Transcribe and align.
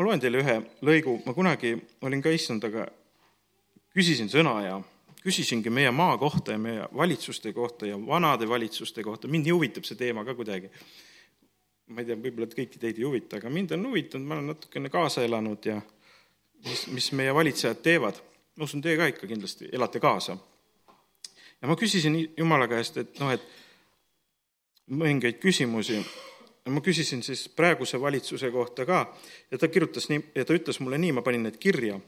ma 0.00 0.06
loen 0.06 0.20
teile 0.22 0.40
ühe 0.40 0.54
lõigu, 0.80 1.18
ma 1.26 1.34
kunagi 1.36 1.74
olin 2.08 2.22
ka 2.24 2.32
issandaga, 2.32 2.86
küsisin 3.92 4.30
sõna 4.32 4.54
ja 4.64 4.78
küsisingi 5.20 5.68
meie 5.68 5.90
maa 5.92 6.14
kohta 6.16 6.54
ja 6.54 6.60
meie 6.62 6.86
valitsuste 6.96 7.52
kohta 7.52 7.84
ja 7.90 7.98
vanade 8.00 8.48
valitsuste 8.48 9.04
kohta, 9.04 9.28
mind 9.28 9.50
huvitab 9.52 9.84
see 9.84 9.98
teema 10.00 10.24
ka 10.24 10.32
kuidagi. 10.38 10.70
ma 11.90 12.00
ei 12.00 12.06
tea, 12.06 12.16
võib-olla 12.16 12.46
kõiki 12.46 12.78
teid 12.78 12.96
ei 12.96 13.04
huvita, 13.04 13.36
aga 13.36 13.50
mind 13.50 13.74
on 13.74 13.84
huvitanud, 13.90 14.24
ma 14.24 14.36
olen 14.38 14.52
natukene 14.54 14.88
kaasa 14.88 15.24
elanud 15.26 15.66
ja 15.66 15.80
mis, 16.64 16.86
mis 16.94 17.10
meie 17.18 17.34
valitsejad 17.34 17.82
teevad. 17.84 18.22
ma 18.56 18.64
usun, 18.64 18.80
teie 18.80 18.96
ka 18.96 19.10
ikka 19.10 19.28
kindlasti 19.28 19.68
elate 19.72 20.00
kaasa. 20.00 20.38
ja 21.60 21.68
ma 21.68 21.76
küsisin 21.76 22.16
Jumala 22.38 22.70
käest, 22.72 22.96
et 22.96 23.20
noh, 23.20 23.36
et 23.36 23.44
mõningaid 24.88 25.42
küsimusi 25.44 26.00
ma 26.70 26.82
küsisin 26.84 27.22
siis 27.22 27.48
praeguse 27.48 28.00
valitsuse 28.00 28.50
kohta 28.50 28.86
ka 28.86 29.04
ja 29.50 29.58
ta 29.58 29.68
kirjutas 29.68 30.08
nii, 30.10 30.22
ja 30.34 30.44
ta 30.44 30.56
ütles 30.56 30.80
mulle 30.80 30.98
nii, 30.98 31.12
ma 31.12 31.22
panin 31.22 31.42
need 31.46 31.58
kirja. 31.58 32.00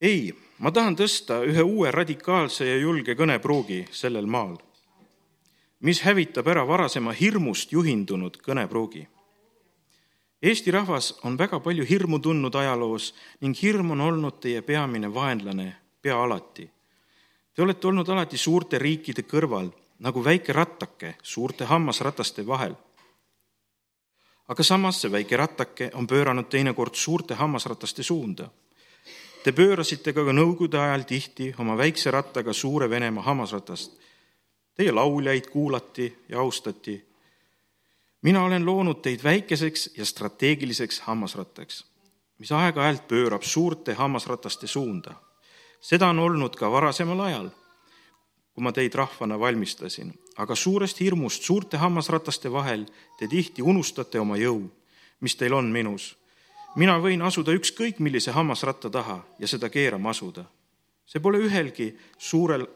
ei, 0.00 0.34
ma 0.58 0.70
tahan 0.70 0.96
tõsta 0.96 1.40
ühe 1.46 1.62
uue 1.62 1.90
radikaalse 1.90 2.66
ja 2.68 2.76
julge 2.76 3.14
kõnepruugi 3.16 3.84
sellel 3.92 4.26
maal, 4.26 4.58
mis 5.80 6.02
hävitab 6.04 6.48
ära 6.48 6.66
varasema 6.68 7.12
hirmust 7.12 7.72
juhindunud 7.72 8.40
kõnepruugi. 8.44 9.06
Eesti 10.44 10.70
rahvas 10.70 11.14
on 11.24 11.38
väga 11.40 11.60
palju 11.64 11.86
hirmu 11.88 12.18
tundnud 12.20 12.54
ajaloos 12.54 13.14
ning 13.40 13.56
hirm 13.56 13.94
on 13.94 14.00
olnud 14.04 14.42
teie 14.44 14.60
peamine 14.60 15.08
vaenlane 15.08 15.70
pea 16.02 16.18
alati. 16.20 16.66
Te 17.54 17.62
olete 17.62 17.88
olnud 17.88 18.08
alati 18.12 18.36
suurte 18.36 18.78
riikide 18.78 19.24
kõrval 19.24 19.70
nagu 19.98 20.24
väike 20.24 20.52
rattake 20.52 21.16
suurte 21.22 21.64
hammasrataste 21.64 22.46
vahel. 22.46 22.74
aga 24.48 24.62
samas 24.62 25.00
see 25.00 25.08
väike 25.12 25.36
ratake 25.36 25.90
on 25.94 26.06
pööranud 26.06 26.50
teinekord 26.52 26.94
suurte 26.94 27.34
hammasrataste 27.34 28.02
suunda. 28.02 28.50
Te 29.44 29.52
pöörasite 29.52 30.12
ka 30.12 30.20
Nõukogude 30.20 30.76
ajal 30.80 31.04
tihti 31.08 31.54
oma 31.58 31.76
väikse 31.76 32.10
rattaga 32.10 32.52
suure 32.52 32.90
Venemaa 32.90 33.24
hammasratast. 33.24 33.92
Teie 34.76 34.92
lauljaid 34.92 35.48
kuulati 35.48 36.12
ja 36.28 36.38
austati. 36.40 37.04
mina 38.22 38.44
olen 38.44 38.66
loonud 38.66 39.00
teid 39.02 39.24
väikeseks 39.24 39.90
ja 39.96 40.04
strateegiliseks 40.04 41.00
hammasrattaks, 41.00 41.84
mis 42.38 42.52
aeg-ajalt 42.52 43.08
pöörab 43.08 43.42
suurte 43.42 43.94
hammasrataste 43.94 44.66
suunda. 44.66 45.14
seda 45.80 46.08
on 46.08 46.18
olnud 46.18 46.56
ka 46.56 46.70
varasemal 46.70 47.20
ajal 47.20 47.50
kui 48.54 48.62
ma 48.62 48.70
teid 48.72 48.94
rahvana 48.94 49.38
valmistasin, 49.38 50.12
aga 50.38 50.54
suurest 50.54 51.00
hirmust 51.02 51.42
suurte 51.42 51.76
hammasrataste 51.76 52.52
vahel 52.52 52.86
te 53.18 53.26
tihti 53.28 53.62
unustate 53.62 54.20
oma 54.22 54.38
jõu, 54.38 54.68
mis 55.20 55.34
teil 55.36 55.54
on 55.54 55.72
minus. 55.74 56.14
mina 56.76 56.98
võin 56.98 57.22
asuda 57.22 57.52
ükskõik 57.54 57.98
millise 57.98 58.30
hammasratta 58.30 58.90
taha 58.90 59.24
ja 59.38 59.48
seda 59.48 59.68
keerama 59.68 60.10
asuda. 60.10 60.44
see 61.06 61.20
pole 61.20 61.38
ühelgi 61.38 61.96
suurel, 62.18 62.66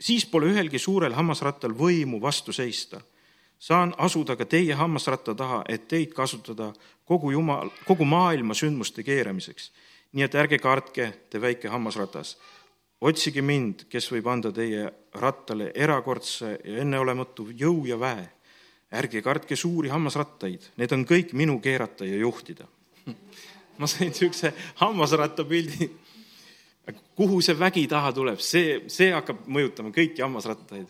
siis 0.00 0.26
pole 0.26 0.46
ühelgi 0.46 0.78
suurel 0.78 1.12
hammasrattal 1.12 1.74
võimu 1.74 2.20
vastu 2.20 2.52
seista. 2.52 3.00
saan 3.58 3.94
asuda 3.98 4.36
ka 4.36 4.44
teie 4.44 4.74
hammasratta 4.74 5.34
taha, 5.34 5.64
et 5.68 5.88
teid 5.88 6.14
kasutada 6.14 6.72
kogu 7.04 7.30
jumal, 7.30 7.70
kogu 7.86 8.04
maailma 8.04 8.54
sündmuste 8.54 9.02
keeramiseks. 9.02 9.72
nii 10.12 10.22
et 10.22 10.34
ärge 10.34 10.58
kartke, 10.58 11.12
te 11.30 11.40
väike 11.40 11.68
hammasratas 11.68 12.36
otsige 13.04 13.42
mind, 13.44 13.84
kes 13.92 14.08
võib 14.12 14.28
anda 14.32 14.52
teie 14.54 14.86
rattale 15.20 15.70
erakordse 15.74 16.54
ja 16.64 16.80
enneolematu 16.84 17.50
jõu 17.52 17.84
ja 17.88 17.98
väe. 18.00 18.30
ärge 18.94 19.22
kartke 19.26 19.56
suuri 19.58 19.88
hammasrattaid, 19.90 20.68
need 20.78 20.92
on 20.94 21.02
kõik 21.02 21.32
minu 21.34 21.56
keerata 21.58 22.06
ja 22.06 22.14
juhtida. 22.20 22.68
ma 23.80 23.88
sain 23.90 24.12
niisuguse 24.12 24.52
hammasratta 24.78 25.44
pildi. 25.44 25.90
kuhu 27.16 27.40
see 27.42 27.58
vägi 27.58 27.86
taha 27.88 28.12
tuleb, 28.12 28.38
see, 28.38 28.84
see 28.86 29.10
hakkab 29.12 29.46
mõjutama 29.46 29.90
kõiki 29.90 30.22
hammasrattaid. 30.22 30.86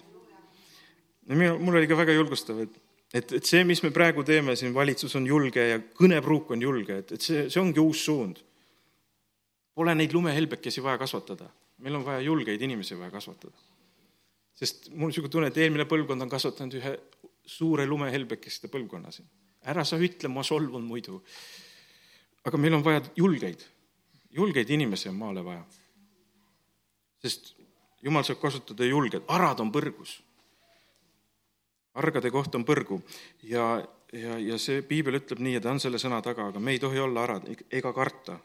mul 1.29 1.77
oli 1.77 1.89
ka 1.89 1.97
väga 1.97 2.13
julgustav, 2.13 2.61
et, 2.61 2.79
et, 3.15 3.33
et 3.33 3.45
see, 3.45 3.65
mis 3.65 3.83
me 3.83 3.91
praegu 3.91 4.25
teeme 4.25 4.57
siin, 4.57 4.75
valitsus 4.75 5.17
on 5.17 5.27
julge 5.27 5.69
ja 5.69 5.81
kõnepruuk 5.81 6.51
on 6.51 6.63
julge, 6.63 6.99
et, 6.99 7.13
et 7.13 7.21
see, 7.21 7.49
see 7.49 7.61
ongi 7.61 7.81
uus 7.81 8.05
suund. 8.05 8.43
Pole 9.75 9.95
neid 9.95 10.13
lumehelbekesi 10.13 10.83
vaja 10.83 10.99
kasvatada 11.01 11.49
meil 11.85 12.01
on 12.01 12.05
vaja 12.05 12.25
julgeid 12.25 12.63
inimesi 12.63 12.97
vaja 12.99 13.13
kasvatada. 13.13 13.53
sest 14.55 14.89
mul 14.91 15.09
on 15.09 15.11
niisugune 15.11 15.33
tunne, 15.33 15.49
et 15.51 15.57
eelmine 15.59 15.85
põlvkond 15.91 16.25
on 16.25 16.31
kasvatanud 16.31 16.77
ühe 16.79 16.93
suure 17.45 17.87
lumehelbekeste 17.87 18.71
põlvkonna 18.73 19.13
siin. 19.13 19.29
ära 19.69 19.85
sa 19.85 19.99
ütle, 20.01 20.29
ma 20.29 20.43
solvun 20.43 20.85
muidu. 20.85 21.23
aga 22.45 22.59
meil 22.59 22.75
on 22.75 22.85
vaja 22.85 23.03
julgeid, 23.17 23.67
julgeid 24.31 24.71
inimesi 24.71 25.09
on 25.09 25.19
maale 25.21 25.45
vaja. 25.45 25.65
sest 27.21 27.55
jumal 28.03 28.25
saab 28.25 28.41
kasutada 28.41 28.85
julged, 28.85 29.25
arad 29.29 29.61
on 29.61 29.73
põrgus. 29.73 30.23
argade 31.95 32.31
koht 32.31 32.55
on 32.55 32.65
põrgu 32.65 33.03
ja, 33.43 33.85
ja, 34.13 34.39
ja 34.39 34.59
see 34.59 34.81
piibel 34.83 35.21
ütleb 35.21 35.39
nii 35.39 35.59
ja 35.59 35.61
ta 35.61 35.71
on 35.71 35.81
selle 35.81 36.01
sõna 36.01 36.23
taga, 36.23 36.49
aga 36.49 36.61
me 36.61 36.73
ei 36.73 36.81
tohi 36.83 36.99
olla 36.99 37.29
arad 37.29 37.53
ega 37.71 37.93
karta. 37.93 38.39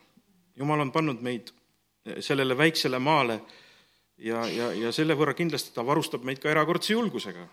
jumal 0.56 0.84
on 0.84 0.92
pannud 0.92 1.24
meid 1.24 1.54
sellele 2.25 2.58
väiksele 2.58 3.00
maale 3.00 3.40
ja, 4.18 4.44
ja, 4.47 4.72
ja 4.74 4.92
selle 4.96 5.16
võrra 5.18 5.34
kindlasti 5.38 5.74
ta 5.75 5.86
varustab 5.86 6.25
meid 6.28 6.42
ka 6.44 6.52
erakordse 6.52 6.94
julgusega. 6.94 7.47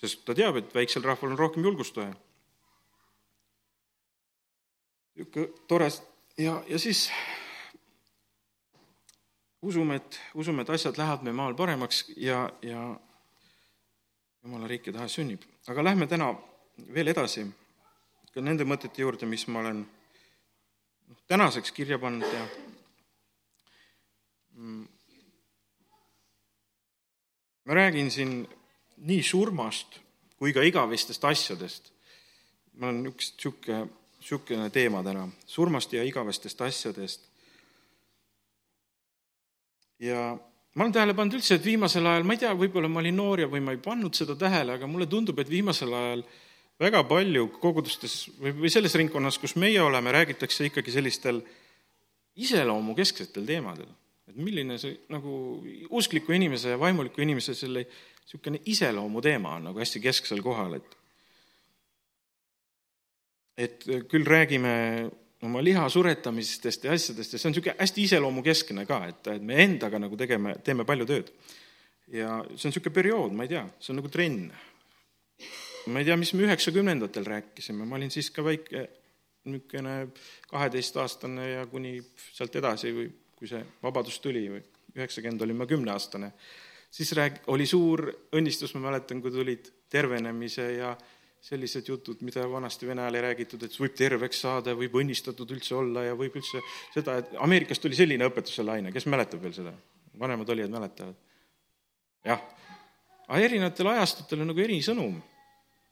sest 0.00 0.24
ta 0.24 0.34
teab, 0.34 0.56
et 0.56 0.74
väiksel 0.74 1.04
rahval 1.04 1.32
on 1.32 1.38
rohkem 1.38 1.64
julgust 1.64 1.96
vaja. 1.96 2.14
niisugune 5.14 5.48
tore 5.68 5.90
ja, 6.38 6.62
ja 6.68 6.78
siis 6.78 7.10
usume, 9.62 9.96
et, 9.96 10.20
usume, 10.34 10.62
et 10.62 10.70
asjad 10.70 10.98
lähevad 10.98 11.22
meie 11.24 11.36
maal 11.36 11.54
paremaks 11.54 12.04
ja, 12.16 12.48
ja 12.62 12.94
jumala 14.44 14.68
riik 14.68 14.86
ja 14.86 14.92
tahe 14.92 15.08
sünnib. 15.08 15.42
aga 15.68 15.84
lähme 15.84 16.06
täna 16.06 16.34
veel 16.94 17.08
edasi 17.08 17.46
ka 18.34 18.42
nende 18.42 18.66
mõtete 18.66 19.00
juurde, 19.00 19.26
mis 19.30 19.46
ma 19.46 19.60
olen 19.62 19.84
tänaseks 21.30 21.72
kirja 21.72 21.98
pannud 22.02 22.26
ja. 22.26 22.46
Ma 27.64 27.74
räägin 27.74 28.10
siin 28.10 28.48
nii 28.96 29.22
surmast 29.22 29.98
kui 30.38 30.52
ka 30.52 30.62
igavestest 30.62 31.24
asjadest. 31.24 31.92
mul 32.74 32.88
on 32.90 33.06
üks 33.12 33.32
niisugune, 33.32 33.86
niisugune 34.18 34.70
teema 34.70 35.02
täna, 35.06 35.28
surmast 35.46 35.92
ja 35.92 36.04
igavestest 36.04 36.60
asjadest. 36.60 37.28
ja 39.98 40.36
ma 40.74 40.84
olen 40.84 40.92
tähele 40.92 41.14
pannud 41.14 41.38
üldse, 41.38 41.54
et 41.54 41.64
viimasel 41.64 42.06
ajal, 42.06 42.26
ma 42.26 42.34
ei 42.34 42.42
tea, 42.42 42.54
võib-olla 42.54 42.90
ma 42.90 43.00
olin 43.00 43.16
noor 43.16 43.44
ja 43.44 43.50
või 43.50 43.62
ma 43.64 43.74
ei 43.74 43.82
pannud 43.82 44.14
seda 44.14 44.36
tähele, 44.36 44.74
aga 44.74 44.86
mulle 44.90 45.06
tundub, 45.06 45.38
et 45.38 45.50
viimasel 45.50 45.92
ajal 45.94 46.24
väga 46.80 47.04
palju 47.08 47.48
kogudustes 47.60 48.24
või, 48.40 48.52
või 48.64 48.70
selles 48.70 48.94
ringkonnas, 48.98 49.38
kus 49.38 49.54
meie 49.56 49.80
oleme, 49.82 50.12
räägitakse 50.12 50.66
ikkagi 50.68 50.92
sellistel 50.92 51.40
iseloomukesksetel 52.34 53.46
teemadel 53.46 53.88
et 54.28 54.36
milline 54.40 54.76
see 54.80 54.96
nagu 55.12 55.32
uskliku 55.92 56.32
inimese 56.36 56.74
ja 56.74 56.80
vaimuliku 56.80 57.22
inimese 57.24 57.54
selle 57.56 57.84
niisugune 58.24 58.60
iseloomuteema 58.72 59.56
on 59.58 59.68
nagu 59.68 59.82
hästi 59.82 60.00
kesksel 60.00 60.40
kohal, 60.42 60.78
et 60.78 60.96
et 63.54 63.84
küll 64.10 64.24
räägime 64.26 64.72
oma 65.44 65.60
liha 65.62 65.84
suretamistest 65.92 66.88
ja 66.88 66.94
asjadest 66.96 67.36
ja 67.36 67.38
see 67.38 67.50
on 67.50 67.54
niisugune 67.54 67.76
hästi 67.78 68.06
iseloomukeskne 68.08 68.86
ka, 68.88 69.02
et, 69.12 69.28
et 69.36 69.44
me 69.44 69.60
endaga 69.62 70.00
nagu 70.00 70.16
tegeme, 70.18 70.56
teeme 70.64 70.86
palju 70.88 71.06
tööd. 71.10 71.32
ja 72.08 72.40
see 72.54 72.68
on 72.68 72.72
niisugune 72.72 72.96
periood, 72.96 73.36
ma 73.36 73.44
ei 73.44 73.52
tea, 73.52 73.64
see 73.78 73.92
on 73.92 74.00
nagu 74.00 74.10
trenn. 74.12 74.48
ma 75.92 76.00
ei 76.00 76.08
tea, 76.08 76.16
mis 76.16 76.32
me 76.32 76.48
üheksakümnendatel 76.48 77.28
rääkisime, 77.28 77.84
ma 77.84 78.00
olin 78.00 78.10
siis 78.10 78.32
ka 78.32 78.44
väike 78.44 78.88
niisugune 79.44 79.98
kaheteistaastane 80.48 81.50
ja 81.50 81.66
kuni 81.68 81.98
sealt 82.32 82.56
edasi 82.56 82.94
või 82.96 83.12
kui 83.44 83.50
see 83.52 83.64
vabadus 83.84 84.16
tuli 84.24 84.46
üheksakümmend 84.48 85.42
olin 85.44 85.58
ma 85.58 85.66
kümneaastane, 85.68 86.30
siis 86.94 87.10
rääg-, 87.18 87.42
oli 87.52 87.66
suur 87.68 88.06
õnnistus, 88.32 88.72
ma 88.76 88.86
mäletan, 88.88 89.20
kui 89.20 89.32
tulid 89.34 89.68
tervenemise 89.92 90.70
ja 90.78 90.94
sellised 91.44 91.90
jutud, 91.90 92.22
mida 92.24 92.46
vanasti 92.48 92.88
Vene 92.88 93.02
ajal 93.04 93.18
ei 93.18 93.24
räägitud, 93.26 93.66
et 93.66 93.74
võib 93.76 93.92
terveks 93.98 94.40
saada, 94.46 94.72
võib 94.78 94.96
õnnistatud 94.96 95.50
üldse 95.52 95.76
olla 95.76 96.06
ja 96.06 96.14
võib 96.16 96.38
üldse 96.40 96.62
seda, 96.94 97.18
et 97.20 97.34
Ameerikast 97.44 97.84
tuli 97.84 97.98
selline 97.98 98.24
õpetuse 98.30 98.64
laine, 98.64 98.94
kes 98.94 99.10
mäletab 99.12 99.44
veel 99.44 99.56
seda? 99.56 99.74
vanemad 100.18 100.48
olijad 100.54 100.70
mäletavad? 100.70 101.16
jah. 102.24 102.40
aga 103.26 103.40
erinevatel 103.44 103.90
ajastutel 103.92 104.40
on 104.44 104.54
nagu 104.54 104.62
eri 104.64 104.78
sõnum. 104.86 105.18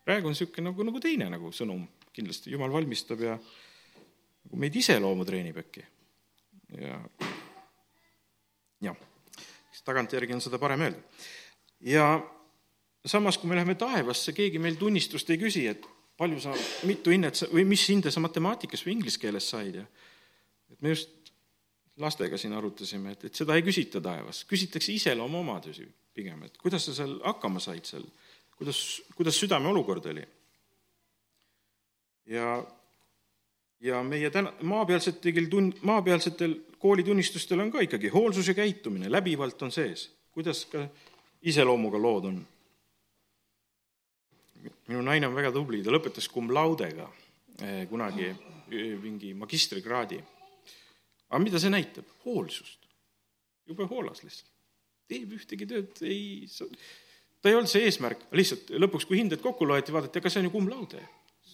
praegu 0.06 0.31
on 0.31 0.38
niisugune 0.38 0.70
nagu, 0.70 0.88
nagu 0.88 1.02
teine 1.05 1.28
nagu 1.34 1.52
sõnum 1.52 1.84
kindlasti, 2.16 2.55
jumal 2.55 2.72
valmistab 2.72 3.20
ja 3.20 3.37
nagu 3.37 4.62
meid 4.64 4.78
iseloomu 4.78 5.28
treenib 5.28 5.60
äkki 5.66 5.84
ja 6.81 7.00
jah, 8.82 8.96
tagantjärgi 9.84 10.37
on 10.37 10.44
seda 10.44 10.61
parem 10.62 10.87
öelda. 10.87 11.00
ja 11.81 12.06
samas, 13.06 13.38
kui 13.38 13.50
me 13.50 13.58
läheme 13.58 13.75
taevasse, 13.75 14.32
keegi 14.32 14.61
meil 14.62 14.79
tunnistust 14.81 15.31
ei 15.31 15.40
küsi, 15.40 15.67
et 15.70 15.87
palju 16.19 16.40
sa, 16.43 16.55
mitu 16.87 17.11
hinnet 17.14 17.38
sa 17.38 17.49
või 17.50 17.64
mis 17.67 17.82
hinde 17.90 18.12
sa 18.14 18.23
matemaatikas 18.23 18.84
või 18.87 18.99
inglise 18.99 19.20
keeles 19.23 19.49
said 19.50 19.81
ja 19.81 19.87
et 20.73 20.81
me 20.82 20.93
just 20.93 21.32
lastega 22.00 22.38
siin 22.40 22.55
arutasime, 22.56 23.12
et, 23.12 23.26
et 23.29 23.37
seda 23.37 23.56
ei 23.56 23.64
küsita 23.64 24.00
taevas, 24.02 24.44
küsitakse 24.49 24.94
iseloomuomadusi 24.94 25.87
pigem, 26.14 26.44
et 26.46 26.56
kuidas 26.61 26.87
sa 26.88 26.94
seal 26.96 27.19
hakkama 27.25 27.61
said 27.61 27.84
seal, 27.88 28.05
kuidas, 28.56 29.02
kuidas 29.17 29.38
südame 29.40 29.69
olukord 29.69 30.06
oli. 30.12 30.25
ja, 32.32 32.62
ja 33.81 34.02
meie 34.06 34.31
täna, 34.31 34.55
maapealsetel 34.62 35.50
tun-, 35.52 35.75
maapealsetel 35.82 36.56
koolitunnistustel 36.82 37.61
on 37.62 37.70
ka 37.73 37.84
ikkagi 37.87 38.11
hoolsus 38.12 38.49
ja 38.50 38.55
käitumine 38.58 39.11
läbivalt 39.11 39.62
on 39.62 39.73
sees, 39.73 40.08
kuidas 40.34 40.64
ka 40.70 40.88
iseloomuga 41.43 42.02
lood 42.02 42.29
on. 42.31 42.43
minu 44.88 45.02
naine 45.02 45.26
on 45.26 45.34
väga 45.34 45.52
tubli, 45.55 45.82
ta 45.82 45.90
lõpetas 45.94 46.29
cum 46.31 46.50
laude'ga 46.50 47.08
eh, 47.62 47.88
kunagi 47.88 48.29
eh, 48.29 48.94
mingi 49.00 49.34
magistrikraadi 49.34 50.20
aga 51.32 51.40
mida 51.40 51.61
see 51.61 51.73
näitab? 51.73 52.08
hoolsust. 52.26 52.88
jube 53.69 53.87
hoolas 53.88 54.20
lihtsalt. 54.25 54.50
teeb 55.08 55.32
ühtegi 55.37 55.69
tööd, 55.69 56.02
ei, 56.05 56.46
ta 57.40 57.50
ei 57.50 57.56
olnud 57.56 57.70
see 57.70 57.84
eesmärk, 57.88 58.26
lihtsalt 58.37 58.70
lõpuks, 58.81 59.06
kui 59.08 59.19
hinded 59.20 59.43
kokku 59.44 59.67
loeti, 59.69 59.93
vaadati, 59.94 60.20
aga 60.20 60.32
see 60.32 60.43
on 60.43 60.49
ju 60.49 60.55
cum 60.55 60.69
laude. 60.70 61.00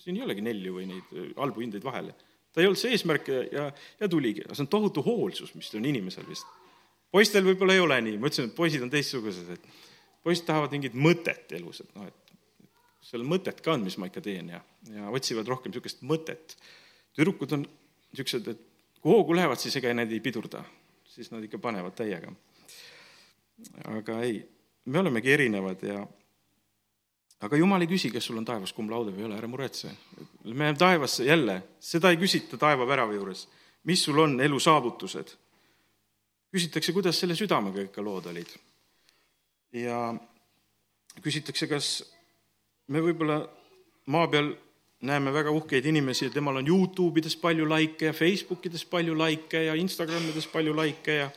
siin 0.02 0.18
ei 0.18 0.26
olegi 0.26 0.44
nelju 0.44 0.74
või 0.74 0.88
neid 0.90 1.14
äh, 1.14 1.30
halbu 1.38 1.64
hindeid 1.64 1.86
vahele. 1.86 2.14
Ta 2.52 2.62
ei 2.62 2.68
olnud 2.68 2.80
see 2.80 2.94
eesmärk 2.96 3.28
ja, 3.28 3.66
ja, 4.00 4.08
tuligi, 4.10 4.46
see 4.52 4.64
on 4.64 4.70
tohutu 4.72 5.04
hoolsus, 5.06 5.54
mis 5.54 5.70
on 5.78 5.86
inimesel 5.88 6.26
vist. 6.28 6.46
poistel 7.12 7.44
võib-olla 7.46 7.76
ei 7.76 7.84
ole 7.84 8.00
nii, 8.04 8.16
ma 8.18 8.30
ütlesin, 8.30 8.50
et 8.50 8.56
poisid 8.56 8.84
on 8.84 8.92
teistsugused, 8.92 9.52
et 9.54 9.68
poisid 10.24 10.48
tahavad 10.48 10.74
mingit 10.74 10.96
mõtet 10.96 11.52
elus, 11.56 11.82
et 11.84 11.94
noh, 11.96 12.08
et 12.08 12.34
seal 13.08 13.24
mõtet 13.24 13.62
ka 13.64 13.72
on, 13.76 13.84
mis 13.86 13.96
ma 14.00 14.10
ikka 14.10 14.22
teen 14.24 14.50
ja, 14.52 14.60
ja 14.92 15.08
otsivad 15.14 15.48
rohkem 15.48 15.72
niisugust 15.72 16.02
mõtet. 16.06 16.56
tüdrukud 17.16 17.54
on 17.56 17.64
niisugused, 17.64 18.50
et 18.52 18.66
kui 19.00 19.14
hoogu 19.14 19.36
lähevad, 19.36 19.60
siis 19.60 19.76
ega 19.80 19.94
need 19.94 20.12
ei 20.12 20.20
pidurda, 20.24 20.64
siis 21.08 21.30
nad 21.32 21.44
ikka 21.44 21.60
panevad 21.62 21.96
täiega. 21.96 22.32
aga 23.84 24.20
ei, 24.26 24.42
me 24.84 25.00
olemegi 25.00 25.32
erinevad 25.32 25.82
ja 25.82 26.06
aga 27.40 27.56
jumal 27.56 27.82
ei 27.82 27.90
küsi, 27.90 28.10
kas 28.10 28.26
sul 28.28 28.38
on 28.40 28.46
taevas 28.46 28.72
cum 28.74 28.90
laude 28.90 29.12
või 29.14 29.22
ei 29.22 29.28
ole, 29.28 29.38
ära 29.38 29.50
muretse. 29.50 29.90
me 30.44 30.54
läheme 30.54 30.78
taevasse 30.78 31.24
jälle, 31.24 31.62
seda 31.80 32.10
ei 32.10 32.18
küsita 32.18 32.58
taevavärava 32.58 33.14
juures, 33.14 33.46
mis 33.84 34.02
sul 34.04 34.18
on 34.18 34.40
elu 34.40 34.60
saavutused. 34.60 35.34
küsitakse, 36.52 36.92
kuidas 36.92 37.20
selle 37.20 37.36
südamega 37.36 37.82
ikka 37.86 38.02
lood 38.02 38.26
olid. 38.26 38.48
ja 39.72 40.14
küsitakse, 41.22 41.66
kas 41.66 42.04
me 42.88 43.00
võib-olla 43.00 43.42
maa 44.06 44.28
peal 44.28 44.54
näeme 45.00 45.32
väga 45.32 45.50
uhkeid 45.54 45.86
inimesi 45.86 46.24
ja 46.24 46.30
temal 46.30 46.56
on 46.56 46.66
Youtube 46.66 47.20
ides 47.20 47.36
palju 47.36 47.68
laike 47.68 48.10
ja 48.10 48.12
Facebookides 48.12 48.84
palju 48.84 49.14
laike 49.18 49.62
ja 49.68 49.74
Instagramides 49.78 50.46
palju 50.50 50.74
laike 50.74 51.14
ja 51.20 51.30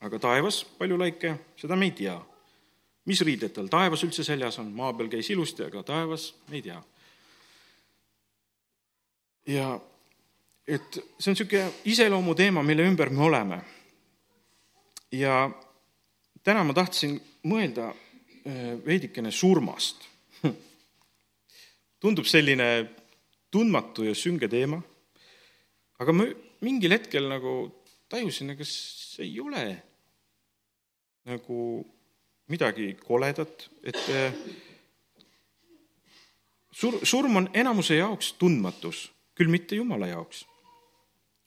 aga 0.00 0.18
taevas 0.18 0.64
palju 0.78 0.98
laike, 0.98 1.34
seda 1.60 1.76
me 1.76 1.90
ei 1.90 1.94
tea. 1.94 2.16
Mis 3.10 3.22
riided 3.26 3.54
tal 3.54 3.68
taevas 3.70 4.04
üldse 4.06 4.24
seljas 4.26 4.60
on, 4.62 4.70
maa 4.74 4.94
peal 4.96 5.10
käis 5.12 5.30
ilusti, 5.34 5.66
aga 5.66 5.82
taevas 5.86 6.30
ei 6.52 6.62
tea. 6.64 6.78
ja 9.50 9.70
et 10.70 11.00
see 11.18 11.32
on 11.32 11.34
niisugune 11.34 11.64
iseloomuteema, 11.90 12.62
mille 12.62 12.86
ümber 12.86 13.10
me 13.10 13.24
oleme. 13.26 13.58
ja 15.12 15.50
täna 16.46 16.62
ma 16.64 16.76
tahtsin 16.76 17.18
mõelda 17.50 17.90
äh, 17.90 18.78
veidikene 18.84 19.32
surmast 19.34 20.06
tundub 22.02 22.28
selline 22.30 22.70
tundmatu 23.50 24.06
ja 24.06 24.14
sünge 24.14 24.48
teema, 24.48 24.78
aga 25.98 26.14
ma 26.14 26.28
mingil 26.62 26.94
hetkel 26.94 27.26
nagu 27.28 27.54
tajusin, 28.10 28.54
ega 28.54 28.66
see 28.66 29.26
ei 29.26 29.40
ole 29.42 29.64
nagu 31.26 31.56
midagi 32.50 32.94
koledat, 33.06 33.68
et 33.84 34.02
eh, 34.10 34.34
sur-, 36.72 37.00
surm 37.02 37.40
on 37.42 37.48
enamuse 37.54 37.96
jaoks 37.96 38.34
tundmatus, 38.38 39.08
küll 39.34 39.50
mitte 39.52 39.78
Jumala 39.78 40.10
jaoks. 40.10 40.44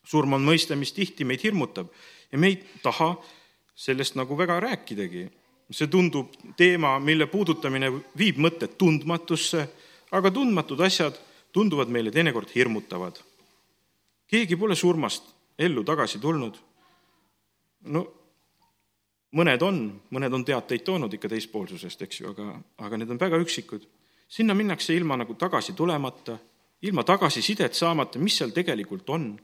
surm 0.03 0.33
on 0.33 0.43
mõiste, 0.43 0.75
mis 0.75 0.91
tihti 0.91 1.23
meid 1.23 1.43
hirmutab 1.43 1.87
ja 2.31 2.37
me 2.37 2.47
ei 2.51 2.57
taha 2.83 3.13
sellest 3.75 4.15
nagu 4.15 4.37
väga 4.37 4.59
rääkidagi. 4.59 5.29
see 5.73 5.87
tundub 5.87 6.33
teema, 6.57 6.99
mille 6.99 7.25
puudutamine 7.25 7.89
viib 8.17 8.37
mõtted 8.37 8.75
tundmatusse 8.77 9.67
aga 10.13 10.31
tundmatud 10.31 10.81
asjad 10.85 11.17
tunduvad 11.53 11.89
meile 11.89 12.11
teinekord 12.13 12.51
hirmutavad. 12.53 13.17
keegi 14.27 14.55
pole 14.57 14.75
surmast 14.75 15.23
ellu 15.57 15.83
tagasi 15.83 16.19
tulnud. 16.19 16.57
no 17.81 18.07
mõned 19.33 19.65
on, 19.65 19.83
mõned 20.13 20.33
on 20.33 20.45
teateid 20.45 20.83
toonud 20.85 21.13
ikka 21.13 21.31
teispoolsusest, 21.31 22.01
eks 22.05 22.21
ju, 22.21 22.31
aga, 22.33 22.55
aga 22.85 22.99
need 22.99 23.13
on 23.13 23.19
väga 23.19 23.39
üksikud. 23.41 23.87
sinna 24.27 24.53
minnakse 24.53 24.95
ilma 24.95 25.17
nagu 25.17 25.33
tagasi 25.33 25.73
tulemata, 25.73 26.37
ilma 26.81 27.03
tagasisidet 27.03 27.73
saamata, 27.73 28.19
mis 28.19 28.37
seal 28.37 28.51
tegelikult 28.51 29.09
on. 29.09 29.39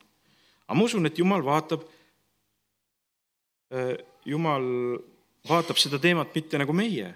aga 0.68 0.78
ma 0.78 0.84
usun, 0.84 1.06
et 1.06 1.18
Jumal 1.18 1.46
vaatab, 1.46 1.84
äh, 3.74 3.98
Jumal 4.26 4.64
vaatab 5.50 5.78
seda 5.78 6.00
teemat 6.00 6.36
mitte 6.36 6.58
nagu 6.58 6.74
meie. 6.74 7.16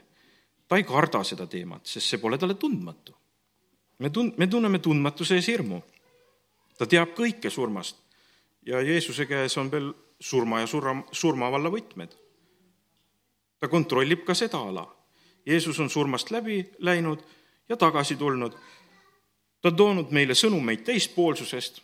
ta 0.67 0.77
ei 0.77 0.83
karda 0.83 1.23
seda 1.23 1.47
teemat, 1.47 1.85
sest 1.85 2.09
see 2.09 2.17
pole 2.17 2.37
talle 2.37 2.53
tundmatu 2.53 3.13
me 4.03 4.09
tun-, 4.09 4.33
me 4.37 4.47
tunneme 4.47 4.79
tundmatuse 4.79 5.37
ees 5.39 5.47
hirmu. 5.47 5.81
ta 6.77 6.87
teab 6.89 7.13
kõike 7.15 7.51
surmast 7.53 7.99
ja 8.65 8.81
Jeesuse 8.81 9.25
käes 9.29 9.55
on 9.61 9.69
veel 9.71 9.91
surma 10.19 10.63
ja 10.63 10.67
surra, 10.67 10.95
surmavalla 11.11 11.69
võtmed. 11.71 12.15
Ta 13.63 13.69
kontrollib 13.71 14.25
ka 14.27 14.35
seda 14.35 14.59
ala. 14.59 14.83
Jeesus 15.47 15.77
on 15.79 15.87
surmast 15.89 16.31
läbi 16.35 16.57
läinud 16.83 17.21
ja 17.69 17.77
tagasi 17.79 18.15
tulnud. 18.19 18.51
ta 19.61 19.69
on 19.71 19.75
toonud 19.75 20.09
meile 20.11 20.35
sõnumeid 20.35 20.81
teispoolsusest. 20.83 21.79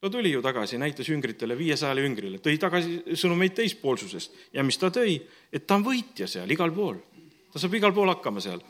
ta 0.00 0.10
tuli 0.10 0.30
ju 0.30 0.42
tagasi, 0.42 0.78
näitas 0.78 1.08
üngritele, 1.10 1.58
viiesajale 1.58 2.04
üngrile, 2.06 2.38
tõi 2.38 2.58
tagasi 2.58 3.02
sõnumeid 3.10 3.56
teispoolsusest 3.58 4.36
ja 4.52 4.62
mis 4.62 4.78
ta 4.78 4.90
tõi, 4.90 5.18
et 5.52 5.66
ta 5.66 5.74
on 5.74 5.84
võitja 5.84 6.28
seal 6.30 6.50
igal 6.50 6.70
pool. 6.70 7.00
ta 7.52 7.58
saab 7.58 7.74
igal 7.74 7.92
pool 7.92 8.08
hakkama 8.14 8.40
seal. 8.40 8.62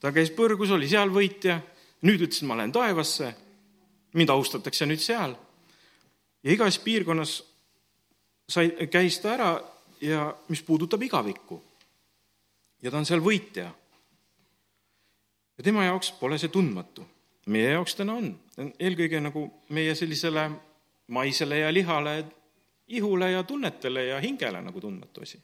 ta 0.00 0.12
käis 0.12 0.30
põrgus, 0.30 0.70
oli 0.70 0.88
seal 0.88 1.12
võitja 1.12 1.60
nüüd 2.08 2.24
ütles, 2.24 2.40
ma 2.42 2.56
lähen 2.56 2.72
taevasse, 2.72 3.34
mind 4.14 4.30
austatakse 4.30 4.86
nüüd 4.86 5.00
seal. 5.00 5.36
ja 6.42 6.52
igas 6.52 6.78
piirkonnas 6.78 7.42
sai, 8.48 8.72
käis 8.88 9.20
ta 9.20 9.34
ära 9.34 9.52
ja 10.00 10.34
mis 10.48 10.62
puudutab 10.62 11.02
igavikku. 11.02 11.62
ja 12.82 12.90
ta 12.90 12.98
on 12.98 13.06
seal 13.06 13.20
võitja. 13.20 13.70
ja 15.58 15.64
tema 15.64 15.84
jaoks 15.84 16.12
pole 16.12 16.38
see 16.38 16.48
tundmatu. 16.48 17.06
meie 17.46 17.70
jaoks 17.70 17.94
täna 17.94 18.14
on, 18.14 18.32
eelkõige 18.78 19.20
nagu 19.20 19.46
meie 19.68 19.94
sellisele 19.94 20.50
maisele 21.06 21.58
ja 21.58 21.72
lihale, 21.72 22.24
ihule 22.88 23.30
ja 23.30 23.42
tunnetele 23.42 24.04
ja 24.04 24.20
hingele 24.20 24.62
nagu 24.62 24.80
tundmatu 24.80 25.22
asi. 25.22 25.42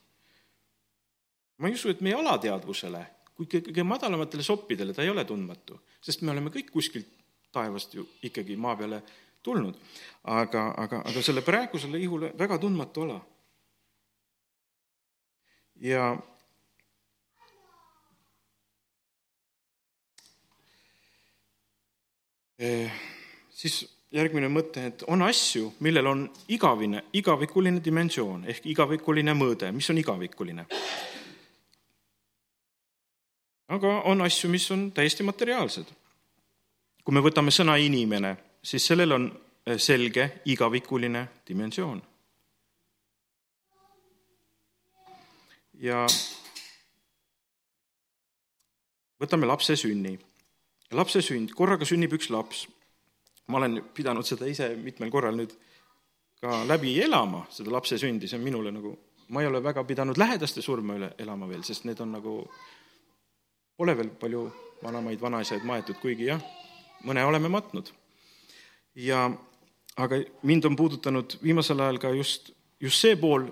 ma 1.58 1.68
ei 1.68 1.75
usu, 1.75 1.88
et 1.88 2.00
meie 2.00 2.14
alateadvusele 2.14 3.06
kui 3.36 3.48
kõige 3.52 3.84
madalamatele 3.84 4.42
soppidele 4.42 4.94
ta 4.96 5.04
ei 5.04 5.12
ole 5.12 5.25
tundmatu, 5.28 5.78
sest 6.00 6.22
me 6.25 6.32
oleme 6.32 6.50
kõik 6.54 6.70
kuskilt 6.72 7.08
taevast 7.52 7.94
ju 7.94 8.06
ikkagi 8.25 8.56
maa 8.56 8.76
peale 8.76 9.02
tulnud. 9.44 9.76
aga, 10.25 10.62
aga, 10.76 11.02
aga 11.06 11.22
selle 11.22 11.42
praegusele 11.44 12.00
ihule 12.00 12.32
väga 12.38 12.58
tundmatu 12.58 13.04
ala. 13.06 13.20
Ja 15.80 16.16
eh, 22.59 22.92
siis 23.50 23.83
järgmine 24.12 24.49
mõte, 24.49 24.87
et 24.87 25.04
on 25.12 25.23
asju, 25.26 25.75
millel 25.85 26.06
on 26.06 26.25
igavine, 26.49 27.04
igavikuline 27.12 27.83
dimensioon 27.85 28.47
ehk 28.49 28.71
igavikuline 28.73 29.35
mõõde, 29.37 29.73
mis 29.73 29.90
on 29.90 29.99
igavikuline 30.00 30.66
aga 33.68 34.02
on 34.04 34.21
asju, 34.23 34.50
mis 34.50 34.71
on 34.71 34.90
täiesti 34.92 35.23
materiaalsed. 35.23 35.87
kui 37.06 37.14
me 37.14 37.21
võtame 37.23 37.52
sõna 37.54 37.76
inimene, 37.78 38.33
siis 38.66 38.83
sellel 38.83 39.12
on 39.14 39.26
eh, 39.30 39.76
selge 39.78 40.42
igavikuline 40.50 41.21
dimensioon. 41.49 42.00
Ja 45.80 46.06
võtame 49.21 49.49
lapse 49.49 49.76
sünni. 49.76 50.18
lapse 50.92 51.23
sünd, 51.23 51.52
korraga 51.56 51.85
sünnib 51.85 52.12
üks 52.12 52.30
laps. 52.30 52.66
ma 53.49 53.59
olen 53.59 53.83
pidanud 53.95 54.26
seda 54.26 54.47
ise 54.47 54.75
mitmel 54.76 55.11
korral 55.11 55.37
nüüd 55.37 55.52
ka 56.40 56.64
läbi 56.66 56.99
elama, 57.00 57.47
seda 57.50 57.71
lapse 57.71 57.99
sündi, 57.99 58.28
see 58.28 58.38
on 58.38 58.45
minule 58.45 58.73
nagu, 58.73 58.97
ma 59.28 59.40
ei 59.40 59.47
ole 59.47 59.62
väga 59.62 59.85
pidanud 59.85 60.18
lähedaste 60.18 60.62
surma 60.62 60.97
üle 60.99 61.12
elama 61.18 61.49
veel, 61.49 61.62
sest 61.62 61.85
need 61.85 62.00
on 62.00 62.12
nagu 62.12 62.40
Pole 63.76 63.92
veel 63.92 64.09
palju 64.09 64.47
vanemaid 64.80 65.21
vanaisaid 65.21 65.64
maetud, 65.68 65.99
kuigi 66.00 66.30
jah, 66.30 66.40
mõne 67.04 67.25
oleme 67.28 67.50
matnud. 67.52 67.90
ja 68.97 69.26
aga 69.97 70.16
mind 70.42 70.64
on 70.64 70.76
puudutanud 70.76 71.37
viimasel 71.42 71.80
ajal 71.80 71.99
ka 71.99 72.12
just, 72.16 72.50
just 72.80 73.00
see 73.00 73.16
pool, 73.16 73.50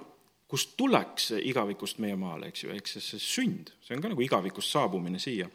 kust 0.55 0.77
tullakse 0.79 1.41
igavikust 1.43 1.99
meie 2.03 2.15
maale, 2.19 2.53
eks 2.53 2.65
ju, 2.65 2.75
eks 2.79 2.95
see, 2.97 3.07
see 3.09 3.23
sünd, 3.23 3.75
see 3.83 3.97
on 3.97 4.05
ka 4.05 4.13
nagu 4.13 4.23
igavikust 4.23 4.71
saabumine 4.71 5.19
siia. 5.23 5.51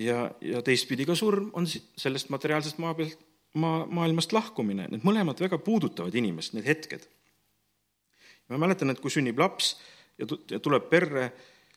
ja, 0.00 0.30
ja 0.40 0.62
teistpidi 0.64 1.04
ka 1.04 1.16
surm 1.18 1.50
on 1.58 1.68
sellest 1.68 2.32
materiaalsest 2.32 2.80
maa 2.80 2.94
pealt, 2.96 3.20
maa, 3.60 3.84
maailmast 4.00 4.32
lahkumine, 4.32 4.88
need 4.88 5.04
mõlemad 5.04 5.40
väga 5.44 5.60
puudutavad 5.60 6.14
inimest, 6.16 6.56
need 6.56 6.64
hetked. 6.68 7.04
ma 8.48 8.56
mäletan, 8.64 8.88
et 8.90 9.00
kui 9.04 9.12
sünnib 9.12 9.38
laps 9.38 9.74
ja 10.18 10.58
tuleb 10.62 10.88
perre, 10.88 11.28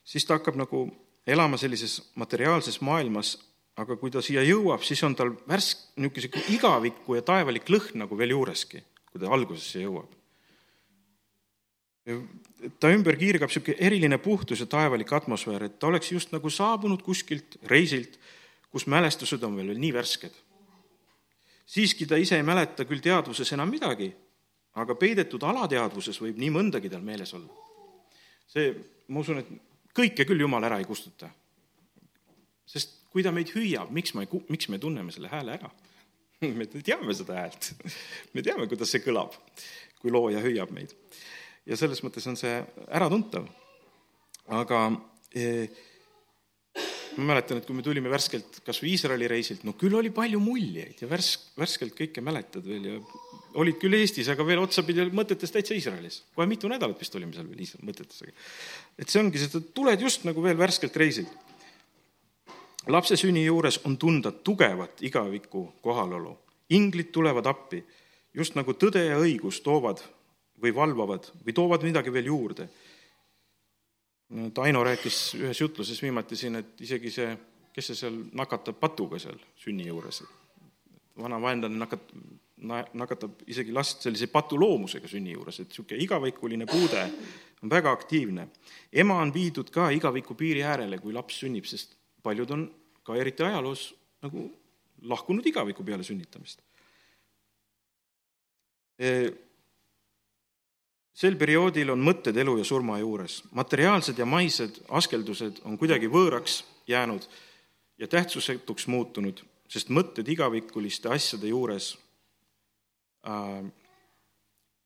siis 0.07 0.23
ta 0.25 0.39
hakkab 0.39 0.55
nagu 0.59 0.85
elama 1.27 1.59
sellises 1.59 1.99
materiaalses 2.15 2.79
maailmas, 2.81 3.35
aga 3.79 3.97
kui 3.99 4.11
ta 4.13 4.23
siia 4.23 4.43
jõuab, 4.45 4.83
siis 4.85 5.03
on 5.03 5.15
tal 5.19 5.35
värsk, 5.49 5.91
niisugune 5.99 6.55
igaviku 6.55 7.19
ja 7.19 7.25
taevalik 7.27 7.69
lõhn 7.71 8.03
nagu 8.03 8.17
veel 8.17 8.35
juureski, 8.35 8.81
kui 9.11 9.21
ta 9.21 9.31
algusesse 9.31 9.83
jõuab. 9.83 10.20
Ta 12.79 12.89
ümber 12.89 13.17
kiirgab 13.19 13.51
niisugune 13.51 13.77
eriline 13.79 14.17
puhtus 14.17 14.63
ja 14.63 14.67
taevalik 14.69 15.11
atmosfäär, 15.13 15.67
et 15.67 15.79
ta 15.79 15.87
oleks 15.91 16.11
just 16.11 16.31
nagu 16.33 16.49
saabunud 16.49 17.03
kuskilt 17.05 17.59
reisilt, 17.69 18.17
kus 18.71 18.87
mälestused 18.87 19.43
on 19.43 19.57
veel 19.57 19.77
nii 19.77 19.93
värsked. 19.93 20.33
siiski 21.65 22.05
ta 22.05 22.17
ise 22.17 22.35
ei 22.35 22.43
mäleta 22.43 22.85
küll 22.85 22.99
teadvuses 22.99 23.53
enam 23.53 23.69
midagi, 23.69 24.11
aga 24.75 24.95
peidetud 24.95 25.43
alateadvuses 25.43 26.17
võib 26.21 26.39
nii 26.41 26.49
mõndagi 26.51 26.89
tal 26.89 27.03
meeles 27.05 27.33
olla. 27.33 27.53
see, 28.47 28.73
ma 29.07 29.19
usun, 29.19 29.37
et 29.37 29.47
kõike 29.95 30.25
küll 30.25 30.41
Jumal 30.41 30.63
ära 30.63 30.79
ei 30.79 30.89
kustuta. 30.89 31.29
sest 32.65 32.97
kui 33.11 33.23
ta 33.23 33.31
meid 33.31 33.51
hüüab, 33.53 33.91
miks 33.91 34.15
ma 34.15 34.23
ei, 34.23 34.41
miks 34.49 34.69
me 34.69 34.79
tunneme 34.79 35.11
selle 35.11 35.29
hääle 35.29 35.59
ära? 35.59 35.69
me 36.59 36.65
teame 36.65 37.13
seda 37.13 37.37
häält. 37.37 37.73
me 38.33 38.41
teame, 38.41 38.67
kuidas 38.67 38.89
see 38.89 39.03
kõlab, 39.03 39.35
kui 40.01 40.11
looja 40.11 40.41
hüüab 40.41 40.71
meid. 40.73 40.95
Ja 41.65 41.77
selles 41.77 42.01
mõttes 42.05 42.25
on 42.29 42.37
see 42.39 42.57
äratuntav. 42.89 43.47
aga 44.51 44.79
eh, 45.37 45.69
ma 47.17 47.31
mäletan, 47.31 47.59
et 47.59 47.67
kui 47.67 47.75
me 47.75 47.83
tulime 47.85 48.09
värskelt 48.11 48.61
kas 48.65 48.79
või 48.81 48.95
Iisraeli 48.95 49.27
reisilt, 49.29 49.65
no 49.67 49.75
küll 49.79 49.95
oli 49.97 50.11
palju 50.15 50.39
muljeid 50.43 51.03
ja 51.03 51.09
värsk, 51.11 51.51
värskelt 51.59 51.95
kõike 51.97 52.23
mäletad 52.23 52.65
veel 52.67 52.87
ja 52.87 52.97
olid 53.61 53.77
küll 53.81 53.97
Eestis, 53.97 54.29
aga 54.31 54.45
veel 54.47 54.61
otsapidi 54.63 55.05
mõtetes 55.15 55.51
täitsa 55.53 55.75
Iisraelis. 55.75 56.21
kohe 56.35 56.47
mitu 56.47 56.71
nädalat 56.71 56.99
vist 56.99 57.15
olime 57.15 57.35
seal 57.35 57.49
veel 57.49 57.63
Iisraeli 57.65 57.91
mõtetes. 57.91 58.23
et 58.97 59.09
see 59.09 59.21
ongi, 59.21 59.39
sa 59.39 59.61
tuled 59.61 60.01
just 60.01 60.25
nagu 60.25 60.43
veel 60.43 60.57
värskelt 60.57 60.95
reisilt. 60.95 61.33
lapse 62.87 63.17
sünni 63.17 63.45
juures 63.45 63.79
on 63.85 63.97
tunda 63.97 64.31
tugevat 64.31 65.01
igaviku 65.01 65.73
kohalolu. 65.81 66.37
inglid 66.69 67.11
tulevad 67.11 67.45
appi, 67.45 67.83
just 68.33 68.55
nagu 68.55 68.73
tõde 68.73 69.05
ja 69.05 69.19
õigus 69.19 69.61
toovad 69.61 70.01
või 70.61 70.73
valvavad 70.75 71.31
või 71.45 71.55
toovad 71.57 71.85
midagi 71.87 72.13
veel 72.13 72.29
juurde. 72.31 72.67
no 74.29 74.49
Taino 74.49 74.83
rääkis 74.83 75.33
ühes 75.39 75.61
jutluses 75.61 76.01
viimati 76.01 76.35
siin, 76.35 76.55
et 76.55 76.81
isegi 76.81 77.11
see, 77.11 77.37
kes 77.73 77.91
see 77.91 77.95
seal 78.03 78.21
nakatab 78.33 78.79
patuga 78.79 79.19
seal 79.19 79.39
sünni 79.55 79.87
juures, 79.87 80.23
vana 81.17 81.41
vaenlane 81.41 81.77
nakat-, 81.77 82.13
nakatab 82.93 83.41
isegi 83.47 83.73
last 83.73 84.05
sellise 84.05 84.27
patuloomusega 84.31 85.09
sünni 85.09 85.33
juures, 85.33 85.59
et 85.59 85.69
niisugune 85.71 86.03
igavikuline 86.05 86.67
puude 86.69 87.05
on 87.61 87.69
väga 87.69 87.91
aktiivne. 87.91 88.47
ema 88.93 89.19
on 89.21 89.33
viidud 89.33 89.69
ka 89.69 89.89
igaviku 89.89 90.35
piiri 90.35 90.63
äärele, 90.63 90.97
kui 90.97 91.13
laps 91.13 91.39
sünnib, 91.43 91.65
sest 91.65 91.97
paljud 92.23 92.51
on 92.51 92.67
ka 93.03 93.15
eriti 93.15 93.43
ajaloos 93.43 93.93
nagu 94.21 94.49
lahkunud 95.01 95.45
igaviku 95.45 95.83
peale 95.83 96.03
sünnitamist. 96.03 96.61
E, 98.99 99.31
sel 101.13 101.35
perioodil 101.37 101.91
on 101.91 102.03
mõtted 102.03 102.37
elu 102.37 102.57
ja 102.57 102.65
surma 102.65 102.99
juures, 102.99 103.41
materiaalsed 103.51 104.17
ja 104.17 104.25
maised 104.25 104.79
askeldused 104.89 105.63
on 105.65 105.77
kuidagi 105.77 106.07
võõraks 106.07 106.63
jäänud 106.87 107.25
ja 107.97 108.07
tähtsusetuks 108.07 108.87
muutunud, 108.87 109.43
sest 109.67 109.91
mõtted 109.93 110.27
igavikuliste 110.27 111.11
asjade 111.11 111.51
juures 111.51 111.93
Äh, 113.21 113.65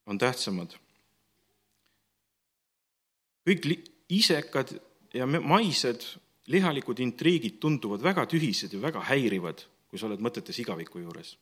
on 0.05 0.17
tähtsamad. 0.17 0.75
kõik 3.45 3.65
li-, 3.65 3.83
isekad 4.09 4.73
ja 5.13 5.25
maised 5.25 6.03
lihalikud 6.49 6.99
intriigid 6.99 7.59
tunduvad 7.61 8.01
väga 8.03 8.25
tühised 8.25 8.73
ja 8.73 8.81
väga 8.81 9.03
häirivad, 9.05 9.61
kui 9.87 10.01
sa 10.01 10.09
oled 10.09 10.19
mõtetes 10.19 10.59
igaviku 10.59 10.99
juures. 10.99 11.37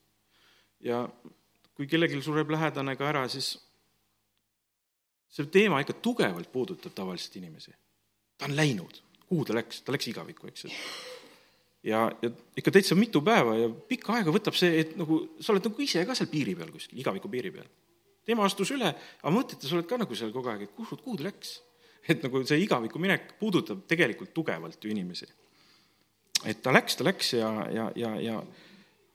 ja 0.79 1.09
kui 1.73 1.87
kellelgi 1.87 2.21
sureb 2.21 2.51
lähedane 2.53 2.95
ka 2.95 3.09
ära, 3.09 3.27
siis 3.27 3.57
see 5.33 5.49
teema 5.49 5.81
ikka 5.81 5.97
tugevalt 6.05 6.51
puudutab 6.51 6.93
tavaliselt 6.93 7.39
inimesi. 7.41 7.73
ta 8.37 8.45
on 8.45 8.55
läinud, 8.55 9.01
kuhu 9.27 9.45
ta 9.45 9.57
läks, 9.57 9.81
ta 9.81 9.95
läks 9.95 10.07
igavikku, 10.13 10.47
eks 10.47 10.67
ju 10.67 10.71
ja, 11.83 12.11
ja 12.21 12.29
ikka 12.57 12.71
täitsa 12.71 12.95
mitu 12.95 13.21
päeva 13.21 13.55
ja 13.57 13.69
pikka 13.69 14.17
aega 14.17 14.33
võtab 14.33 14.55
see, 14.57 14.79
et 14.81 14.95
nagu 14.99 15.19
sa 15.39 15.53
oled 15.53 15.67
nagu 15.67 15.83
ise 15.83 16.03
ka 16.07 16.15
seal 16.17 16.29
piiri 16.31 16.55
peal 16.59 16.71
kuskil, 16.73 16.99
igaviku 17.01 17.31
piiri 17.31 17.51
peal. 17.51 17.67
tema 18.25 18.45
astus 18.47 18.71
üle, 18.71 18.93
aga 19.21 19.33
mõtetes 19.35 19.71
oled 19.75 19.87
ka 19.87 19.99
nagu 19.99 20.15
seal 20.15 20.31
kogu 20.35 20.51
aeg, 20.51 20.67
et 20.67 20.75
kuhu, 20.75 20.97
kuhu 20.97 21.17
ta 21.19 21.27
läks. 21.27 21.57
et 22.07 22.23
nagu 22.23 22.43
see 22.47 22.61
igaviku 22.63 22.99
minek 22.99 23.35
puudutab 23.39 23.83
tegelikult 23.87 24.33
tugevalt 24.33 24.83
ju 24.83 24.91
inimesi. 24.91 25.27
et 26.45 26.61
ta 26.61 26.71
läks, 26.71 26.95
ta 26.95 27.03
läks 27.03 27.33
ja, 27.33 27.51
ja, 27.71 27.91
ja, 27.95 28.15
ja, 28.19 28.43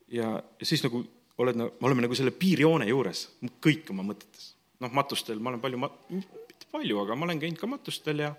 ja, 0.08 0.32
ja 0.58 0.66
siis 0.66 0.84
nagu 0.84 1.04
oled, 1.38 1.56
me 1.56 1.70
oleme 1.86 2.04
nagu 2.04 2.14
selle 2.14 2.34
piirjoone 2.34 2.88
juures, 2.88 3.28
kõik 3.62 3.90
oma 3.94 4.02
mõtetes. 4.02 4.54
Noh, 4.82 4.92
matustel 4.94 5.40
ma 5.42 5.52
olen 5.52 5.62
palju 5.62 5.80
mat-, 5.80 5.98
mitte 6.12 6.70
palju, 6.72 7.00
aga 7.02 7.16
ma 7.16 7.26
olen 7.28 7.42
käinud 7.42 7.60
ka 7.60 7.70
matustel 7.70 8.22
ja 8.24 8.32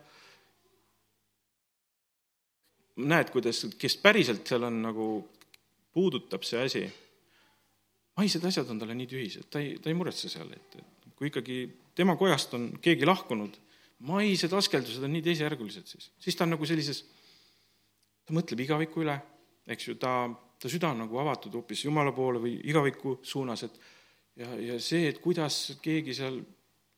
näed, 3.00 3.32
kuidas, 3.32 3.64
kes 3.80 3.96
päriselt 4.04 4.48
seal 4.48 4.66
on 4.68 4.82
nagu, 4.84 5.06
puudutab 5.96 6.44
see 6.48 6.60
asi, 6.64 6.84
maised 8.20 8.44
asjad 8.46 8.70
on 8.72 8.82
talle 8.82 8.98
nii 8.98 9.10
tühised, 9.10 9.48
ta 9.52 9.62
ei, 9.64 9.78
ta 9.80 9.92
ei 9.92 9.98
muretse 9.98 10.32
seal, 10.32 10.52
et, 10.56 10.80
et 10.82 11.10
kui 11.16 11.30
ikkagi 11.32 11.62
tema 11.96 12.16
kojast 12.20 12.56
on 12.58 12.70
keegi 12.84 13.08
lahkunud, 13.08 13.56
maised 14.10 14.54
askeldused 14.56 15.04
on 15.04 15.14
nii 15.16 15.24
teisejärgulised 15.26 15.88
siis, 15.92 16.12
siis 16.20 16.36
ta 16.36 16.46
on 16.46 16.56
nagu 16.56 16.68
sellises, 16.68 17.04
ta 18.28 18.36
mõtleb 18.36 18.64
igaviku 18.64 19.04
üle, 19.04 19.16
eks 19.70 19.90
ju, 19.90 19.96
ta, 20.00 20.14
ta 20.60 20.72
süda 20.72 20.94
on 20.94 21.06
nagu 21.06 21.20
avatud 21.24 21.56
hoopis 21.60 21.86
Jumala 21.86 22.14
poole 22.16 22.42
või 22.44 22.58
igaviku 22.68 23.18
suunas, 23.24 23.64
et 23.68 23.80
ja, 24.40 24.56
ja 24.72 24.80
see, 24.84 25.10
et 25.12 25.20
kuidas 25.24 25.60
keegi 25.84 26.16
seal 26.18 26.40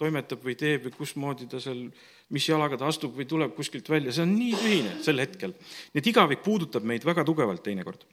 toimetab 0.02 0.42
või 0.46 0.56
teeb 0.58 0.88
või 0.88 0.96
kusmoodi 0.96 1.48
ta 1.50 1.62
seal, 1.62 1.86
mis 2.34 2.48
jalaga 2.48 2.80
ta 2.80 2.90
astub 2.90 3.14
või 3.18 3.28
tuleb 3.30 3.54
kuskilt 3.58 3.90
välja, 3.92 4.14
see 4.16 4.26
on 4.26 4.34
nii 4.34 4.54
tühine 4.58 4.96
sel 5.06 5.22
hetkel. 5.22 5.54
nii 5.94 6.02
et 6.02 6.10
igavik 6.10 6.44
puudutab 6.46 6.86
meid 6.88 7.06
väga 7.06 7.26
tugevalt 7.28 7.64
teinekord. 7.66 8.06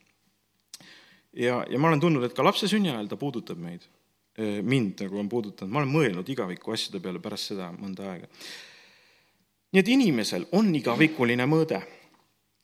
ja, 1.33 1.63
ja 1.69 1.79
ma 1.79 1.89
olen 1.89 2.01
tundnud, 2.01 2.25
et 2.25 2.37
ka 2.37 2.45
lapse 2.45 2.69
sünni 2.69 2.93
ajal 2.93 3.09
ta 3.09 3.21
puudutab 3.21 3.61
meid, 3.63 3.87
mind 4.39 5.05
nagu 5.05 5.19
on 5.19 5.29
puudutanud, 5.29 5.73
ma 5.73 5.83
olen 5.83 5.95
mõelnud 5.95 6.29
igaviku 6.29 6.75
asjade 6.75 7.01
peale 7.03 7.23
pärast 7.23 7.53
seda 7.53 7.71
mõnda 7.75 8.11
aega. 8.13 8.29
nii 9.73 9.81
et 9.81 9.95
inimesel 9.95 10.49
on 10.53 10.75
igavikuline 10.75 11.47
mõõde. 11.47 11.81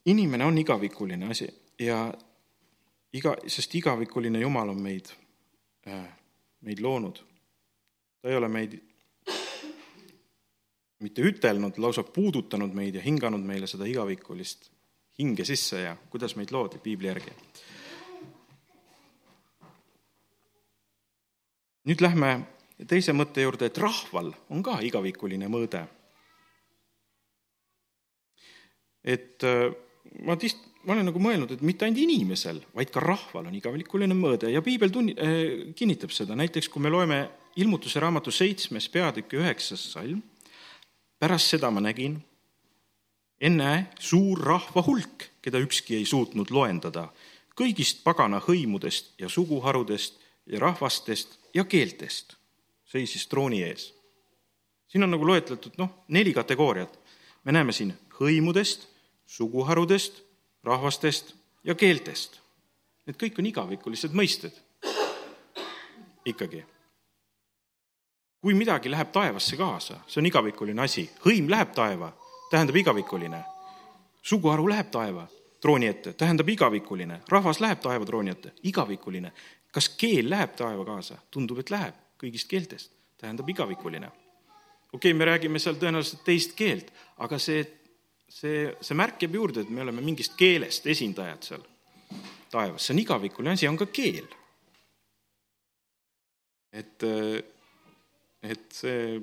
inimene 0.04 0.44
on 0.44 0.58
igavikuline 0.58 1.30
asi 1.30 1.48
ja 1.80 2.12
iga, 3.12 3.36
sest 3.46 3.74
igavikuline 3.74 4.40
Jumal 4.40 4.68
on 4.68 4.82
meid, 4.82 5.08
meid 6.64 6.80
loonud. 6.80 7.20
ta 8.20 8.28
ei 8.28 8.36
ole 8.36 8.48
meid 8.48 8.78
mitte 11.04 11.22
ütelnud, 11.22 11.78
lausa 11.78 12.02
puudutanud 12.02 12.72
meid 12.72 12.94
ja 12.96 13.02
hinganud 13.04 13.44
meile 13.44 13.68
seda 13.68 13.84
igavikulist 13.88 14.70
hinge 15.18 15.44
sisse 15.44 15.80
ja 15.84 15.96
kuidas 16.10 16.36
meid 16.36 16.52
loodi 16.54 16.80
piibli 16.82 17.10
järgi. 17.10 17.34
nüüd 21.84 22.00
lähme 22.00 22.28
teise 22.88 23.12
mõtte 23.12 23.42
juurde, 23.44 23.68
et 23.68 23.78
rahval 23.78 24.32
on 24.50 24.62
ka 24.64 24.78
igavikuline 24.80 25.50
mõõde. 25.52 25.84
et 29.04 29.44
äh, 29.44 29.74
ma 30.24 30.36
tihti, 30.36 30.73
ma 30.84 30.92
olen 30.92 31.08
nagu 31.08 31.20
mõelnud, 31.22 31.54
et 31.54 31.62
mitte 31.64 31.86
ainult 31.86 32.02
inimesel, 32.02 32.60
vaid 32.76 32.90
ka 32.92 33.00
rahval 33.00 33.48
on 33.48 33.56
igavikuline 33.56 34.14
mõõde 34.16 34.50
ja 34.52 34.62
piibel 34.62 34.92
tunni- 34.92 35.16
äh,, 35.16 35.74
kinnitab 35.76 36.12
seda, 36.12 36.36
näiteks 36.36 36.68
kui 36.68 36.82
me 36.82 36.92
loeme 36.92 37.28
ilmutuse 37.56 38.00
raamatu 38.00 38.30
seitsmes 38.34 38.88
peatüki 38.88 39.38
üheksas 39.40 39.92
salm 39.92 40.22
pärast 41.18 41.54
seda 41.54 41.70
ma 41.70 41.80
nägin, 41.80 42.18
ennäe, 43.40 43.86
suur 43.98 44.40
rahva 44.44 44.82
hulk, 44.84 45.28
keda 45.42 45.60
ükski 45.62 45.96
ei 45.96 46.04
suutnud 46.08 46.50
loendada, 46.52 47.08
kõigist 47.56 48.02
pagana 48.04 48.42
hõimudest 48.44 49.14
ja 49.20 49.30
suguharudest 49.32 50.18
ja 50.50 50.60
rahvastest 50.60 51.38
ja 51.54 51.64
keeltest 51.64 52.36
seisis 52.84 53.26
trooni 53.26 53.62
ees. 53.64 53.92
siin 54.86 55.02
on 55.02 55.10
nagu 55.10 55.26
loetletud 55.26 55.78
noh, 55.78 56.04
neli 56.08 56.32
kategooriat. 56.34 56.98
me 57.44 57.52
näeme 57.52 57.72
siin 57.72 57.94
hõimudest, 58.20 58.86
suguharudest, 59.26 60.22
rahvastest 60.64 61.34
ja 61.64 61.74
keeltest. 61.74 62.40
need 63.06 63.16
kõik 63.20 63.38
on 63.38 63.46
igavikulised 63.46 64.12
mõisted. 64.12 64.52
ikkagi. 66.24 66.64
kui 68.40 68.54
midagi 68.54 68.90
läheb 68.90 69.12
taevasse 69.12 69.56
kaasa, 69.56 70.00
see 70.06 70.20
on 70.20 70.26
igavikuline 70.26 70.82
asi, 70.82 71.10
hõim 71.24 71.48
läheb 71.50 71.72
taeva, 71.72 72.12
tähendab 72.50 72.76
igavikuline. 72.76 73.44
suguharu 74.22 74.68
läheb 74.68 74.90
taeva 74.90 75.28
trooni 75.60 75.86
ette, 75.86 76.12
tähendab 76.12 76.48
igavikuline, 76.48 77.22
rahvas 77.28 77.60
läheb 77.60 77.80
taeva 77.80 78.04
trooni 78.04 78.30
ette, 78.30 78.52
igavikuline. 78.62 79.32
kas 79.72 79.88
keel 79.88 80.30
läheb 80.30 80.56
taeva 80.56 80.84
kaasa? 80.84 81.18
tundub, 81.30 81.58
et 81.58 81.70
läheb 81.70 81.94
kõigist 82.20 82.48
keeltest, 82.48 82.92
tähendab 83.18 83.48
igavikuline. 83.48 84.06
okei 84.92 85.10
okay,, 85.10 85.14
me 85.14 85.24
räägime 85.24 85.58
seal 85.58 85.74
tõenäoliselt 85.80 86.24
teist 86.24 86.52
keelt, 86.56 86.92
aga 87.16 87.38
see, 87.38 87.64
see, 88.34 88.66
see 88.80 88.98
märk 88.98 89.22
jääb 89.22 89.38
juurde, 89.38 89.64
et 89.64 89.70
me 89.70 89.84
oleme 89.84 90.02
mingist 90.04 90.34
keelest 90.38 90.86
esindajad 90.90 91.46
seal 91.46 91.64
taevas, 92.54 92.86
see 92.86 92.94
on 92.94 93.02
igavikuline 93.02 93.54
asi, 93.54 93.68
on 93.70 93.78
ka 93.78 93.86
keel. 93.92 94.26
et, 96.74 97.06
et 98.42 98.66
see, 98.74 99.20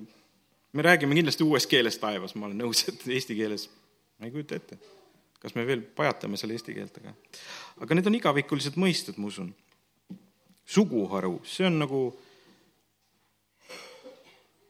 me 0.72 0.88
räägime 0.88 1.16
kindlasti 1.18 1.44
uues 1.44 1.68
keeles 1.68 2.00
taevas, 2.00 2.36
ma 2.36 2.48
olen 2.48 2.64
nõus, 2.64 2.86
et 2.88 3.04
eesti 3.18 3.36
keeles 3.36 3.68
ma 4.20 4.30
ei 4.30 4.36
kujuta 4.36 4.56
ette. 4.56 4.80
kas 5.42 5.56
me 5.58 5.66
veel 5.66 5.82
pajatame 5.82 6.38
seal 6.38 6.54
eesti 6.56 6.76
keelt, 6.78 7.00
aga, 7.02 7.16
aga 7.84 7.98
need 7.98 8.08
on 8.08 8.18
igavikulised 8.20 8.78
mõisted, 8.80 9.18
ma 9.20 9.32
usun. 9.32 9.54
suguharu, 10.72 11.40
see 11.44 11.68
on 11.68 11.80
nagu 11.82 12.02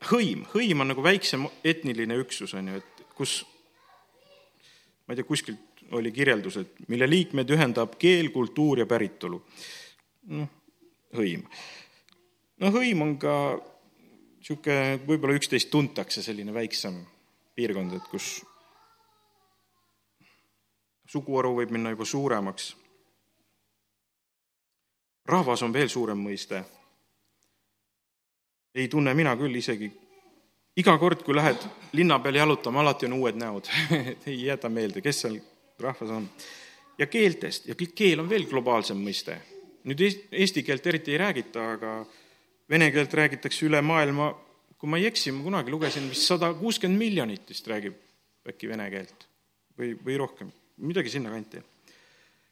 hõim, 0.09 0.47
hõim 0.55 0.81
on 0.81 0.89
nagu 0.93 1.03
väiksem 1.05 1.45
etniline 1.63 2.17
üksus, 2.23 2.55
on 2.57 2.71
ju, 2.71 2.81
et 2.81 3.03
kus 3.13 3.41
ma 5.05 5.13
ei 5.13 5.19
tea, 5.19 5.27
kuskilt 5.27 5.83
oli 5.91 6.11
kirjeldus, 6.11 6.57
et 6.61 6.87
mille 6.87 7.09
liikmed 7.09 7.49
ühendab 7.51 7.97
keel, 7.99 8.29
kultuur 8.31 8.79
ja 8.79 8.85
päritolu. 8.85 9.41
noh, 10.31 10.49
hõim. 11.17 11.43
no 12.61 12.71
hõim 12.71 13.01
on 13.01 13.17
ka 13.19 13.35
niisugune, 14.41 15.01
võib-olla 15.07 15.37
üksteist 15.37 15.69
tuntakse, 15.73 16.23
selline 16.23 16.53
väiksem 16.53 17.01
piirkond, 17.55 17.93
et 17.93 18.07
kus 18.09 18.41
suguharu 21.11 21.55
võib 21.59 21.73
minna 21.75 21.91
juba 21.91 22.05
suuremaks. 22.05 22.75
rahvas 25.25 25.61
on 25.61 25.73
veel 25.73 25.89
suurem 25.89 26.17
mõiste. 26.17 26.63
ei 28.75 28.87
tunne 28.87 29.13
mina 29.13 29.35
küll 29.35 29.55
isegi 29.55 29.91
iga 30.79 30.97
kord, 30.97 31.23
kui 31.25 31.35
lähed 31.35 31.63
linna 31.97 32.19
peal 32.23 32.39
jalutama, 32.39 32.81
alati 32.83 33.09
on 33.09 33.17
uued 33.19 33.39
näod 33.39 33.67
ei 34.29 34.45
jäta 34.45 34.69
meelde, 34.69 35.03
kes 35.03 35.23
seal 35.25 35.39
rahvas 35.81 36.13
on. 36.15 36.29
ja 36.97 37.07
keeltest 37.07 37.67
ja 37.67 37.75
keel 37.75 38.23
on 38.23 38.29
veel 38.29 38.47
globaalsem 38.49 38.99
mõiste. 39.01 39.37
nüüd 39.83 40.03
eesti 40.31 40.63
keelt 40.63 40.87
eriti 40.87 41.15
ei 41.15 41.17
räägita, 41.17 41.65
aga 41.75 41.95
vene 42.69 42.91
keelt 42.93 43.13
räägitakse 43.13 43.65
üle 43.65 43.81
maailma, 43.81 44.31
kui 44.77 44.89
ma 44.89 44.99
ei 45.01 45.09
eksi, 45.09 45.33
ma 45.33 45.43
kunagi 45.43 45.73
lugesin, 45.73 46.07
vist 46.09 46.29
sada 46.29 46.53
kuuskümmend 46.53 46.99
miljonit 46.99 47.49
vist 47.49 47.67
räägib 47.67 47.97
äkki 48.47 48.69
vene 48.69 48.87
keelt 48.93 49.27
või, 49.77 49.95
või 49.97 50.17
rohkem, 50.21 50.51
midagi 50.77 51.09
sinnakanti. 51.09 51.63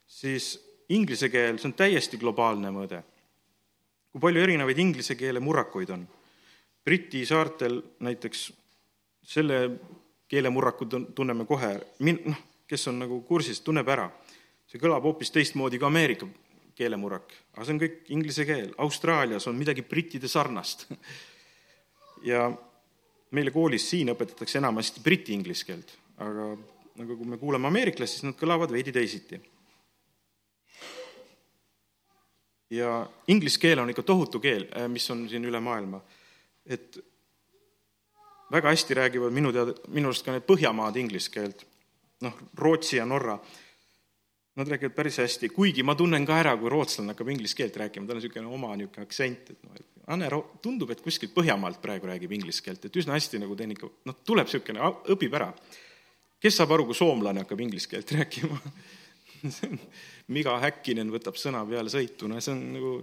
siis 0.07 0.57
inglise 0.89 1.29
keel, 1.29 1.57
see 1.57 1.69
on 1.69 1.77
täiesti 1.77 2.17
globaalne 2.17 2.71
mõõde. 2.73 3.03
kui 4.11 4.21
palju 4.21 4.41
erinevaid 4.41 4.77
inglise 4.77 5.15
keele 5.15 5.39
murrakuid 5.39 5.89
on? 5.95 6.07
Briti 6.85 7.25
saartel 7.25 7.81
näiteks 7.99 8.49
selle 9.23 9.59
keelemurraku 10.29 10.87
tunneme 11.15 11.45
kohe, 11.45 11.73
min-, 12.05 12.21
noh, 12.25 12.39
kes 12.69 12.87
on 12.87 12.99
nagu 13.03 13.21
kursis, 13.27 13.61
tunneb 13.65 13.87
ära. 13.89 14.09
see 14.69 14.77
kõlab 14.77 15.01
hoopis 15.01 15.31
teistmoodi 15.33 15.79
kui 15.81 15.87
Ameerika 15.87 16.27
keelemurrak, 16.77 17.33
aga 17.55 17.65
see 17.65 17.73
on 17.73 17.79
kõik 17.81 18.11
inglise 18.13 18.45
keel. 18.45 18.73
Austraalias 18.77 19.47
on 19.49 19.57
midagi 19.57 19.81
brittide 19.81 20.27
sarnast. 20.27 20.87
ja 22.23 22.49
meile 23.31 23.51
koolis 23.51 23.89
siin 23.89 24.11
õpetatakse 24.13 24.59
enamasti 24.59 25.01
briti 25.03 25.33
inglise 25.33 25.65
keelt, 25.65 25.95
aga 26.17 26.51
aga 26.99 27.15
kui 27.15 27.27
me 27.31 27.39
kuulame 27.39 27.69
ameeriklasi, 27.69 28.17
siis 28.17 28.27
nad 28.27 28.37
kõlavad 28.39 28.71
veidi 28.75 28.93
teisiti. 28.95 29.39
ja 32.69 32.89
inglise 33.27 33.57
keel 33.57 33.79
on 33.81 33.89
ikka 33.89 34.03
tohutu 34.05 34.39
keel, 34.39 34.67
äh, 34.77 34.85
mis 34.87 35.09
on 35.09 35.23
siin 35.29 35.45
üle 35.45 35.59
maailma. 35.59 36.03
Et 36.69 36.99
väga 38.51 38.73
hästi 38.73 38.97
räägivad 38.97 39.33
minu 39.33 39.51
teada, 39.53 39.73
minu 39.93 40.09
arust 40.09 40.25
ka 40.25 40.35
need 40.35 40.45
Põhjamaad 40.49 40.97
inglise 41.01 41.31
keelt 41.33 41.65
noh, 42.25 42.35
Rootsi 42.57 42.97
ja 42.97 43.05
Norra, 43.05 43.37
nad 44.59 44.67
räägivad 44.67 44.95
päris 44.95 45.17
hästi, 45.21 45.49
kuigi 45.55 45.83
ma 45.83 45.95
tunnen 45.95 46.25
ka 46.27 46.35
ära, 46.39 46.55
kui 46.59 46.71
rootslane 46.71 47.13
hakkab 47.13 47.29
inglise 47.31 47.55
keelt 47.55 47.77
rääkima, 47.79 48.07
tal 48.07 48.17
on 48.17 48.23
niisugune 48.23 48.51
oma 48.51 48.73
niisugune 48.75 49.07
aktsent, 49.07 49.53
et 49.53 49.63
noh, 49.63 49.75
et 49.79 49.85
Anne 50.09 50.29
Ro-, 50.29 50.57
tundub, 50.63 50.89
et 50.91 51.01
kuskilt 51.05 51.31
Põhjamaalt 51.35 51.79
praegu 51.83 52.09
räägib 52.09 52.33
inglise 52.35 52.65
keelt, 52.65 52.85
et 52.85 52.99
üsna 52.99 53.15
hästi 53.15 53.39
nagu 53.43 53.55
teen 53.55 53.75
ikka, 53.75 53.91
noh, 54.09 54.17
tuleb 54.27 54.49
niisugune, 54.49 54.91
õpib 55.15 55.37
ära. 55.39 55.51
kes 56.39 56.55
saab 56.59 56.71
aru, 56.75 56.89
kui 56.89 56.97
soomlane 56.97 57.45
hakkab 57.45 57.61
inglise 57.61 57.91
keelt 57.91 58.11
rääkima? 58.17 58.59
Miga 60.35 60.57
Häkkinen 60.59 61.11
võtab 61.13 61.37
sõna 61.39 61.61
peale 61.67 61.91
sõitu, 61.93 62.27
no 62.27 62.41
see 62.43 62.51
on 62.51 62.65
nagu 62.73 62.93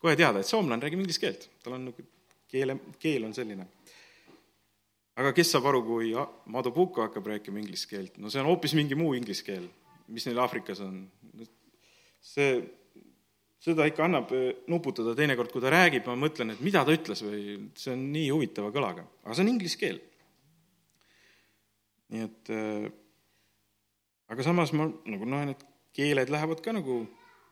kohe 0.00 0.16
teada, 0.16 0.40
et 0.40 0.48
soomlane 0.48 0.80
räägib 0.86 1.02
inglise 1.02 1.20
keelt, 1.20 1.48
tal 1.64 1.76
on 1.76 1.90
nagu 1.90 2.06
keele, 2.50 2.76
keel 2.98 3.24
on 3.28 3.34
selline 3.34 3.66
aga 5.20 5.32
kes 5.36 5.52
saab 5.54 5.68
aru, 5.70 5.82
kui 5.84 6.10
Madu 6.52 6.72
Puka 6.74 7.08
hakkab 7.08 7.28
rääkima 7.34 7.60
inglise 7.60 7.88
keelt, 7.90 8.18
no 8.18 8.32
see 8.32 8.40
on 8.42 8.48
hoopis 8.50 8.74
mingi 8.78 8.98
muu 8.98 9.12
inglise 9.18 9.44
keel, 9.46 9.66
mis 10.10 10.26
neil 10.28 10.40
Aafrikas 10.42 10.82
on. 10.84 11.02
see, 12.20 12.60
seda 13.60 13.86
ikka 13.88 14.04
annab 14.06 14.32
eh, 14.36 14.62
nuputada 14.72 15.14
teinekord, 15.16 15.52
kui 15.52 15.62
ta 15.64 15.72
räägib, 15.72 16.06
ma 16.08 16.16
mõtlen, 16.20 16.54
et 16.54 16.62
mida 16.64 16.82
ta 16.84 16.92
ütles 16.92 17.22
või 17.24 17.42
see 17.78 17.94
on 17.94 18.06
nii 18.14 18.28
huvitava 18.32 18.72
kõlaga, 18.74 19.06
aga 19.24 19.36
see 19.36 19.46
on 19.46 19.52
inglise 19.52 19.80
keel. 19.80 20.00
nii 22.10 22.26
et 22.26 22.52
äh, 22.54 22.86
aga 24.32 24.46
samas 24.46 24.72
ma 24.76 24.88
nagu 24.88 25.28
näen, 25.28 25.54
et 25.54 25.66
keeled 25.96 26.32
lähevad 26.32 26.62
ka 26.64 26.74
nagu, 26.76 27.02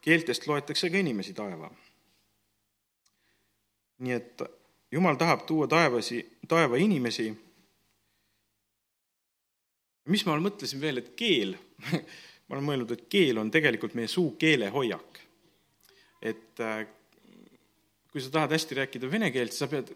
keeltest 0.04 0.46
loetakse 0.48 0.90
ka 0.92 1.00
inimesi 1.00 1.34
taeva. 1.36 1.70
nii 3.98 4.14
et 4.14 4.48
jumal 4.92 5.16
tahab 5.16 5.46
tuua 5.46 5.66
taevasi, 5.68 6.22
taeva 6.48 6.76
inimesi 6.76 7.28
mis 10.08 10.24
ma 10.26 10.36
mõtlesin 10.40 10.80
veel, 10.82 11.02
et 11.02 11.10
keel 11.18 11.54
ma 12.48 12.56
olen 12.56 12.66
mõelnud, 12.66 12.94
et 12.94 13.08
keel 13.12 13.40
on 13.40 13.50
tegelikult 13.52 13.96
meie 13.98 14.08
suu 14.10 14.32
keelehoiak. 14.40 15.20
et 16.22 16.60
äh, 16.64 16.86
kui 18.08 18.22
sa 18.24 18.32
tahad 18.34 18.54
hästi 18.56 18.80
rääkida 18.80 19.10
vene 19.10 19.30
keelt, 19.30 19.52
sa 19.54 19.68
pead 19.70 19.92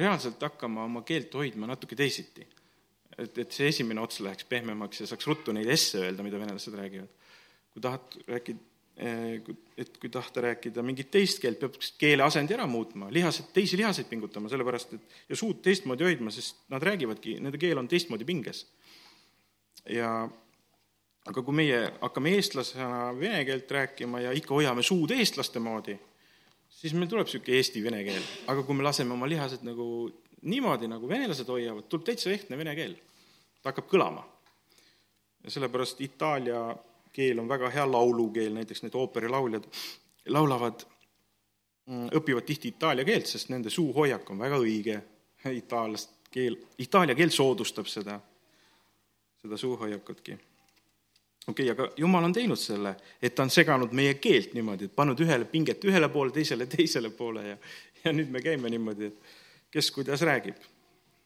reaalselt 0.00 0.40
hakkama 0.42 0.86
oma 0.88 1.02
keelt 1.06 1.34
hoidma 1.34 1.68
natuke 1.70 1.96
teisiti. 1.96 2.46
et, 3.18 3.38
et 3.38 3.52
see 3.52 3.68
esimene 3.68 4.00
ots 4.00 4.20
läheks 4.24 4.48
pehmemaks 4.48 5.04
ja 5.04 5.10
saaks 5.10 5.28
ruttu 5.28 5.52
neid 5.52 5.68
esse 5.68 6.00
öelda, 6.06 6.24
mida 6.24 6.40
venelased 6.40 6.74
räägivad. 6.74 7.12
kui 7.70 7.82
tahad 7.82 8.20
rääkida, 8.26 8.69
et 9.00 9.94
kui 9.96 10.10
tahta 10.12 10.42
rääkida 10.44 10.82
mingit 10.84 11.08
teist 11.10 11.38
keelt, 11.40 11.56
peab 11.62 11.78
keele 11.98 12.24
asendi 12.26 12.52
ära 12.52 12.66
muutma, 12.68 13.08
lihased, 13.08 13.46
teisi 13.54 13.78
lihaseid 13.80 14.10
pingutama, 14.10 14.50
sellepärast 14.52 14.92
et 14.98 15.14
ja 15.30 15.38
suud 15.40 15.62
teistmoodi 15.64 16.04
hoidma, 16.04 16.32
sest 16.34 16.66
nad 16.68 16.84
räägivadki, 16.84 17.38
nende 17.40 17.58
keel 17.60 17.80
on 17.80 17.88
teistmoodi 17.88 18.28
pinges 18.28 18.66
ja 19.88 20.10
aga 21.28 21.42
kui 21.44 21.56
meie 21.56 21.80
hakkame 22.00 22.34
eestlasena 22.38 23.10
vene 23.16 23.42
keelt 23.48 23.70
rääkima 23.70 24.22
ja 24.24 24.32
ikka 24.36 24.56
hoiame 24.56 24.82
suud 24.86 25.12
eestlaste 25.14 25.62
moodi, 25.62 25.96
siis 26.70 26.94
meil 26.96 27.10
tuleb 27.10 27.28
niisugune 27.28 27.60
eesti-vene 27.60 28.02
keel. 28.06 28.26
aga 28.52 28.64
kui 28.66 28.76
me 28.76 28.86
laseme 28.86 29.14
oma 29.14 29.28
lihased 29.28 29.64
nagu 29.66 29.86
niimoodi, 30.42 30.88
nagu 30.88 31.08
venelased 31.08 31.48
hoiavad, 31.48 31.88
tuleb 31.88 32.06
täitsa 32.08 32.32
ehtne 32.32 32.58
vene 32.58 32.74
keel. 32.76 32.96
ta 33.62 33.72
hakkab 33.72 33.90
kõlama. 33.92 34.24
ja 35.44 35.50
sellepärast 35.50 36.00
itaalia 36.00 36.62
keel 37.12 37.38
on 37.42 37.48
väga 37.48 37.70
hea 37.70 37.86
laulukeel, 37.90 38.54
näiteks 38.54 38.82
need 38.82 38.94
ooperilauljad 38.94 39.66
laulavad, 40.28 40.84
mm, 41.86 42.08
õpivad 42.20 42.46
tihti 42.46 42.74
itaalia 42.74 43.04
keelt, 43.04 43.26
sest 43.26 43.50
nende 43.50 43.70
suuhoiak 43.70 44.30
on 44.30 44.38
väga 44.38 44.58
õige, 44.62 45.00
itaallast 45.50 46.12
keel, 46.30 46.58
itaalia 46.78 47.14
keel 47.18 47.32
soodustab 47.34 47.88
seda 47.90 48.20
seda 49.42 49.56
suuhoiakutki. 49.56 50.32
okei 51.48 51.70
okay,, 51.70 51.84
aga 51.86 51.92
Jumal 51.96 52.24
on 52.24 52.32
teinud 52.32 52.58
selle, 52.60 52.94
et 53.22 53.34
ta 53.34 53.42
on 53.42 53.50
seganud 53.50 53.92
meie 53.96 54.14
keelt 54.14 54.54
niimoodi, 54.54 54.90
et 54.90 54.96
pannud 54.96 55.20
ühele 55.24 55.46
pinget 55.48 55.84
ühele 55.84 56.08
poole, 56.08 56.32
teisele 56.32 56.66
teisele 56.66 57.10
poole 57.10 57.46
ja 57.48 57.56
ja 58.04 58.12
nüüd 58.12 58.30
me 58.32 58.42
käime 58.44 58.70
niimoodi, 58.72 59.10
et 59.10 59.70
kes 59.70 59.90
kuidas 59.90 60.22
räägib. 60.22 60.56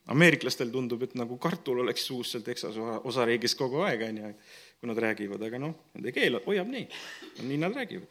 ameeriklastel 0.06 0.68
tundub, 0.68 1.02
et 1.02 1.14
nagu 1.16 1.38
kartul 1.40 1.78
oleks 1.80 2.06
suus 2.06 2.32
seal 2.32 2.42
Texase 2.44 2.80
osariigis 3.08 3.54
kogu 3.56 3.80
aeg, 3.86 4.02
on 4.04 4.18
ju, 4.18 4.32
kui 4.84 4.92
nad 4.92 5.00
räägivad, 5.00 5.40
aga 5.46 5.58
noh, 5.62 5.72
nende 5.96 6.12
keel 6.12 6.36
hoiab 6.44 6.68
nii, 6.68 6.84
nii 7.48 7.56
nad 7.62 7.72
räägivad. 7.72 8.08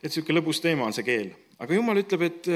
et 0.00 0.08
niisugune 0.08 0.38
lõbus 0.38 0.62
teema 0.64 0.86
on 0.86 0.94
see 0.96 1.04
keel. 1.04 1.34
aga 1.60 1.76
Jumal 1.76 2.00
ütleb, 2.00 2.22
et, 2.24 2.48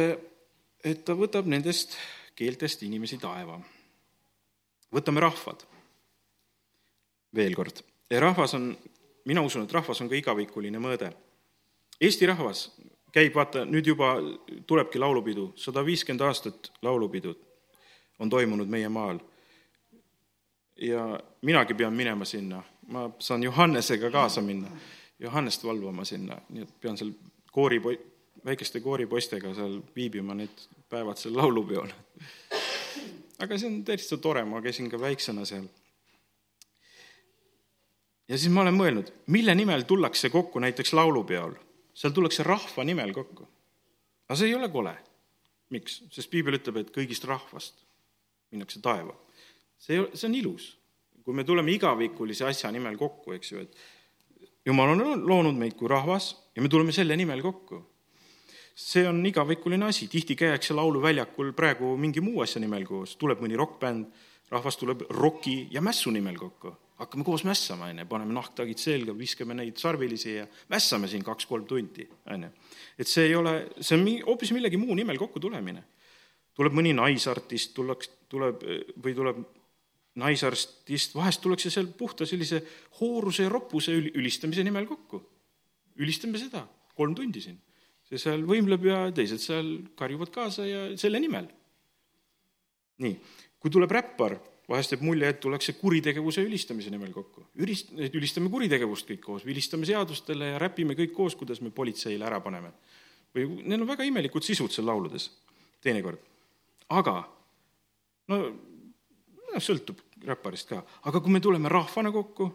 et 0.84 1.02
ta 1.04 1.12
võtab 1.18 1.48
nendest 1.50 1.98
keeltest 2.36 2.82
inimesi 2.86 3.18
taeva. 3.20 3.58
võtame 4.96 5.20
rahvad 5.20 5.66
veel 7.36 7.54
kord, 7.54 7.84
rahvas 8.10 8.56
on, 8.56 8.72
mina 9.28 9.44
usun, 9.44 9.68
et 9.68 9.76
rahvas 9.76 10.00
on 10.00 10.08
ka 10.08 10.16
igavikuline 10.16 10.80
mõõde. 10.80 11.12
Eesti 12.00 12.26
rahvas 12.26 12.70
käib, 13.12 13.34
vaata, 13.34 13.66
nüüd 13.68 13.92
juba 13.92 14.14
tulebki 14.66 14.98
laulupidu, 14.98 15.52
sada 15.56 15.84
viiskümmend 15.84 16.24
aastat 16.24 16.72
laulupidu 16.82 17.36
on 18.18 18.30
toimunud 18.30 18.68
meie 18.68 18.88
maal. 18.88 19.20
Ja 20.80 21.20
minagi 21.42 21.74
pean 21.74 21.94
minema 21.94 22.24
sinna, 22.24 22.62
ma 22.88 23.10
saan 23.18 23.42
Johannesega 23.42 24.10
kaasa 24.10 24.40
minna, 24.40 24.70
Johannest 25.18 25.64
valvama 25.64 26.04
sinna, 26.04 26.38
nii 26.48 26.62
et 26.62 26.72
pean 26.80 26.96
seal 26.98 27.12
koori, 27.52 27.80
väikeste 28.44 28.80
kooripoistega 28.80 29.54
seal 29.54 29.80
viibima 29.96 30.34
need 30.34 30.64
päevad 30.88 31.20
seal 31.20 31.36
laulupeol. 31.36 31.90
aga 33.38 33.58
see 33.58 33.68
on 33.68 33.82
täitsa 33.84 34.16
tore, 34.16 34.44
ma 34.44 34.62
käisin 34.62 34.90
ka 34.90 35.00
väiksena 35.00 35.44
seal. 35.44 35.66
ja 38.28 38.38
siis 38.38 38.52
ma 38.52 38.64
olen 38.64 38.78
mõelnud, 38.78 39.12
mille 39.26 39.54
nimel 39.54 39.82
tullakse 39.82 40.30
kokku 40.30 40.58
näiteks 40.58 40.92
laulupeol 40.92 41.58
seal 41.94 42.12
tullakse 42.16 42.42
rahva 42.46 42.84
nimel 42.84 43.12
kokku. 43.12 43.48
aga 44.28 44.38
see 44.38 44.48
ei 44.48 44.54
ole 44.54 44.68
kole. 44.68 44.94
miks? 45.70 46.02
sest 46.10 46.30
piibel 46.30 46.56
ütleb, 46.58 46.80
et 46.80 46.92
kõigist 46.94 47.26
rahvast 47.28 47.84
minnakse 48.50 48.80
taeva. 48.82 49.14
See, 49.80 50.02
see 50.14 50.28
on 50.28 50.36
ilus. 50.36 50.76
kui 51.24 51.36
me 51.36 51.44
tuleme 51.44 51.72
igavikulise 51.72 52.46
asja 52.48 52.70
nimel 52.72 52.96
kokku, 52.98 53.34
eks 53.36 53.52
ju, 53.52 53.60
et 53.60 53.76
jumal 54.66 54.94
on 54.94 55.24
loonud 55.26 55.56
meid 55.56 55.76
kui 55.78 55.88
rahvas 55.88 56.32
ja 56.56 56.62
me 56.62 56.68
tuleme 56.68 56.92
selle 56.96 57.16
nimel 57.16 57.42
kokku. 57.44 57.82
see 58.74 59.06
on 59.08 59.24
igavikuline 59.26 59.88
asi, 59.90 60.08
tihti 60.08 60.36
käiakse 60.36 60.74
lauluväljakul 60.74 61.52
praegu 61.52 61.96
mingi 61.96 62.22
muu 62.24 62.44
asja 62.44 62.60
nimel 62.60 62.86
koos, 62.88 63.16
tuleb 63.20 63.42
mõni 63.44 63.58
rokkbänd, 63.58 64.06
rahvas 64.50 64.78
tuleb 64.80 65.04
roki 65.10 65.66
ja 65.70 65.82
mässu 65.84 66.10
nimel 66.10 66.38
kokku 66.40 66.72
hakkame 67.00 67.24
koos 67.24 67.44
mässama, 67.48 67.88
on 67.88 68.02
ju, 68.02 68.06
paneme 68.08 68.34
nahktagid 68.36 68.80
selga, 68.80 69.14
viskame 69.16 69.56
neid 69.56 69.78
sarvilisi 69.80 70.34
ja 70.34 70.44
mässame 70.72 71.08
siin 71.08 71.24
kaks-kolm 71.24 71.64
tundi, 71.68 72.04
on 72.28 72.44
ju. 72.44 72.50
et 73.00 73.08
see 73.08 73.30
ei 73.30 73.36
ole, 73.38 73.54
see 73.80 73.96
on 73.96 74.04
hoopis 74.26 74.52
millegi 74.52 74.80
muu 74.80 74.94
nimel 74.98 75.18
kokku 75.20 75.40
tulemine. 75.40 75.82
tuleb 76.54 76.74
mõni 76.76 76.92
naisartist, 76.92 77.72
tullakse, 77.72 78.10
tuleb 78.28 78.60
või 79.00 79.14
tuleb 79.16 79.38
naisarstist, 80.18 81.14
vahest 81.14 81.42
tullakse 81.42 81.70
seal 81.70 81.90
puhta 81.96 82.26
sellise 82.26 82.62
hooruse 83.00 83.46
ja 83.46 83.52
roppuse 83.52 83.94
ülistamise 83.94 84.64
nimel 84.66 84.88
kokku. 84.88 85.22
ülistame 86.00 86.38
seda, 86.38 86.64
kolm 86.96 87.14
tundi 87.14 87.40
siin. 87.40 87.58
see 88.10 88.18
seal 88.18 88.42
võimleb 88.42 88.84
ja 88.88 89.00
teised 89.14 89.38
seal 89.38 89.68
karjuvad 89.94 90.32
kaasa 90.34 90.66
ja 90.66 90.86
selle 90.98 91.20
nimel. 91.20 91.46
nii, 92.98 93.14
kui 93.60 93.70
tuleb 93.70 93.90
räppar 93.90 94.38
vahest 94.70 94.94
jääb 94.94 95.02
mulje, 95.02 95.28
et 95.28 95.40
tullakse 95.42 95.74
kuritegevuse 95.78 96.42
ülistamise 96.46 96.90
nimel 96.92 97.10
kokku. 97.14 97.42
Ülist-, 97.58 97.90
ülistame 98.14 98.50
kuritegevust 98.52 99.08
kõik 99.08 99.22
koos, 99.24 99.46
vilistame 99.46 99.88
seadustele 99.88 100.52
ja 100.52 100.60
räpime 100.62 100.94
kõik 100.98 101.14
koos, 101.16 101.34
kuidas 101.38 101.62
me 101.64 101.72
politseile 101.74 102.26
ära 102.26 102.40
paneme. 102.40 102.72
või 103.34 103.46
neil 103.62 103.82
on 103.82 103.86
väga 103.86 104.02
imelikud 104.06 104.42
sisud 104.42 104.72
seal 104.74 104.86
lauludes, 104.86 105.28
teinekord. 105.82 106.18
aga 106.88 107.16
no, 108.28 108.38
no 109.50 109.62
sõltub 109.62 110.00
räpparist 110.26 110.72
ka, 110.72 110.80
aga 111.08 111.20
kui 111.20 111.32
me 111.34 111.42
tuleme 111.42 111.70
rahvana 111.72 112.12
kokku, 112.14 112.48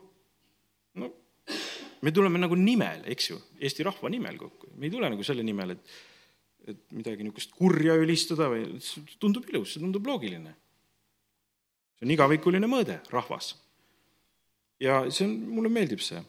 no 1.01 1.12
me 2.05 2.12
tuleme 2.13 2.41
nagu 2.41 2.58
nimel, 2.60 3.05
eks 3.12 3.31
ju, 3.31 3.39
Eesti 3.60 3.86
rahva 3.88 4.12
nimel 4.13 4.38
kokku, 4.41 4.73
me 4.75 4.89
ei 4.89 4.93
tule 4.93 5.10
nagu 5.12 5.25
selle 5.25 5.45
nimel, 5.45 5.77
et 5.77 5.97
et 6.65 6.79
midagi 6.97 7.21
niisugust 7.21 7.51
kurja 7.53 7.93
ülistada 8.01 8.47
või, 8.49 8.63
tundub 9.21 9.45
ilus, 9.51 9.75
see 9.75 9.84
tundub 9.84 10.08
loogiline 10.10 10.55
see 11.95 12.08
on 12.08 12.13
igavikuline 12.15 12.67
mõõde, 12.69 12.99
rahvas. 13.12 13.55
ja 14.79 15.05
see 15.10 15.25
on, 15.27 15.36
mulle 15.55 15.69
meeldib 15.69 16.01
see. 16.03 16.21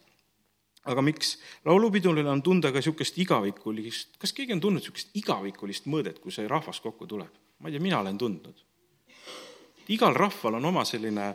aga 0.87 1.02
miks? 1.02 1.38
laulupidulil 1.64 2.26
on 2.26 2.42
tunda 2.42 2.70
ka 2.70 2.79
niisugust 2.79 3.18
igavikulist, 3.18 4.16
kas 4.18 4.33
keegi 4.33 4.55
on 4.55 4.61
tundnud 4.61 4.83
niisugust 4.83 5.11
igavikulist 5.14 5.87
mõõdet, 5.87 6.20
kui 6.20 6.33
see 6.33 6.46
rahvas 6.48 6.81
kokku 6.81 7.07
tuleb? 7.07 7.33
ma 7.59 7.68
ei 7.68 7.76
tea, 7.76 7.83
mina 7.83 8.00
olen 8.00 8.18
tundnud. 8.18 8.62
Igal 9.90 10.14
rahval 10.14 10.59
on 10.59 10.64
oma 10.64 10.85
selline 10.85 11.35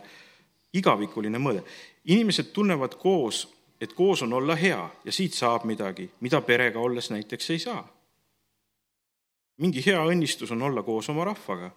igavikuline 0.72 1.38
mõõde. 1.38 1.62
inimesed 2.04 2.52
tunnevad 2.52 2.94
koos, 2.98 3.48
et 3.80 3.92
koos 3.92 4.22
on 4.22 4.32
olla 4.32 4.54
hea 4.56 4.90
ja 5.04 5.12
siit 5.12 5.34
saab 5.34 5.64
midagi, 5.64 6.10
mida 6.20 6.40
perega 6.40 6.80
olles 6.80 7.10
näiteks 7.10 7.50
ei 7.50 7.58
saa. 7.58 7.88
mingi 9.56 9.82
hea 9.86 10.00
õnnistus 10.04 10.50
on 10.50 10.62
olla 10.62 10.82
koos 10.82 11.08
oma 11.08 11.24
rahvaga 11.24 11.70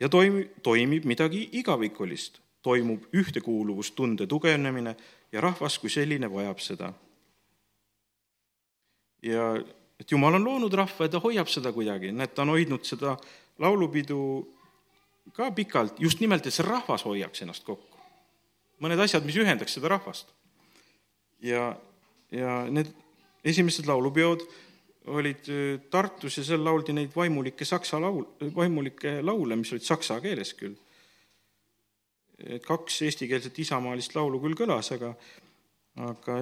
ja 0.00 0.08
toim-, 0.08 0.48
toimib 0.62 1.04
midagi 1.04 1.48
igavikulist, 1.52 2.40
toimub 2.62 3.04
ühtekuuluvustunde 3.14 4.26
tugevnemine 4.26 4.96
ja 5.32 5.40
rahvas 5.40 5.78
kui 5.78 5.90
selline 5.90 6.32
vajab 6.32 6.58
seda. 6.58 6.92
ja 9.22 9.56
et 10.00 10.10
Jumal 10.10 10.34
on 10.34 10.44
loonud 10.44 10.72
rahva 10.72 11.04
ja 11.04 11.08
ta 11.08 11.20
hoiab 11.20 11.48
seda 11.48 11.72
kuidagi, 11.72 12.12
näed, 12.12 12.32
ta 12.34 12.42
on 12.42 12.54
hoidnud 12.54 12.84
seda 12.84 13.16
laulupidu 13.58 14.20
ka 15.36 15.50
pikalt, 15.54 16.00
just 16.00 16.20
nimelt, 16.20 16.46
et 16.46 16.54
see 16.54 16.66
rahvas 16.66 17.04
hoiaks 17.04 17.42
ennast 17.42 17.64
kokku. 17.64 17.98
mõned 18.80 19.00
asjad, 19.00 19.24
mis 19.24 19.36
ühendaks 19.36 19.74
seda 19.76 19.88
rahvast. 19.92 20.32
ja, 21.42 21.76
ja 22.30 22.64
need 22.70 22.92
esimesed 23.44 23.86
laulupeod 23.86 24.44
olid 25.06 25.48
äh, 25.48 25.80
Tartus 25.90 26.38
ja 26.38 26.44
seal 26.44 26.64
lauldi 26.64 26.92
neid 26.92 27.12
vaimulikke 27.16 27.64
saksa 27.64 28.00
laul, 28.00 28.24
vaimulikke 28.56 29.20
laule, 29.22 29.56
mis 29.56 29.72
olid 29.72 29.86
saksa 29.86 30.20
keeles 30.20 30.54
küll. 30.54 30.76
et 32.40 32.64
kaks 32.64 33.02
eestikeelset 33.04 33.58
isamaalist 33.60 34.14
laulu 34.16 34.38
küll 34.40 34.56
kõlas, 34.56 34.88
aga, 34.94 35.10
aga, 36.08 36.36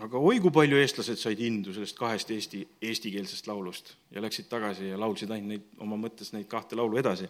aga 0.00 0.22
oi 0.28 0.38
kui 0.40 0.52
palju 0.54 0.78
eestlased 0.80 1.20
said 1.20 1.40
indu 1.44 1.74
sellest 1.76 1.98
kahest 1.98 2.30
eesti, 2.32 2.62
eestikeelsest 2.80 3.50
laulust 3.50 3.92
ja 4.10 4.22
läksid 4.24 4.48
tagasi 4.48 4.88
ja 4.88 5.00
laulsid 5.00 5.34
ainult 5.34 5.50
neid, 5.50 5.66
oma 5.84 5.98
mõttes 6.00 6.32
neid 6.32 6.48
kahte 6.48 6.78
laulu 6.80 6.96
edasi. 7.00 7.28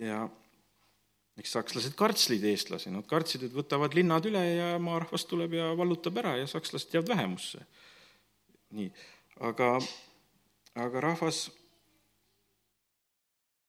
Ja 0.00 0.24
eks 1.40 1.54
sakslased 1.56 1.94
kartslid 1.96 2.44
eestlasi, 2.44 2.90
nad 2.92 3.06
kartsid, 3.08 3.48
et 3.48 3.54
võtavad 3.56 3.94
linnad 3.96 4.26
üle 4.28 4.42
ja 4.54 4.74
maarahvas 4.82 5.24
tuleb 5.28 5.56
ja 5.56 5.72
vallutab 5.78 6.20
ära 6.20 6.36
ja 6.40 6.48
sakslased 6.50 6.92
jäävad 6.94 7.14
vähemusse 7.14 7.64
nii, 8.72 8.88
aga, 9.48 9.74
aga 10.80 11.02
rahvas, 11.04 11.44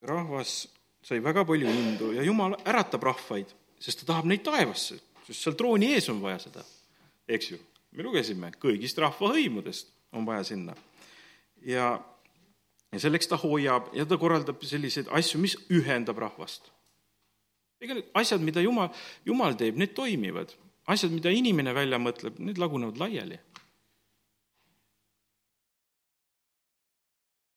rahvas 0.07 0.55
sai 1.03 1.19
väga 1.23 1.43
palju 1.47 1.69
indu 1.69 2.13
ja 2.15 2.23
Jumal 2.23 2.55
äratab 2.67 3.03
rahvaid, 3.09 3.51
sest 3.83 4.03
ta 4.03 4.13
tahab 4.13 4.29
neid 4.31 4.45
taevasse, 4.45 4.99
sest 5.27 5.43
seal 5.43 5.59
trooni 5.59 5.93
ees 5.95 6.07
on 6.13 6.21
vaja 6.23 6.39
seda, 6.45 6.63
eks 7.27 7.51
ju. 7.53 7.59
me 7.93 8.05
lugesime, 8.07 8.49
kõigist 8.57 8.97
rahvahõimudest 9.03 9.91
on 10.17 10.25
vaja 10.25 10.43
sinna. 10.47 10.75
ja, 11.61 11.99
ja 12.93 12.99
selleks 13.01 13.27
ta 13.27 13.39
hoiab 13.41 13.89
ja 13.97 14.05
ta 14.05 14.17
korraldab 14.21 14.61
selliseid 14.65 15.09
asju, 15.11 15.41
mis 15.41 15.57
ühendab 15.73 16.19
rahvast. 16.21 16.71
ega 17.81 17.97
need 17.97 18.11
asjad, 18.13 18.41
mida 18.41 18.61
Jumal, 18.61 18.93
Jumal 19.25 19.57
teeb, 19.59 19.77
need 19.77 19.95
toimivad. 19.97 20.53
asjad, 20.87 21.11
mida 21.11 21.31
inimene 21.31 21.73
välja 21.73 21.99
mõtleb, 21.99 22.39
need 22.39 22.61
lagunevad 22.61 22.99
laiali 23.01 23.39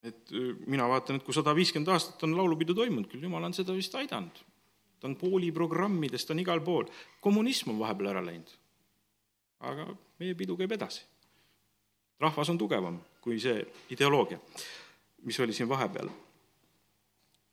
et 0.06 0.30
mina 0.70 0.86
vaatan, 0.86 1.18
et 1.18 1.24
kui 1.26 1.34
sada 1.34 1.54
viiskümmend 1.56 1.90
aastat 1.90 2.22
on 2.26 2.36
laulupidu 2.38 2.74
toimunud, 2.78 3.08
küll 3.10 3.24
jumal 3.26 3.42
on 3.48 3.54
seda 3.56 3.74
vist 3.74 3.94
aidanud. 3.98 4.38
ta 5.00 5.08
on 5.08 5.16
kooliprogrammides, 5.20 6.24
ta 6.24 6.32
on 6.32 6.38
igal 6.40 6.60
pool. 6.60 6.86
kommunism 7.20 7.70
on 7.74 7.78
vahepeal 7.78 8.12
ära 8.12 8.24
läinud. 8.24 8.52
aga 9.60 9.88
meie 10.18 10.34
pidu 10.34 10.56
käib 10.56 10.72
edasi. 10.72 11.02
rahvas 12.20 12.50
on 12.50 12.58
tugevam 12.58 13.00
kui 13.20 13.40
see 13.42 13.64
ideoloogia, 13.90 14.38
mis 15.26 15.40
oli 15.40 15.52
siin 15.52 15.68
vahepeal. 15.68 16.08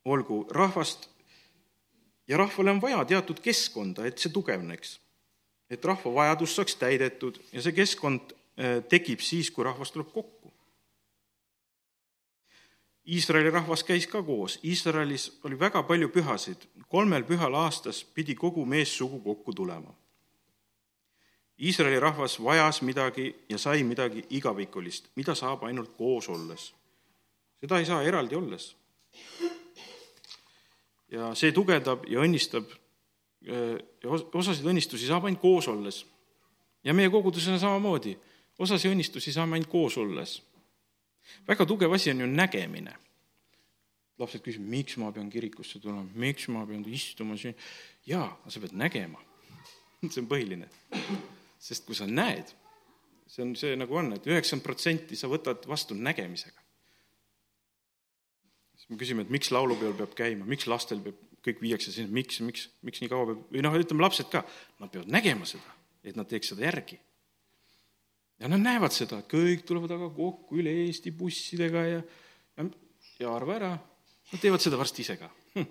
olgu, 0.04 0.46
rahvast 0.50 1.08
ja 2.28 2.36
rahvale 2.36 2.70
on 2.70 2.80
vaja 2.80 3.04
teatud 3.04 3.40
keskkonda, 3.40 4.06
et 4.06 4.18
see 4.18 4.32
tugevneks. 4.32 5.00
et 5.70 5.84
rahva 5.84 6.14
vajadus 6.14 6.56
saaks 6.56 6.76
täidetud 6.76 7.40
ja 7.52 7.62
see 7.62 7.72
keskkond 7.72 8.34
tekib 8.88 9.20
siis, 9.20 9.50
kui 9.50 9.64
rahvas 9.64 9.92
tuleb 9.92 10.12
kokku. 10.12 10.52
Iisraeli 13.08 13.50
rahvas 13.50 13.82
käis 13.84 14.06
ka 14.06 14.22
koos, 14.22 14.58
Iisraelis 14.64 15.40
oli 15.44 15.58
väga 15.60 15.82
palju 15.82 16.08
pühasid, 16.08 16.68
kolmel 16.88 17.24
pühal 17.28 17.54
aastas 17.54 18.04
pidi 18.04 18.34
kogu 18.34 18.64
meessugu 18.64 19.20
kokku 19.20 19.52
tulema. 19.52 19.92
Iisraeli 21.60 22.00
rahvas 22.00 22.38
vajas 22.44 22.82
midagi 22.82 23.34
ja 23.48 23.58
sai 23.58 23.82
midagi 23.84 24.24
igavikulist, 24.30 25.10
mida 25.16 25.34
saab 25.34 25.62
ainult 25.68 25.92
koos 25.98 26.28
olles. 26.28 26.72
Seda 27.60 27.78
ei 27.78 27.86
saa 27.88 28.02
eraldi 28.02 28.38
olles. 28.38 28.76
ja 31.10 31.34
see 31.34 31.52
tugevdab 31.52 32.08
ja 32.10 32.24
õnnistab, 32.24 32.70
osasid 34.34 34.66
õnnistusi 34.66 35.06
saab 35.06 35.28
ainult 35.28 35.42
koos 35.42 35.68
olles. 35.68 36.04
ja 36.84 36.94
meie 36.94 37.10
koguduses 37.10 37.52
on 37.52 37.60
samamoodi, 37.60 38.16
osasid 38.58 38.92
õnnistusi 38.92 39.32
saame 39.32 39.58
ainult 39.58 39.70
koos 39.70 39.98
olles 39.98 40.40
väga 41.48 41.66
tugev 41.66 41.92
asi 41.92 42.10
on 42.10 42.20
ju 42.20 42.26
nägemine. 42.26 42.96
lapsed 44.18 44.44
küsivad, 44.46 44.68
miks 44.70 44.94
ma 45.02 45.08
pean 45.12 45.30
kirikusse 45.30 45.80
tulema, 45.82 46.04
miks 46.14 46.46
ma 46.48 46.66
pean 46.66 46.84
istuma 46.86 47.36
siin. 47.36 47.54
jaa, 48.06 48.28
sa 48.48 48.60
pead 48.60 48.76
nägema. 48.78 49.20
see 50.12 50.22
on 50.22 50.28
põhiline. 50.30 50.68
sest 51.58 51.86
kui 51.86 51.96
sa 51.96 52.06
näed, 52.06 52.52
see 53.26 53.42
on, 53.42 53.56
see 53.56 53.74
nagu 53.76 53.96
on, 53.96 54.12
et 54.14 54.26
üheksakümmend 54.26 54.64
protsenti 54.64 55.16
sa 55.16 55.30
võtad 55.32 55.66
vastu 55.68 55.96
nägemisega. 55.98 56.60
Siis 58.84 58.92
me 58.92 59.00
küsime, 59.00 59.24
et 59.24 59.32
miks 59.32 59.48
laulupeol 59.54 59.94
peab 59.96 60.12
käima, 60.18 60.44
miks 60.48 60.68
lastel 60.68 61.00
peab, 61.04 61.16
kõik 61.44 61.62
viiakse 61.64 61.92
sinna, 61.92 62.12
miks, 62.12 62.40
miks, 62.44 62.68
miks 62.84 63.00
nii 63.00 63.10
kaua 63.12 63.30
peab, 63.30 63.40
või 63.52 63.64
noh, 63.64 63.76
ütleme 63.80 64.04
lapsed 64.04 64.28
ka, 64.32 64.42
nad 64.80 64.92
peavad 64.92 65.12
nägema 65.12 65.48
seda, 65.48 65.72
et 66.04 66.18
nad 66.18 66.28
teeks 66.28 66.52
seda 66.52 66.66
järgi. 66.66 67.00
ja 68.42 68.50
nad 68.50 68.60
näevad 68.60 68.92
seda, 68.92 69.22
et 69.22 69.30
kõik 69.30 69.64
tulevad 69.64 69.94
aga 69.96 70.10
kokku 70.12 70.58
üle 70.60 70.72
Eesti 70.84 71.14
bussidega 71.16 71.84
ja, 71.86 72.02
ja, 72.58 72.68
ja 73.22 73.32
arva 73.32 73.56
ära, 73.56 73.72
nad 74.32 74.42
teevad 74.42 74.60
seda 74.60 74.80
varsti 74.80 75.04
ise 75.04 75.16
ka 75.20 75.30
hm.. 75.54 75.70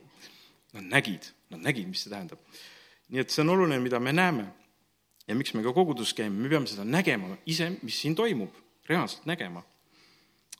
Nad 0.73 0.88
nägid, 0.89 1.28
nad 1.54 1.62
nägid, 1.62 1.86
mis 1.86 2.02
see 2.02 2.10
tähendab. 2.10 2.39
nii 3.13 3.21
et 3.21 3.30
see 3.30 3.43
on 3.43 3.52
oluline, 3.54 3.78
mida 3.84 3.99
me 4.02 4.10
näeme 4.10 4.47
ja 5.28 5.36
miks 5.38 5.54
me 5.54 5.62
ka 5.62 5.73
koguduses 5.76 6.15
käime, 6.17 6.34
me 6.34 6.49
peame 6.49 6.65
seda 6.71 6.86
nägema 6.88 7.38
ise, 7.45 7.69
mis 7.86 7.99
siin 8.02 8.15
toimub, 8.17 8.56
reaalselt 8.89 9.28
nägema. 9.30 9.62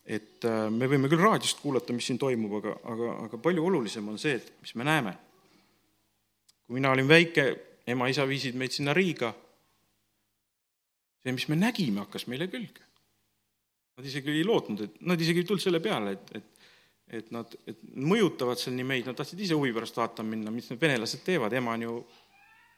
Et 0.04 0.46
äh, 0.48 0.66
me 0.72 0.90
võime 0.92 1.10
küll 1.12 1.22
raadiost 1.24 1.62
kuulata, 1.64 1.96
mis 1.96 2.08
siin 2.10 2.20
toimub, 2.20 2.58
aga, 2.60 2.76
aga, 2.92 3.12
aga 3.28 3.40
palju 3.44 3.66
olulisem 3.70 4.08
on 4.12 4.20
see, 4.20 4.36
et 4.40 4.52
mis 4.62 4.76
me 4.80 4.88
näeme. 4.88 5.14
kui 6.64 6.80
mina 6.80 6.92
olin 6.92 7.08
väike, 7.08 7.44
ema-isa 7.88 8.26
viisid 8.28 8.56
meid 8.56 8.72
sinna 8.72 8.94
Riiga, 8.96 9.34
see, 11.24 11.34
mis 11.36 11.48
me 11.52 11.60
nägime, 11.60 12.06
hakkas 12.06 12.26
meile 12.32 12.48
külge. 12.52 12.86
Nad 13.98 14.08
isegi 14.10 14.32
ei 14.32 14.46
lootnud, 14.48 14.82
et, 14.82 14.96
nad 15.06 15.22
isegi 15.22 15.44
ei 15.44 15.48
tulnud 15.48 15.64
selle 15.64 15.84
peale, 15.84 16.16
et, 16.18 16.36
et 16.40 16.50
et 17.14 17.30
nad, 17.36 17.50
et 17.70 17.82
mõjutavad 18.00 18.58
seal 18.58 18.74
nii 18.78 18.86
meid, 18.88 19.08
nad 19.08 19.18
tahtsid 19.18 19.42
ise 19.46 19.58
huvi 19.58 19.74
pärast 19.76 19.98
vaatama 20.00 20.34
minna, 20.34 20.54
mis 20.54 20.70
need 20.72 20.82
venelased 20.82 21.22
teevad, 21.26 21.54
ema 21.54 21.76
on 21.76 21.86
ju 21.86 21.98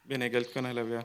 vene 0.10 0.30
keelt 0.34 0.52
kõnelev 0.54 0.92
ja 0.98 1.04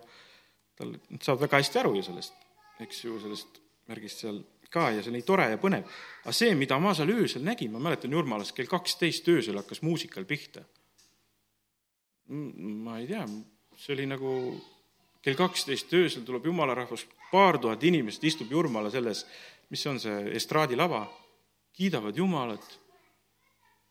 tal, 0.78 0.94
nad 0.96 1.22
saavad 1.22 1.44
väga 1.46 1.60
hästi 1.60 1.80
aru 1.82 1.94
ju 1.98 2.06
sellest, 2.08 2.40
eks 2.82 3.04
ju, 3.04 3.18
sellest 3.22 3.60
märgist 3.90 4.24
seal 4.24 4.40
ka 4.70 4.90
ja 4.94 5.02
see 5.02 5.12
oli 5.12 5.22
tore 5.26 5.48
ja 5.50 5.58
põnev. 5.60 5.86
aga 6.24 6.34
see, 6.34 6.54
mida 6.54 6.78
ma 6.78 6.94
seal 6.94 7.10
öösel 7.14 7.44
nägin, 7.46 7.72
ma 7.72 7.82
mäletan 7.82 8.12
Jurmalas 8.12 8.52
kell 8.56 8.70
kaksteist 8.70 9.28
öösel 9.28 9.58
hakkas 9.58 9.82
muusikal 9.82 10.24
pihta. 10.24 10.64
ma 12.30 12.98
ei 12.98 13.06
tea, 13.10 13.24
see 13.76 13.94
oli 13.96 14.06
nagu 14.06 14.34
kell 15.22 15.36
kaksteist 15.36 15.92
öösel 15.92 16.24
tuleb 16.24 16.46
jumala 16.46 16.74
rahvas, 16.74 17.06
paar 17.30 17.58
tuhat 17.58 17.82
inimest 17.84 18.24
istub 18.24 18.50
Jurmala 18.50 18.90
selles, 18.90 19.26
mis 19.70 19.86
on 19.86 20.00
see 20.02 20.30
estraadilava, 20.38 21.04
kiidavad 21.76 22.16
Jumalat, 22.16 22.66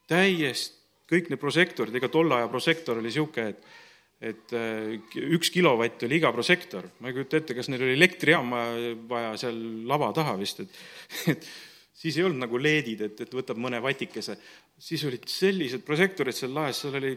täiesti, 0.09 0.77
kõik 1.09 1.31
need 1.31 1.41
prožektorid, 1.41 1.95
ega 1.97 2.09
tolle 2.11 2.35
aja 2.37 2.49
prožektor 2.51 2.99
oli 2.99 3.09
niisugune, 3.09 3.49
et 3.49 3.63
et 4.19 4.51
äh, 4.51 4.97
üks 5.31 5.51
kilovatt 5.53 6.03
oli 6.03 6.19
iga 6.19 6.31
prožektor, 6.35 6.89
ma 6.99 7.09
ei 7.09 7.15
kujuta 7.15 7.39
ette, 7.39 7.55
kas 7.55 7.69
neil 7.71 7.85
oli 7.85 7.95
elektrijaama 7.95 8.63
vaja 9.07 9.33
seal 9.39 9.59
lava 9.87 10.11
taha 10.15 10.35
vist, 10.39 10.59
et, 10.65 10.79
et 11.31 11.45
siis 11.95 12.17
ei 12.17 12.25
olnud 12.27 12.43
nagu 12.43 12.59
LED-id, 12.59 13.05
et, 13.07 13.21
et 13.25 13.35
võtab 13.35 13.59
mõne 13.63 13.79
vatikese, 13.83 14.35
siis 14.79 15.05
olid 15.07 15.27
sellised 15.31 15.85
prožektorid 15.87 16.35
seal 16.35 16.51
laes, 16.55 16.81
seal 16.83 16.97
oli, 16.99 17.13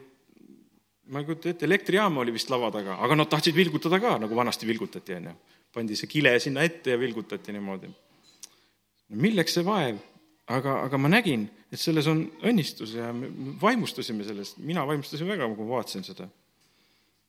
ma 1.10 1.22
ei 1.22 1.26
kujuta 1.26 1.50
ette, 1.50 1.66
elektrijaam 1.66 2.22
oli 2.22 2.34
vist 2.34 2.52
lava 2.54 2.70
taga, 2.74 3.00
aga 3.02 3.18
nad 3.18 3.30
tahtsid 3.32 3.58
vilgutada 3.58 3.98
ka, 4.02 4.14
nagu 4.22 4.38
vanasti 4.38 4.68
vilgutati, 4.70 5.18
on 5.18 5.32
ju. 5.32 5.34
pandi 5.72 5.96
see 5.96 6.10
kile 6.10 6.36
sinna 6.42 6.62
ette 6.68 6.94
ja 6.94 7.00
vilgutati 7.00 7.52
niimoodi. 7.54 7.90
milleks 9.18 9.58
see 9.58 9.66
vaev? 9.66 9.98
aga, 10.52 10.82
aga 10.84 10.98
ma 10.98 11.08
nägin, 11.08 11.48
et 11.72 11.80
selles 11.80 12.06
on 12.10 12.22
õnnistus 12.46 12.94
ja 12.94 13.10
me 13.14 13.30
vaimustusime 13.62 14.22
sellest, 14.26 14.58
mina 14.62 14.86
vaimustasin 14.86 15.26
väga, 15.26 15.48
kui 15.48 15.66
ma 15.66 15.78
vaatasin 15.78 16.06
seda 16.06 16.28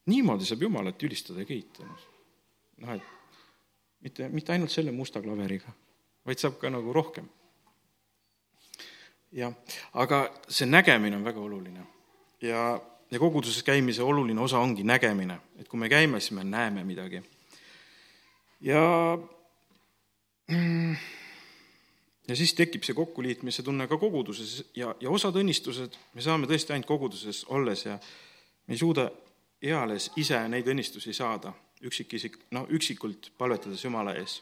niimoodi 0.05 0.45
saab 0.45 0.61
Jumalat 0.61 1.03
ülistada 1.03 1.43
ja 1.43 1.45
kiita. 1.45 1.85
noh, 2.77 2.93
et 2.95 3.03
mitte, 4.03 4.29
mitte 4.29 4.53
ainult 4.53 4.71
selle 4.71 4.91
musta 4.91 5.21
klaveriga, 5.23 5.71
vaid 6.27 6.41
saab 6.41 6.59
ka 6.61 6.69
nagu 6.69 6.93
rohkem. 6.93 7.29
jah, 9.33 9.53
aga 9.93 10.25
see 10.47 10.67
nägemine 10.69 11.17
on 11.17 11.23
väga 11.25 11.41
oluline 11.41 11.85
ja, 12.41 12.81
ja 13.11 13.19
koguduses 13.19 13.63
käimise 13.63 14.03
oluline 14.03 14.41
osa 14.41 14.59
ongi 14.59 14.83
nägemine, 14.83 15.39
et 15.57 15.67
kui 15.67 15.79
me 15.79 15.89
käime, 15.89 16.19
siis 16.19 16.35
me 16.37 16.43
näeme 16.43 16.83
midagi. 16.83 17.23
ja 18.61 18.83
ja 22.27 22.35
siis 22.35 22.53
tekib 22.53 22.83
see 22.83 22.95
kokkuliitmise 22.95 23.63
tunne 23.63 23.87
ka 23.87 23.97
koguduses 23.97 24.63
ja, 24.75 24.93
ja 25.01 25.09
osad 25.09 25.35
õnnistused 25.39 25.97
me 26.13 26.23
saame 26.23 26.47
tõesti 26.47 26.75
ainult 26.75 26.87
koguduses 26.87 27.43
olles 27.51 27.85
ja 27.85 27.97
me 28.67 28.75
ei 28.75 28.79
suuda 28.79 29.09
eales 29.63 30.09
ise 30.19 30.39
neid 30.51 30.67
õnnistusi 30.67 31.13
saada, 31.15 31.53
üksikisik, 31.83 32.37
no 32.51 32.65
üksikult 32.71 33.31
palvetades 33.37 33.83
Jumala 33.83 34.15
ees. 34.19 34.41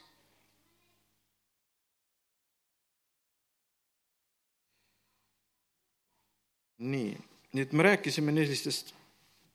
nii, 6.82 7.18
nii 7.54 7.62
et 7.62 7.74
me 7.78 7.84
rääkisime 7.84 8.34
sellistest 8.34 8.94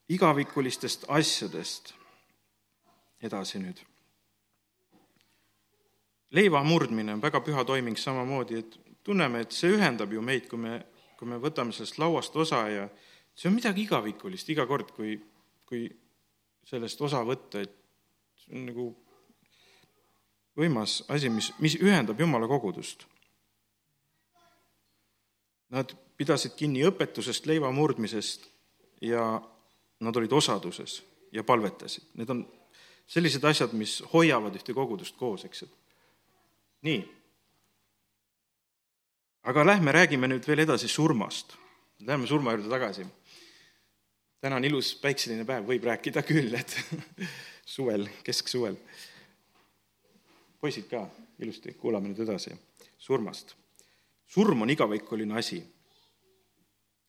igavikulistest 0.09 1.09
asjadest 1.09 1.95
edasi 3.23 3.59
nüüd. 3.59 3.81
leiva 6.31 6.63
murdmine 6.63 7.15
on 7.15 7.23
väga 7.23 7.41
püha 7.41 7.65
toiming 7.65 7.99
samamoodi, 7.99 8.59
et 8.59 8.79
tunneme, 9.03 9.41
et 9.41 9.53
see 9.53 9.71
ühendab 9.73 10.13
ju 10.13 10.23
meid, 10.23 10.49
kui 10.51 10.59
me, 10.59 10.81
kui 11.19 11.29
me 11.29 11.39
võtame 11.43 11.73
sellest 11.73 11.99
lauast 11.99 12.37
osa 12.37 12.69
ja 12.69 12.89
see 13.35 13.49
on 13.49 13.55
midagi 13.57 13.87
igavikulist 13.87 14.51
iga 14.51 14.67
kord, 14.67 14.91
kui 14.95 15.17
kui 15.67 15.89
sellest 16.67 17.01
osa 17.03 17.23
võtta, 17.27 17.63
et 17.63 17.75
see 18.43 18.55
on 18.57 18.67
nagu 18.71 18.87
võimas 20.57 21.01
asi, 21.13 21.31
mis, 21.31 21.51
mis 21.63 21.77
ühendab 21.83 22.21
Jumala 22.21 22.49
kogudust. 22.51 23.05
Nad 25.75 25.93
pidasid 26.17 26.55
kinni 26.57 26.85
õpetusest, 26.87 27.47
leiva 27.51 27.73
murdmisest 27.75 28.47
ja 29.05 29.25
nad 30.01 30.17
olid 30.17 30.33
osaduses 30.33 31.01
ja 31.35 31.45
palvetasid. 31.45 32.07
Need 32.17 32.31
on 32.33 32.45
sellised 33.07 33.45
asjad, 33.45 33.75
mis 33.77 33.99
hoiavad 34.13 34.57
ühte 34.57 34.75
kogudust 34.75 35.17
koos, 35.19 35.45
eks 35.47 35.63
ju. 35.63 35.69
nii. 36.87 37.05
aga 39.47 39.63
lähme 39.67 39.93
räägime 39.93 40.29
nüüd 40.29 40.47
veel 40.47 40.65
edasi 40.65 40.89
surmast. 40.89 41.55
Läheme 42.07 42.27
surma 42.27 42.53
juurde 42.53 42.69
tagasi 42.69 43.07
täna 44.47 44.57
on 44.57 44.65
ilus 44.65 44.93
päikseline 45.03 45.43
päev, 45.45 45.65
võib 45.67 45.85
rääkida 45.89 46.23
küll, 46.23 46.55
et 46.55 46.71
suvel, 47.75 48.05
kesksuvel. 48.23 48.77
poisid 50.61 50.87
ka, 50.87 51.01
ilusti, 51.43 51.75
kuulame 51.75 52.13
nüüd 52.13 52.23
edasi 52.23 52.55
surmast. 52.99 53.57
surm 54.27 54.63
on 54.63 54.71
igavikuline 54.71 55.35
asi. 55.39 55.65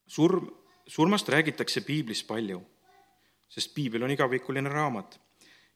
surm, 0.07 0.49
surmast 0.87 1.29
räägitakse 1.29 1.81
piiblis 1.81 2.23
palju, 2.23 2.63
sest 3.49 3.73
piibel 3.75 4.03
on 4.03 4.11
igavikuline 4.11 4.69
raamat. 4.69 5.19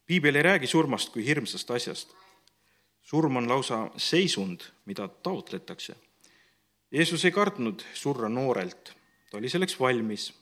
piibel 0.06 0.36
ei 0.36 0.44
räägi 0.44 0.68
surmast 0.68 1.14
kui 1.14 1.26
hirmsast 1.26 1.72
asjast. 1.72 2.16
surm 3.04 3.36
on 3.36 3.50
lausa 3.50 3.92
seisund, 3.98 4.62
mida 4.86 5.08
taotletakse. 5.08 5.96
Jeesus 6.92 7.26
ei 7.26 7.32
kartnud 7.32 7.86
surra 7.94 8.30
noorelt, 8.30 8.96
ta 9.30 9.38
oli 9.38 9.50
selleks 9.50 9.80
valmis 9.80 10.41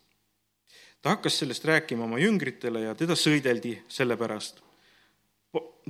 ta 1.02 1.10
hakkas 1.16 1.40
sellest 1.40 1.66
rääkima 1.66 2.04
oma 2.04 2.20
jüngritele 2.20 2.84
ja 2.88 2.96
teda 2.96 3.16
sõideldi 3.16 3.78
selle 3.88 4.18
pärast. 4.18 4.62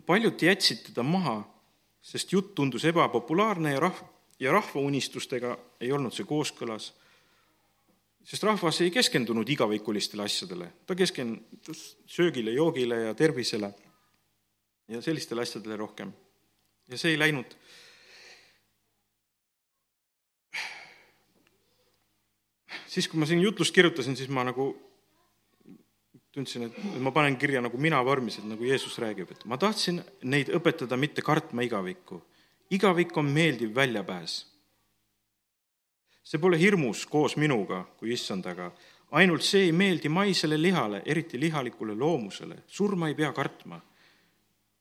paljud 0.06 0.41
jätsid 0.41 0.84
teda 0.89 1.04
maha, 1.04 1.41
sest 2.02 2.32
jutt 2.32 2.56
tundus 2.56 2.86
ebapopulaarne 2.86 3.74
ja 3.74 3.80
rahv-, 3.80 4.06
ja 4.39 4.52
rahva 4.52 4.82
unistustega 4.82 5.58
ei 5.82 5.91
olnud 5.91 6.13
see 6.13 6.26
kooskõlas. 6.26 6.93
sest 8.24 8.43
rahvas 8.43 8.82
ei 8.82 8.91
keskendunud 8.91 9.50
igavikulistele 9.50 10.24
asjadele, 10.24 10.72
ta 10.86 10.95
keskendus 10.95 11.98
söögile, 12.06 12.52
joogile 12.52 13.02
ja 13.02 13.13
tervisele 13.13 13.74
ja 14.88 15.02
sellistele 15.02 15.41
asjadele 15.41 15.76
rohkem. 15.76 16.13
ja 16.88 16.98
see 16.98 17.12
ei 17.12 17.19
läinud 17.19 17.56
siis, 22.88 23.08
kui 23.08 23.19
ma 23.19 23.26
siin 23.26 23.41
jutlust 23.41 23.74
kirjutasin, 23.74 24.17
siis 24.17 24.30
ma 24.30 24.43
nagu 24.43 24.88
tundsin, 26.32 26.63
et 26.68 27.00
ma 27.02 27.12
panen 27.12 27.38
kirja 27.38 27.62
nagu 27.62 27.78
mina 27.82 28.00
vormis, 28.06 28.38
et 28.39 28.46
nagu 28.48 28.65
Jeesus 28.65 28.98
räägib, 29.02 29.32
et 29.34 29.46
ma 29.50 29.58
tahtsin 29.58 30.02
neid 30.24 30.52
õpetada 30.54 30.98
mitte 30.98 31.22
kartma 31.26 31.65
igavikku. 31.65 32.22
igavik 32.70 33.18
on 33.18 33.26
meeldiv 33.26 33.76
väljapääs. 33.76 34.46
see 36.24 36.39
pole 36.39 36.60
hirmus 36.60 37.06
koos 37.06 37.36
minuga 37.38 37.86
kui 37.98 38.13
issandaga, 38.13 38.72
ainult 39.12 39.42
see 39.42 39.63
ei 39.63 39.72
meeldi 39.72 40.10
maisele 40.10 40.62
lihale, 40.62 41.02
eriti 41.06 41.39
lihalikule 41.39 41.96
loomusele. 41.96 42.63
surma 42.68 43.08
ei 43.08 43.15
pea 43.15 43.34
kartma. 43.34 43.82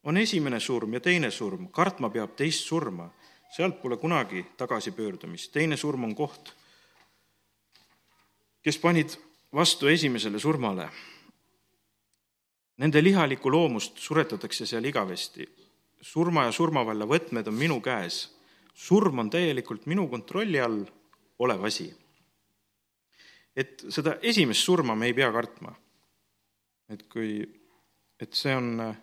on 0.05 0.17
esimene 0.17 0.61
surm 0.61 0.93
ja 0.93 1.01
teine 1.01 1.31
surm, 1.31 1.69
kartma 1.69 2.11
peab 2.11 2.37
teist 2.37 2.65
surma. 2.65 3.11
sealt 3.57 3.81
pole 3.83 3.97
kunagi 3.97 4.47
tagasipöördumist, 4.57 5.53
teine 5.53 5.77
surm 5.77 6.05
on 6.05 6.15
koht, 6.15 6.53
kes 8.63 8.79
panid 8.79 9.17
vastu 9.53 9.87
esimesele 9.87 10.39
surmale 10.39 10.91
Nende 12.79 13.03
lihalikku 13.03 13.51
loomust 13.51 13.99
suretatakse 13.99 14.67
seal 14.67 14.85
igavesti 14.87 15.47
surma 16.01 16.45
ja 16.47 16.53
surmavalla 16.55 17.07
võtmed 17.09 17.49
on 17.51 17.57
minu 17.59 17.81
käes. 17.83 18.29
surm 18.79 19.19
on 19.19 19.31
täielikult 19.31 19.87
minu 19.87 20.07
kontrolli 20.09 20.61
all 20.61 20.85
olev 21.39 21.65
asi. 21.65 21.93
et 23.57 23.85
seda 23.89 24.19
esimest 24.23 24.65
surma 24.65 24.95
me 24.95 25.07
ei 25.07 25.15
pea 25.15 25.33
kartma. 25.33 25.75
et 26.89 27.03
kui, 27.09 27.43
et 28.21 28.33
see 28.33 28.55
on 28.55 28.95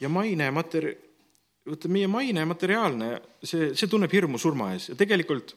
ja 0.00 0.08
maine 0.08 0.50
mater-, 0.50 0.96
vaata 1.66 1.88
meie 1.88 2.06
maine 2.06 2.44
materiaalne, 2.44 3.20
see, 3.42 3.74
see 3.74 3.88
tunneb 3.88 4.12
hirmu 4.12 4.38
surma 4.38 4.72
ees 4.72 4.90
ja 4.90 4.94
tegelikult 4.94 5.56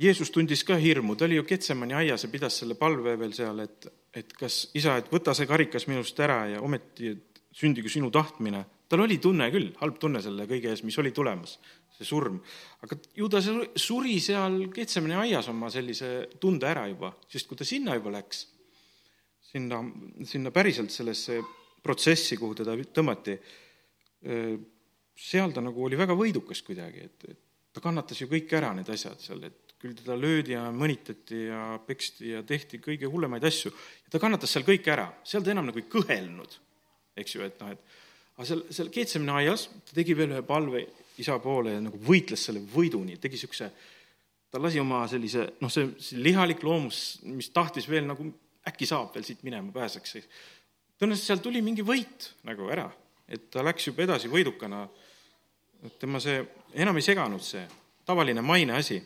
Jeesus 0.00 0.30
tundis 0.32 0.62
ka 0.64 0.78
hirmu, 0.80 1.14
ta 1.16 1.26
oli 1.26 1.36
ju 1.36 1.44
Ketsemani 1.44 1.92
aias 1.98 2.24
ja 2.24 2.30
pidas 2.32 2.56
selle 2.62 2.76
palve 2.78 3.18
veel 3.20 3.34
seal, 3.36 3.58
et, 3.60 3.88
et 4.16 4.30
kas 4.32 4.62
isa, 4.78 4.94
et 4.96 5.10
võta 5.12 5.34
see 5.36 5.48
karikas 5.48 5.84
minust 5.90 6.20
ära 6.24 6.46
ja 6.54 6.62
ometi, 6.64 7.10
et 7.12 7.42
sündigu 7.52 7.90
sinu 7.92 8.08
tahtmine. 8.14 8.64
tal 8.90 9.04
oli 9.04 9.18
tunne 9.22 9.46
küll, 9.52 9.68
halb 9.78 9.98
tunne 10.02 10.22
selle 10.22 10.46
kõige 10.50 10.72
ees, 10.72 10.82
mis 10.86 10.96
oli 10.98 11.12
tulemas, 11.14 11.58
see 11.94 12.08
surm. 12.08 12.40
aga 12.82 12.96
ju 13.14 13.28
ta 13.28 13.42
suri 13.42 14.16
seal 14.24 14.70
Ketsemani 14.72 15.18
aias 15.26 15.50
oma 15.52 15.68
sellise 15.70 16.30
tunde 16.40 16.66
ära 16.70 16.86
juba, 16.88 17.12
sest 17.28 17.48
kui 17.48 17.60
ta 17.60 17.68
sinna 17.68 17.98
juba 17.98 18.14
läks, 18.16 18.46
sinna, 19.52 19.82
sinna 20.24 20.50
päriselt 20.54 20.94
sellesse 20.94 21.42
protsessi, 21.82 22.38
kuhu 22.40 22.56
teda 22.62 22.76
tõmmati, 22.88 23.36
seal 25.20 25.52
ta 25.52 25.60
nagu 25.64 25.84
oli 25.84 25.98
väga 26.00 26.16
võidukas 26.16 26.64
kuidagi, 26.64 27.04
et, 27.04 27.28
et 27.28 27.40
ta 27.74 27.82
kannatas 27.84 28.20
ju 28.20 28.28
kõik 28.30 28.52
ära, 28.56 28.72
need 28.74 28.88
asjad 28.90 29.20
seal, 29.22 29.44
et 29.46 29.59
küll 29.80 29.96
teda 29.96 30.16
löödi 30.18 30.52
ja 30.52 30.66
mõnitati 30.74 31.46
ja 31.48 31.62
peksti 31.86 32.34
ja 32.34 32.42
tehti 32.46 32.80
kõige 32.84 33.08
hullemaid 33.08 33.44
asju. 33.48 33.72
ja 34.04 34.12
ta 34.12 34.20
kannatas 34.20 34.52
seal 34.52 34.66
kõik 34.66 34.88
ära, 34.92 35.08
seal 35.24 35.44
ta 35.44 35.54
enam 35.54 35.70
nagu 35.70 35.80
ei 35.80 35.88
kõhelnud, 35.88 36.56
eks 37.20 37.36
ju, 37.36 37.44
et 37.46 37.60
noh, 37.62 37.72
et 37.72 37.96
aga 38.36 38.48
seal, 38.48 38.64
seal 38.68 38.90
Keetsemine 38.92 39.32
aias 39.40 39.68
ta 39.88 39.96
tegi 39.96 40.16
veel 40.16 40.34
ühe 40.34 40.42
palve 40.46 40.84
isa 41.20 41.38
poole 41.40 41.74
ja 41.76 41.80
nagu 41.84 42.00
võitles 42.04 42.44
selle 42.48 42.60
võiduni, 42.74 43.16
tegi 43.20 43.38
niisuguse, 43.38 43.70
ta 44.50 44.60
lasi 44.60 44.80
oma 44.82 45.02
sellise 45.08 45.46
noh, 45.60 45.72
see, 45.72 45.90
see 46.00 46.20
lihalik 46.20 46.64
loomus, 46.66 47.20
mis 47.28 47.48
tahtis 47.54 47.88
veel 47.88 48.08
nagu 48.08 48.26
äkki 48.68 48.88
saab 48.88 49.14
veel 49.16 49.24
siit 49.24 49.44
minema, 49.46 49.72
pääseks. 49.72 50.18
tõenäoliselt 51.00 51.26
seal 51.26 51.44
tuli 51.44 51.62
mingi 51.64 51.84
võit 51.86 52.34
nagu 52.48 52.68
ära, 52.68 52.90
et 53.28 53.48
ta 53.50 53.64
läks 53.64 53.88
juba 53.88 54.04
edasi 54.04 54.28
võidukana, 54.28 54.84
tema 56.00 56.20
see, 56.20 56.42
enam 56.76 57.00
ei 57.00 57.06
seganud 57.06 57.44
see 57.44 57.64
tavaline 58.04 58.42
maine 58.44 58.76
asi 58.76 58.98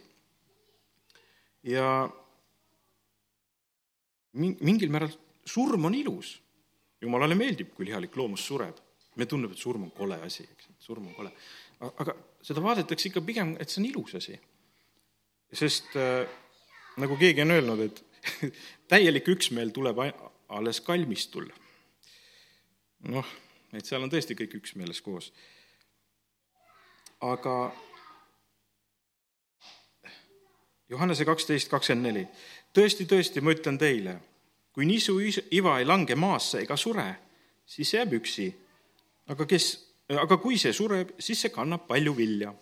ja 1.64 1.88
mingil 4.34 4.90
määral 4.92 5.12
surm 5.46 5.84
on 5.84 5.94
ilus. 5.94 6.40
jumalale 7.04 7.34
meeldib, 7.36 7.74
kui 7.76 7.86
lihalik 7.86 8.16
loomus 8.16 8.46
sureb. 8.46 8.76
me 9.16 9.26
tunneb, 9.26 9.52
et 9.52 9.58
surm 9.58 9.82
on 9.84 9.90
kole 9.90 10.16
asi, 10.26 10.42
eks, 10.42 10.66
et 10.70 10.80
surm 10.80 11.06
on 11.06 11.14
kole. 11.14 11.32
aga 11.80 12.14
seda 12.42 12.62
vaadatakse 12.62 13.08
ikka 13.08 13.20
pigem, 13.20 13.56
et 13.60 13.68
see 13.68 13.82
on 13.82 13.90
ilus 13.90 14.14
asi. 14.14 14.40
sest 15.52 15.96
äh, 15.96 16.26
nagu 16.96 17.16
keegi 17.16 17.42
on 17.42 17.54
öelnud, 17.54 17.80
et 17.80 18.04
täielik 18.90 19.28
üksmeel 19.28 19.70
tuleb 19.70 20.00
alles 20.48 20.80
kalmistul. 20.80 21.48
noh, 23.08 23.34
et 23.72 23.86
seal 23.86 24.02
on 24.02 24.10
tõesti 24.10 24.36
kõik 24.38 24.58
üksmeeles 24.60 25.00
koos. 25.04 25.32
aga 27.20 27.72
Johannese 30.88 31.24
kaksteist 31.24 31.70
kakskümmend 31.72 32.06
neli. 32.06 32.26
tõesti, 32.74 33.06
tõesti, 33.08 33.40
ma 33.40 33.54
ütlen 33.54 33.78
teile, 33.80 34.18
kui 34.72 34.84
nisu 34.86 35.16
iva 35.50 35.78
ei 35.78 35.86
lange 35.86 36.14
maasse 36.14 36.60
ega 36.64 36.76
sure, 36.76 37.06
siis 37.66 37.94
jääb 37.94 38.12
üksi. 38.20 38.52
aga 39.26 39.46
kes, 39.46 39.66
aga 40.08 40.36
kui 40.36 40.58
see 40.58 40.72
sureb, 40.72 41.14
siis 41.18 41.40
see 41.40 41.50
kannab 41.50 41.86
palju 41.88 42.16
vilja. 42.16 42.54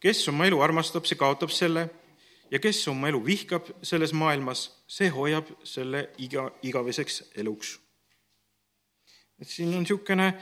kes 0.00 0.28
oma 0.28 0.46
elu 0.46 0.60
armastab, 0.60 1.06
see 1.06 1.18
kaotab 1.18 1.50
selle 1.50 1.88
ja 2.50 2.58
kes 2.58 2.88
oma 2.88 3.08
elu 3.08 3.24
vihkab 3.24 3.66
selles 3.82 4.12
maailmas, 4.12 4.70
see 4.86 5.08
hoiab 5.10 5.50
selle 5.64 6.10
iga, 6.18 6.50
igaveseks 6.62 7.22
eluks. 7.34 7.78
et 9.40 9.48
siin 9.48 9.74
on 9.74 9.82
niisugune 9.82 10.32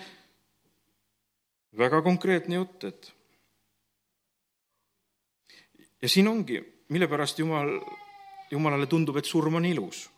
väga 1.78 2.02
konkreetne 2.02 2.60
jutt, 2.60 2.84
et 2.84 3.13
ja 6.04 6.08
siin 6.08 6.28
ongi, 6.28 6.60
mille 6.88 7.08
pärast 7.08 7.38
Jumal, 7.38 7.78
Jumalale 8.50 8.86
tundub, 8.86 9.16
et 9.16 9.24
surm 9.24 9.56
on 9.56 9.64
ilus. 9.64 10.10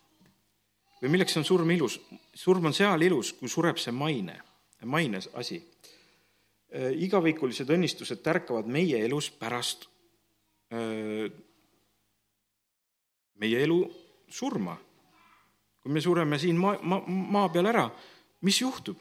või 1.01 1.13
milleks 1.13 1.37
on 1.37 1.45
surm 1.45 1.71
ilus? 1.71 1.99
surm 2.35 2.65
on 2.67 2.73
seal 2.75 3.01
ilus, 3.07 3.31
kui 3.39 3.49
sureb 3.49 3.79
see 3.79 3.93
maine, 3.95 4.35
maine 4.83 5.21
asi. 5.39 5.61
Äh, 6.67 6.91
igavikulised 7.07 7.69
õnnistused 7.71 8.19
tärkavad 8.23 8.67
meie 8.67 8.99
elus 9.05 9.29
pärast 9.31 9.87
öö, 10.73 11.25
äh, 11.25 11.31
meie 13.39 13.63
elu 13.63 13.79
surma. 14.27 14.75
kui 15.79 15.91
me 15.91 16.01
sureme 16.01 16.39
siin 16.39 16.57
maa, 16.59 16.75
maa, 16.81 16.99
maa 17.07 17.49
peal 17.49 17.71
ära, 17.71 17.87
mis 18.41 18.59
juhtub? 18.61 18.99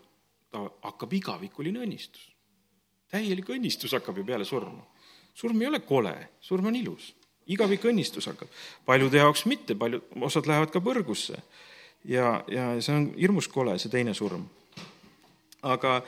ta 0.50 0.62
hakkab 0.82 1.12
igavikuline 1.12 1.82
õnnistus. 1.82 2.30
täielik 3.10 3.50
õnnistus 3.50 3.98
hakkab 3.98 4.22
ju 4.22 4.24
peale 4.24 4.44
surma 4.44 4.86
surm 5.36 5.60
ei 5.60 5.68
ole 5.68 5.80
kole, 5.84 6.14
surm 6.40 6.70
on 6.70 6.76
ilus, 6.78 7.10
igavik 7.52 7.84
õnnistus 7.90 8.28
hakkab. 8.30 8.48
paljude 8.86 9.20
jaoks 9.20 9.44
mitte, 9.46 9.74
paljud, 9.74 10.04
osad 10.28 10.48
lähevad 10.48 10.72
ka 10.72 10.80
põrgusse. 10.80 11.42
ja, 12.04 12.44
ja 12.48 12.70
see 12.80 12.94
on 12.96 13.10
hirmus 13.18 13.48
kole, 13.48 13.78
see 13.78 13.92
teine 13.92 14.14
surm. 14.14 14.46
aga 15.62 16.00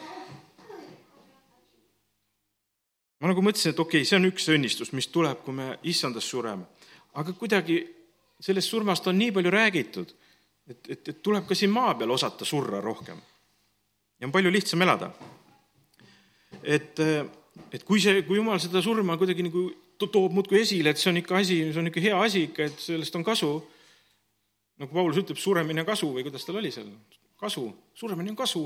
ma 3.21 3.33
nagu 3.33 3.45
mõtlesin, 3.45 3.75
et 3.75 3.85
okei 3.85 4.01
okay,, 4.01 4.09
see 4.09 4.17
on 4.17 4.31
üks 4.31 4.49
õnnistus, 4.55 4.93
mis 4.97 5.11
tuleb, 5.13 5.43
kui 5.45 5.55
me 5.55 5.75
issandas 5.83 6.29
sureme. 6.31 6.65
aga 7.15 7.33
kuidagi 7.33 7.83
sellest 8.41 8.71
surmast 8.71 9.07
on 9.11 9.19
nii 9.19 9.33
palju 9.35 9.51
räägitud, 9.51 10.15
et, 10.69 10.81
et, 10.89 11.09
et 11.09 11.23
tuleb 11.23 11.45
ka 11.49 11.57
siin 11.59 11.75
maa 11.75 11.95
peal 11.99 12.17
osata 12.17 12.49
surra 12.49 12.81
rohkem. 12.81 13.21
ja 14.21 14.27
on 14.27 14.33
palju 14.33 14.53
lihtsam 14.57 14.83
elada. 14.83 15.13
et 16.63 16.97
et 17.73 17.85
kui 17.85 18.01
see, 18.03 18.23
kui 18.27 18.39
jumal 18.39 18.61
seda 18.63 18.83
surma 18.85 19.17
kuidagi 19.21 19.45
nagu 19.47 19.65
toob 19.99 20.35
muudkui 20.37 20.63
esile, 20.63 20.93
et 20.93 21.01
see 21.01 21.11
on 21.11 21.21
ikka 21.21 21.41
asi, 21.41 21.59
see 21.73 21.83
on 21.83 21.91
ikka 21.91 22.03
hea 22.03 22.19
asi 22.23 22.47
ikka, 22.49 22.69
et 22.71 22.83
sellest 22.83 23.19
on 23.19 23.27
kasu, 23.27 23.51
nagu 24.79 24.95
Paulus 24.95 25.19
ütleb, 25.21 25.41
suremine 25.43 25.85
kasu 25.89 26.11
või 26.15 26.25
kuidas 26.27 26.47
tal 26.47 26.61
oli 26.61 26.71
seal, 26.75 26.89
kasu, 27.41 27.67
suremine 27.99 28.33
on 28.33 28.39
kasu, 28.39 28.63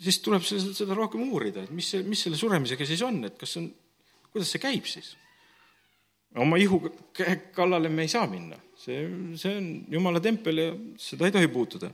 siis 0.00 0.20
tuleb 0.24 0.46
seda, 0.46 0.72
seda 0.76 0.96
rohkem 0.96 1.26
uurida, 1.28 1.66
et 1.66 1.74
mis 1.74 1.92
see, 1.94 2.06
mis 2.08 2.24
selle 2.24 2.40
suremisega 2.40 2.88
siis 2.88 3.04
on, 3.06 3.20
et 3.28 3.36
kas 3.40 3.58
on, 3.60 3.68
kuidas 4.32 4.50
see 4.54 4.62
käib 4.62 4.88
siis? 4.90 5.14
oma 6.34 6.56
ihu 6.58 6.80
kallale 7.54 7.86
me 7.94 8.02
ei 8.02 8.10
saa 8.10 8.26
minna, 8.26 8.56
see, 8.80 9.04
see 9.38 9.52
on 9.54 9.68
jumala 9.92 10.18
tempel 10.24 10.58
ja 10.58 10.72
seda 10.98 11.28
ei 11.28 11.34
tohi 11.36 11.50
puutuda 11.52 11.92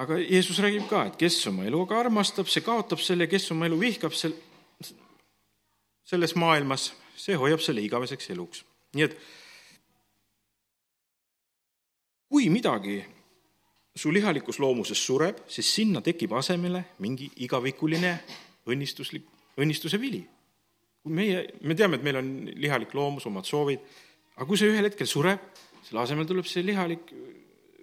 aga 0.00 0.18
Jeesus 0.18 0.58
räägib 0.62 0.88
ka, 0.90 1.04
et 1.08 1.18
kes 1.20 1.36
oma 1.50 1.66
eluga 1.68 1.98
armastab, 2.00 2.48
see 2.48 2.64
kaotab 2.64 3.02
selle, 3.02 3.28
kes 3.30 3.50
oma 3.52 3.68
elu 3.68 3.78
vihkab 3.80 4.14
sel-, 4.16 4.36
selles 6.08 6.36
maailmas, 6.38 6.90
see 7.16 7.36
hoiab 7.38 7.60
selle 7.64 7.84
igaveseks 7.84 8.30
eluks. 8.34 8.64
nii 8.96 9.04
et 9.06 9.16
kui 12.32 12.48
midagi 12.52 13.00
su 13.96 14.12
lihalikus 14.12 14.58
loomuses 14.60 15.00
sureb, 15.00 15.42
siis 15.52 15.68
sinna 15.74 16.00
tekib 16.04 16.32
asemele 16.36 16.84
mingi 17.04 17.28
igavikuline 17.44 18.12
õnnistuslik, 18.72 19.26
õnnistuse 19.60 20.00
vili. 20.00 20.22
kui 21.02 21.12
meie, 21.12 21.42
me 21.66 21.74
teame, 21.74 21.98
et 21.98 22.04
meil 22.06 22.16
on 22.20 22.28
lihalik 22.62 22.92
loomus, 22.94 23.26
omad 23.26 23.44
soovid, 23.44 23.80
aga 24.36 24.46
kui 24.46 24.56
see 24.56 24.70
ühel 24.70 24.86
hetkel 24.86 25.08
sureb, 25.10 25.42
selle 25.82 26.00
asemel 26.04 26.28
tuleb 26.28 26.46
see 26.46 26.62
lihalik 26.62 27.10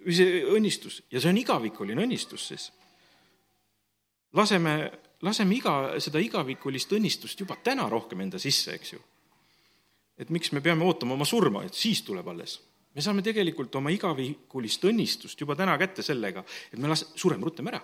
see 0.08 0.40
õnnistus 0.48 1.02
ja 1.12 1.20
see 1.20 1.32
on 1.32 1.40
igavikuline 1.40 2.04
õnnistus 2.06 2.46
siis. 2.52 2.70
laseme, 4.36 4.74
laseme 5.26 5.56
iga, 5.56 5.74
seda 6.00 6.22
igavikulist 6.22 6.92
õnnistust 6.96 7.40
juba 7.40 7.58
täna 7.64 7.88
rohkem 7.90 8.20
enda 8.24 8.38
sisse, 8.38 8.74
eks 8.74 8.92
ju. 8.94 9.00
et 10.18 10.30
miks 10.30 10.52
me 10.52 10.60
peame 10.60 10.84
ootama 10.84 11.16
oma 11.16 11.28
surma, 11.28 11.64
et 11.64 11.74
siis 11.74 12.02
tuleb 12.06 12.28
alles. 12.28 12.60
me 12.94 13.04
saame 13.04 13.22
tegelikult 13.22 13.74
oma 13.76 13.92
igavikulist 13.94 14.84
õnnistust 14.84 15.40
juba 15.40 15.56
täna 15.56 15.76
kätte 15.78 16.02
sellega, 16.02 16.44
et 16.72 16.78
me 16.78 16.88
las-, 16.88 17.10
sureme 17.14 17.44
rutem 17.44 17.68
ära. 17.68 17.82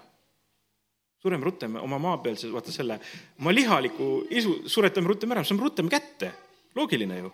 sureme 1.22 1.44
rutem 1.44 1.76
oma 1.82 1.98
maa 1.98 2.18
peal, 2.22 2.38
vaata 2.52 2.72
selle, 2.72 3.00
oma 3.40 3.52
lihaliku 3.52 4.26
isu 4.30 4.62
suretame 4.66 5.12
rutem 5.12 5.32
ära, 5.36 5.44
saame 5.44 5.68
rutem 5.68 5.88
kätte. 5.88 6.32
loogiline 6.74 7.18
ju. 7.18 7.32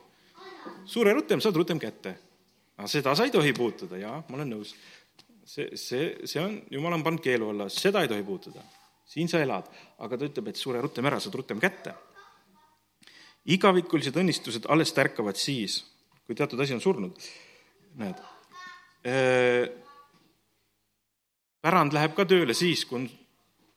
sure 0.87 1.13
rutem, 1.13 1.41
saad 1.41 1.57
rutem 1.57 1.79
kätte 1.79 2.19
aga 2.83 2.91
seda 2.91 3.15
sa 3.15 3.27
ei 3.27 3.31
tohi 3.31 3.53
puutuda, 3.55 3.99
jaa, 4.01 4.17
ma 4.27 4.39
olen 4.39 4.57
nõus. 4.57 4.75
see, 5.47 5.77
see, 5.79 6.07
see 6.27 6.41
on, 6.43 6.57
jumal 6.71 6.97
on 6.97 7.05
pannud 7.07 7.23
keelu 7.23 7.51
alla, 7.53 7.69
seda 7.71 8.03
ei 8.03 8.11
tohi 8.11 8.25
puutuda. 8.27 8.63
siin 9.07 9.29
sa 9.31 9.39
elad, 9.43 9.69
aga 10.03 10.19
ta 10.19 10.27
ütleb, 10.27 10.49
et 10.51 10.59
sure 10.59 10.81
rutem 10.83 11.07
ära, 11.07 11.21
saad 11.23 11.39
rutem 11.39 11.61
kätte. 11.63 11.95
igavikulised 13.47 14.19
õnnistused 14.19 14.67
alles 14.67 14.93
tärkavad 14.93 15.39
siis, 15.39 15.85
kui 16.27 16.35
teatud 16.35 16.61
asi 16.61 16.75
on 16.75 16.83
surnud. 16.83 17.23
näed, 18.03 18.19
pärand 21.63 21.95
läheb 21.95 22.19
ka 22.19 22.27
tööle 22.27 22.55
siis, 22.55 22.83
kui 22.89 22.99
on 22.99 23.09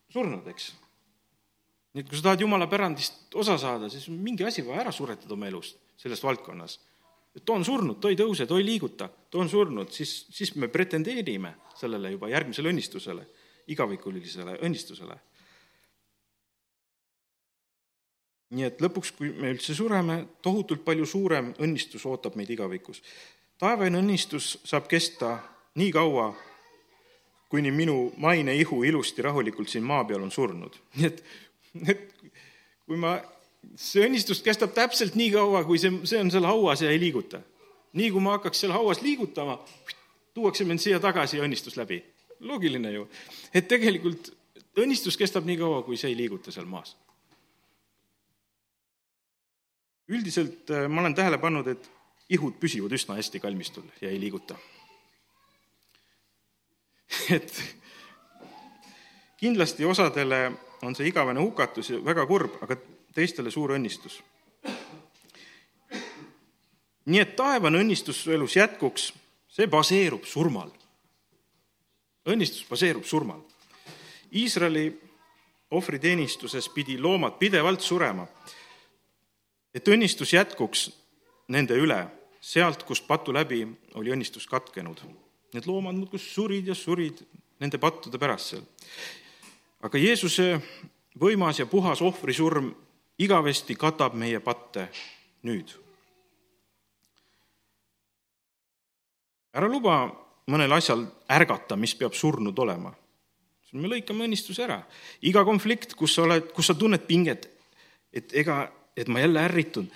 surnud, 0.09 0.49
eks. 0.49 0.71
nii 1.93 2.01
et 2.01 2.09
kui 2.09 2.17
sa 2.17 2.31
tahad 2.31 2.41
jumala 2.41 2.65
pärandist 2.71 3.37
osa 3.37 3.59
saada, 3.61 3.89
siis 3.89 4.09
mingi 4.09 4.49
asi 4.49 4.65
vaja 4.65 4.87
ära 4.87 4.95
suretada 4.95 5.37
oma 5.37 5.45
elust, 5.51 5.77
selles 6.01 6.23
valdkonnas. 6.25 6.79
Too 7.43 7.55
on 7.55 7.65
surnud, 7.65 7.99
too 7.99 8.13
ei 8.13 8.17
tõuse, 8.19 8.47
too 8.47 8.59
ei 8.61 8.65
liiguta, 8.65 9.09
too 9.31 9.41
on 9.43 9.49
surnud, 9.49 9.91
siis, 9.91 10.25
siis 10.31 10.55
me 10.55 10.69
pretendeerime 10.71 11.55
sellele 11.75 12.13
juba 12.13 12.29
järgmisele 12.31 12.71
õnnistusele, 12.71 13.25
igavikulisele 13.73 14.59
õnnistusele. 14.63 15.17
nii 18.55 18.63
et 18.63 18.79
lõpuks, 18.79 19.11
kui 19.17 19.31
me 19.35 19.49
üldse 19.51 19.73
sureme, 19.75 20.19
tohutult 20.45 20.85
palju 20.85 21.07
suurem 21.09 21.49
õnnistus 21.59 22.05
ootab 22.07 22.37
meid 22.39 22.49
igavikus. 22.53 23.01
taevane 23.59 23.99
õnnistus 23.99 24.59
saab 24.63 24.87
kesta 24.87 25.39
nii 25.75 25.91
kaua, 25.91 26.29
kuni 27.49 27.71
minu 27.71 28.13
maine 28.17 28.55
ihu 28.55 28.83
ilusti 28.83 29.21
rahulikult 29.25 29.69
siin 29.69 29.83
maa 29.83 30.05
peal 30.05 30.23
on 30.23 30.31
surnud. 30.31 30.77
nii 30.95 31.07
et, 31.09 31.23
et 31.87 32.13
kui 32.85 32.97
ma, 33.01 33.17
see 33.75 34.05
õnnistus 34.05 34.41
kestab 34.45 34.73
täpselt 34.75 35.15
nii 35.19 35.31
kaua, 35.33 35.63
kui 35.67 35.79
see, 35.81 35.91
see 36.07 36.19
on 36.21 36.31
seal 36.33 36.47
hauas 36.47 36.83
ja 36.83 36.91
ei 36.91 36.99
liiguta. 36.99 37.41
nii 37.95 38.11
kui 38.11 38.21
ma 38.21 38.35
hakkaks 38.35 38.59
seal 38.63 38.73
hauas 38.75 39.01
liigutama, 39.01 39.57
tuuakse 40.33 40.65
mind 40.67 40.83
siia 40.83 40.99
tagasi 40.99 41.37
ja 41.37 41.45
õnnistus 41.47 41.77
läbi. 41.77 42.03
loogiline 42.39 42.91
ju. 42.91 43.07
et 43.53 43.67
tegelikult 43.67 44.31
õnnistus 44.77 45.17
kestab 45.17 45.45
nii 45.45 45.57
kaua, 45.57 45.83
kui 45.83 45.97
see 45.97 46.11
ei 46.11 46.17
liiguta 46.17 46.51
seal 46.51 46.65
maas. 46.65 46.95
üldiselt 50.07 50.69
äh, 50.69 50.87
ma 50.89 51.01
olen 51.01 51.15
tähele 51.15 51.37
pannud, 51.37 51.67
et 51.67 51.89
ihud 52.29 52.59
püsivad 52.61 52.93
üsna 52.93 53.15
hästi 53.17 53.39
kalmistul 53.39 53.85
ja 54.01 54.09
ei 54.09 54.19
liiguta 54.19 54.57
et 57.37 57.63
kindlasti 59.37 59.85
osadele 59.85 60.51
on 60.81 60.95
see 60.95 61.09
igavene 61.09 61.41
hukatus 61.41 61.89
ja 61.89 61.99
väga 62.05 62.25
kurb, 62.29 62.57
aga 62.61 62.77
teistele 63.15 63.51
suur 63.51 63.71
õnnistus. 63.77 64.19
nii 67.05 67.21
et 67.21 67.35
taevane 67.37 67.79
õnnistus 67.79 68.23
su 68.23 68.33
elus 68.33 68.55
jätkuks, 68.57 69.13
see 69.47 69.67
baseerub 69.67 70.25
surmal. 70.25 70.71
õnnistus 72.25 72.65
baseerub 72.69 73.05
surmal. 73.05 73.41
Iisraeli 74.35 74.89
ohvriteenistuses 75.71 76.69
pidi 76.69 76.97
loomad 76.99 77.37
pidevalt 77.39 77.81
surema. 77.81 78.27
et 79.73 79.87
õnnistus 79.87 80.33
jätkuks 80.33 80.89
nende 81.47 81.75
üle, 81.75 82.07
sealt, 82.41 82.83
kust 82.83 83.07
patu 83.07 83.33
läbi 83.33 83.67
oli 83.93 84.11
õnnistus 84.11 84.47
katkenud 84.47 85.01
Need 85.53 85.67
loomad 85.67 85.95
muudkui 85.95 86.19
surid 86.19 86.67
ja 86.67 86.75
surid 86.75 87.21
nende 87.59 87.77
pattude 87.77 88.17
pärast 88.17 88.49
seal. 88.49 88.63
aga 89.81 89.97
Jeesuse 89.97 90.59
võimas 91.19 91.59
ja 91.59 91.65
puhas 91.65 92.01
ohvrisurm 92.01 92.73
igavesti 93.19 93.75
katab 93.79 94.15
meie 94.19 94.39
patte 94.43 94.89
nüüd. 95.45 95.71
ära 99.55 99.69
luba 99.71 100.09
mõnel 100.51 100.73
asjal 100.75 101.05
ärgata, 101.31 101.77
mis 101.79 101.95
peab 101.95 102.13
surnud 102.13 102.57
olema. 102.59 102.93
me 103.75 103.89
lõikame 103.91 104.27
õnnistuse 104.27 104.63
ära. 104.63 104.81
iga 105.21 105.43
konflikt, 105.43 105.95
kus 105.95 106.15
sa 106.15 106.23
oled, 106.23 106.51
kus 106.53 106.67
sa 106.67 106.73
tunned 106.73 107.07
pinget, 107.07 107.49
et 108.13 108.33
ega, 108.33 108.71
et 108.95 109.07
ma 109.07 109.19
jälle 109.19 109.39
ärritun, 109.39 109.89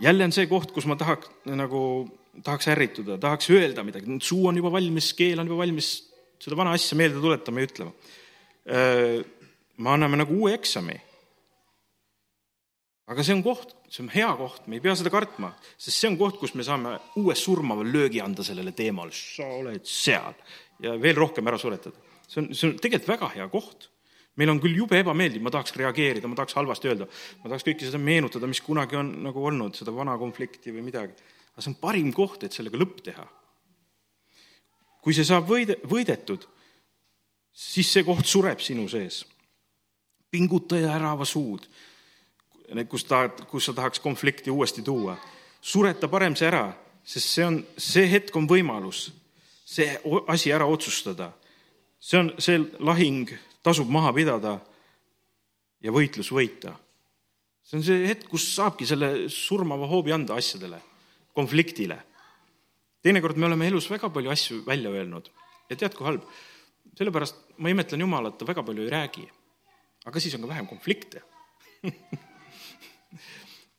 jälle 0.00 0.24
on 0.24 0.32
see 0.32 0.46
koht, 0.46 0.72
kus 0.72 0.86
ma 0.86 0.96
tahaks 0.96 1.28
nagu 1.44 2.08
tahaks 2.42 2.68
ärrituda, 2.68 3.18
tahaks 3.18 3.50
öelda 3.50 3.84
midagi, 3.84 4.18
suu 4.20 4.48
on 4.48 4.56
juba 4.56 4.72
valmis, 4.72 5.12
keel 5.14 5.38
on 5.38 5.46
juba 5.46 5.62
valmis 5.62 6.14
seda 6.42 6.58
vana 6.58 6.74
asja 6.76 6.96
meelde 6.98 7.20
tuletama 7.22 7.60
ja 7.62 7.68
ütlema. 7.68 7.92
me 9.76 9.90
anname 9.90 10.20
nagu 10.20 10.34
uue 10.40 10.54
eksami. 10.54 10.96
Aga 13.10 13.24
see 13.24 13.36
on 13.36 13.42
koht, 13.44 13.74
see 13.92 14.04
on 14.04 14.10
hea 14.14 14.30
koht, 14.38 14.66
me 14.66 14.78
ei 14.78 14.84
pea 14.84 14.94
seda 14.96 15.12
kartma, 15.12 15.52
sest 15.76 15.98
see 15.98 16.10
on 16.10 16.18
koht, 16.20 16.38
kus 16.40 16.54
me 16.56 16.66
saame 16.66 16.96
uue 17.20 17.36
surmava 17.38 17.84
löögi 17.86 18.22
anda 18.24 18.46
sellele 18.46 18.72
teemale, 18.76 19.12
sa 19.14 19.48
oled 19.58 19.84
seal 19.88 20.36
ja 20.84 20.94
veel 21.00 21.18
rohkem 21.18 21.46
ära 21.50 21.60
suretada. 21.60 21.96
see 22.28 22.40
on, 22.42 22.54
see 22.54 22.70
on 22.70 22.78
tegelikult 22.80 23.12
väga 23.16 23.34
hea 23.36 23.48
koht 23.52 23.90
meil 24.34 24.50
on 24.50 24.58
küll 24.58 24.74
jube 24.74 24.98
ebameeldiv, 24.98 25.44
ma 25.46 25.52
tahaks 25.54 25.76
reageerida, 25.78 26.26
ma 26.26 26.34
tahaks 26.34 26.56
halvasti 26.58 26.90
öelda, 26.90 27.06
ma 27.44 27.52
tahaks 27.52 27.68
kõike 27.68 27.86
seda 27.86 28.00
meenutada, 28.02 28.48
mis 28.50 28.58
kunagi 28.64 28.98
on 28.98 29.12
nagu 29.22 29.44
olnud, 29.46 29.76
seda 29.78 29.94
vana 29.94 30.16
konflikti 30.18 30.74
või 30.74 30.82
midagi 30.88 31.14
aga 31.54 31.62
see 31.62 31.70
on 31.70 31.78
parim 31.78 32.10
koht, 32.14 32.42
et 32.42 32.54
sellega 32.54 32.78
lõpp 32.80 33.00
teha. 33.06 33.24
kui 35.04 35.12
see 35.14 35.26
saab 35.28 35.44
võide, 35.46 35.76
võidetud, 35.84 36.46
siis 37.52 37.90
see 37.92 38.04
koht 38.06 38.26
sureb 38.26 38.62
sinu 38.64 38.88
sees. 38.88 39.24
pinguta 40.30 40.80
ja 40.80 40.96
ära 40.96 41.12
ava 41.14 41.24
suud, 41.24 41.68
kus 42.88 43.04
ta, 43.04 43.28
kus 43.28 43.66
sa 43.66 43.72
tahaks 43.72 44.00
konflikti 44.00 44.50
uuesti 44.50 44.82
tuua. 44.82 45.16
sureta 45.60 46.08
parem 46.08 46.36
see 46.36 46.48
ära, 46.48 46.72
sest 47.04 47.28
see 47.28 47.44
on, 47.44 47.60
see 47.76 48.08
hetk 48.10 48.36
on 48.36 48.48
võimalus 48.48 49.10
see 49.64 49.98
asi 50.26 50.52
ära 50.52 50.66
otsustada. 50.66 51.32
see 52.00 52.18
on, 52.20 52.32
see 52.38 52.60
lahing 52.84 53.30
tasub 53.64 53.88
maha 53.88 54.12
pidada 54.12 54.58
ja 55.80 55.92
võitlus 55.92 56.30
võita. 56.32 56.76
see 57.64 57.78
on 57.80 57.84
see 57.86 58.08
hetk, 58.08 58.28
kus 58.28 58.48
saabki 58.54 58.86
selle 58.86 59.28
surmava 59.32 59.88
hoobi 59.88 60.12
anda 60.12 60.36
asjadele 60.36 60.80
konfliktile. 61.34 61.98
teinekord 63.02 63.36
me 63.36 63.46
oleme 63.46 63.68
elus 63.68 63.90
väga 63.90 64.10
palju 64.10 64.30
asju 64.30 64.64
välja 64.66 64.90
öelnud 64.90 65.30
ja 65.70 65.76
tead, 65.76 65.94
kui 65.96 66.06
halb, 66.06 66.28
sellepärast 66.98 67.56
ma 67.58 67.72
imetlen 67.72 68.04
Jumalat, 68.04 68.38
ta 68.38 68.44
väga 68.44 68.62
palju 68.62 68.84
ei 68.84 68.90
räägi. 68.90 69.28
aga 70.04 70.20
siis 70.20 70.34
on 70.34 70.44
ka 70.44 70.48
vähem 70.48 70.66
konflikte 70.68 71.22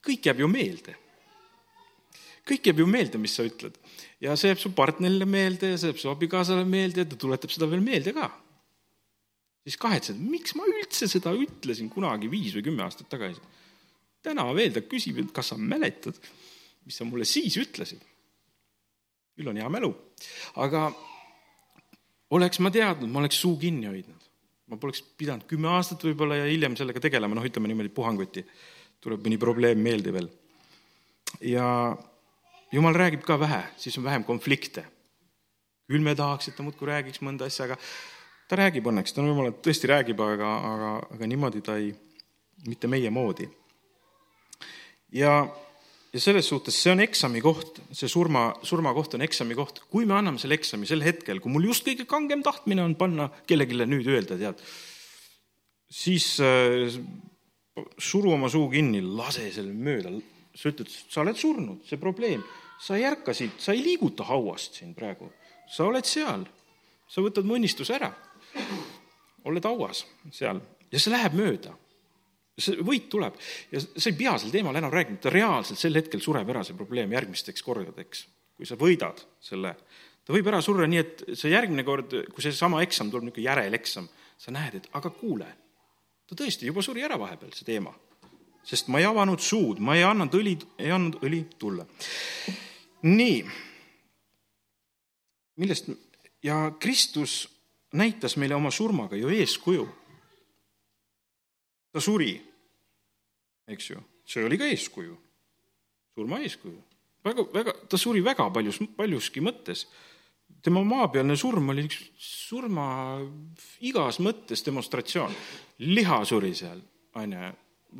kõik 0.06 0.30
jääb 0.30 0.44
ju 0.44 0.48
meelde. 0.52 0.96
kõik 2.46 2.68
jääb 2.70 2.80
ju 2.84 2.88
meelde, 2.88 3.18
mis 3.18 3.36
sa 3.36 3.44
ütled. 3.48 3.78
ja 4.22 4.36
see 4.36 4.54
jääb 4.54 4.62
su 4.62 4.72
partnerile 4.72 5.26
meelde 5.26 5.74
ja 5.74 5.78
see 5.78 5.94
jääb 5.94 6.02
su 6.02 6.10
abikaasale 6.10 6.66
meelde 6.66 7.04
ja 7.04 7.10
ta 7.10 7.16
tuletab 7.16 7.52
seda 7.52 7.70
veel 7.70 7.82
meelde 7.82 8.14
ka. 8.14 8.32
siis 9.64 9.78
kahetsed, 9.78 10.18
miks 10.20 10.56
ma 10.56 10.66
üldse 10.70 11.08
seda 11.12 11.34
ütlesin 11.34 11.90
kunagi 11.90 12.32
viis 12.32 12.54
või 12.56 12.68
kümme 12.70 12.84
aastat 12.84 13.10
tagasi. 13.10 13.42
täna 14.22 14.50
veel 14.54 14.74
ta 14.74 14.82
küsib, 14.82 15.20
et 15.20 15.32
kas 15.34 15.54
sa 15.54 15.58
mäletad 15.58 16.20
mis 16.86 17.00
sa 17.00 17.08
mulle 17.08 17.26
siis 17.28 17.58
ütlesid. 17.62 18.04
küll 19.36 19.52
on 19.52 19.58
hea 19.60 19.68
mälu, 19.68 19.90
aga 20.64 20.86
oleks 22.38 22.62
ma 22.64 22.72
teadnud, 22.72 23.10
ma 23.12 23.20
oleks 23.20 23.42
suu 23.42 23.58
kinni 23.60 23.90
hoidnud. 23.90 24.22
ma 24.70 24.78
poleks 24.82 25.02
pidanud 25.18 25.46
kümme 25.50 25.70
aastat 25.70 26.02
võib-olla 26.06 26.40
ja 26.40 26.46
hiljem 26.50 26.78
sellega 26.78 27.02
tegelema, 27.02 27.36
noh, 27.38 27.46
ütleme 27.46 27.70
niimoodi 27.70 27.92
puhanguti. 27.94 28.46
Tuleb 29.06 29.26
mõni 29.26 29.38
probleem 29.42 29.82
meelde 29.82 30.14
veel. 30.16 30.30
ja 31.42 31.68
jumal 32.74 32.98
räägib 32.98 33.26
ka 33.26 33.38
vähe, 33.40 33.62
siis 33.78 33.98
on 34.00 34.06
vähem 34.08 34.24
konflikte. 34.28 34.86
küll 35.88 36.02
me 36.02 36.16
tahaks, 36.18 36.50
et 36.50 36.56
ta 36.58 36.64
muudkui 36.66 36.90
räägiks 36.90 37.22
mõnda 37.22 37.46
asja, 37.46 37.68
aga 37.70 37.78
ta 38.50 38.58
räägib 38.58 38.88
õnneks, 38.90 39.14
ta 39.14 39.22
on 39.22 39.30
jumal, 39.30 39.52
et 39.52 39.62
tõesti 39.66 39.90
räägib, 39.92 40.22
aga, 40.22 40.56
aga, 40.72 40.96
aga 41.14 41.30
niimoodi 41.30 41.62
ta 41.66 41.78
ei, 41.78 41.94
mitte 42.66 42.90
meie 42.90 43.12
moodi. 43.14 43.50
ja 45.14 45.46
ja 46.16 46.22
selles 46.24 46.48
suhtes 46.48 46.78
see 46.80 46.94
on 46.94 47.04
eksami 47.04 47.42
koht, 47.44 47.82
see 47.92 48.08
surma, 48.08 48.48
surmakoht 48.64 49.18
on 49.18 49.26
eksami 49.26 49.56
koht. 49.58 49.82
kui 49.92 50.08
me 50.08 50.16
anname 50.16 50.40
selle 50.40 50.56
eksami 50.56 50.88
sel 50.88 51.04
hetkel, 51.04 51.42
kui 51.44 51.52
mul 51.52 51.68
just 51.68 51.86
kõige 51.86 52.08
kangem 52.08 52.44
tahtmine 52.46 52.86
on 52.86 52.96
panna 52.96 53.28
kellelegi 53.46 53.86
nüüd 53.86 54.08
öelda, 54.08 54.40
tead, 54.40 54.62
siis 55.92 56.38
äh, 56.40 56.96
suru 58.00 58.32
oma 58.36 58.50
suu 58.52 58.68
kinni, 58.72 59.02
lase 59.04 59.50
selle 59.54 59.74
mööda. 59.74 60.14
sa 60.56 60.70
ütled, 60.72 60.88
sa 60.88 61.20
oled 61.20 61.36
surnud, 61.36 61.82
see 61.84 62.00
probleem, 62.00 62.44
sa 62.80 62.96
ei 62.96 63.04
ärka 63.04 63.34
siit, 63.36 63.58
sa 63.60 63.74
ei 63.76 63.82
liiguta 63.84 64.24
hauast 64.24 64.78
siin 64.80 64.94
praegu, 64.96 65.28
sa 65.68 65.84
oled 65.84 66.08
seal, 66.08 66.46
sa 67.12 67.24
võtad 67.24 67.44
mu 67.44 67.58
õnnistuse 67.58 67.98
ära, 67.98 68.08
oled 69.44 69.68
hauas 69.68 70.06
seal. 70.32 70.62
Ja 70.92 71.02
see 71.02 71.12
läheb 71.12 71.36
mööda. 71.36 71.74
See 72.56 72.80
võit 72.88 73.10
tuleb. 73.12 73.36
Ja 73.74 73.82
sa 73.84 74.08
ei 74.08 74.16
pea 74.16 74.38
sel 74.40 74.54
teemal 74.54 74.80
enam 74.80 74.94
rääkima, 74.94 75.20
ta 75.20 75.34
reaalselt 75.34 75.82
sel 75.82 76.00
hetkel 76.00 76.24
sureb 76.24 76.48
ära, 76.54 76.64
see 76.64 76.78
probleem 76.78 77.12
järgmisteks 77.12 77.66
kordadeks. 77.66 78.26
kui 78.56 78.64
sa 78.64 78.78
võidad 78.80 79.20
selle, 79.44 79.74
ta 80.24 80.32
võib 80.32 80.48
ära 80.48 80.62
surra 80.64 80.86
nii, 80.88 81.02
et 81.02 81.24
see 81.36 81.52
järgmine 81.52 81.84
kord, 81.84 82.14
kui 82.32 82.44
seesama 82.46 82.80
eksam 82.86 83.10
tuleb, 83.12 83.28
niisugune 83.28 83.50
järeleksam, 83.50 84.08
sa 84.40 84.54
näed, 84.56 84.78
et 84.80 84.88
aga 84.96 85.12
kuule, 85.12 85.50
ta 86.26 86.36
tõesti 86.36 86.70
juba 86.70 86.84
suri 86.86 87.04
ära 87.06 87.20
vahepeal, 87.22 87.54
see 87.54 87.68
teema. 87.68 87.94
sest 88.66 88.88
ma 88.90 89.00
ei 89.00 89.06
avanud 89.06 89.40
suud, 89.40 89.80
ma 89.80 89.96
ei 89.96 90.04
andnud 90.04 90.34
õli, 90.34 90.56
ei 90.82 90.92
andnud 90.92 91.22
õli 91.24 91.44
tulla. 91.60 91.86
nii. 93.04 93.46
millest, 95.56 95.92
ja 96.44 96.72
Kristus 96.80 97.46
näitas 97.94 98.38
meile 98.38 98.56
oma 98.56 98.72
surmaga 98.72 99.16
ju 99.16 99.30
eeskuju 99.30 99.86
ta 101.96 102.02
suri, 102.04 102.34
eks 103.72 103.94
ju, 103.94 104.02
see 104.28 104.44
oli 104.44 104.58
ka 104.60 104.68
eeskuju, 104.68 105.14
surma 106.12 106.42
eeskuju. 106.44 106.76
väga, 107.24 107.46
väga, 107.54 107.74
ta 107.88 107.98
suri 107.98 108.20
väga 108.24 108.50
paljus, 108.52 108.82
paljuski 108.98 109.40
mõttes. 109.40 109.86
Tema 110.66 110.82
maapealne 110.86 111.36
surm 111.38 111.70
oli 111.74 111.86
üks 111.86 112.00
surma 112.18 112.88
igas 113.86 114.20
mõttes 114.24 114.64
demonstratsioon. 114.66 115.34
liha 115.86 116.20
suri 116.26 116.54
seal, 116.58 116.82
on 117.20 117.36
ju, 117.36 117.52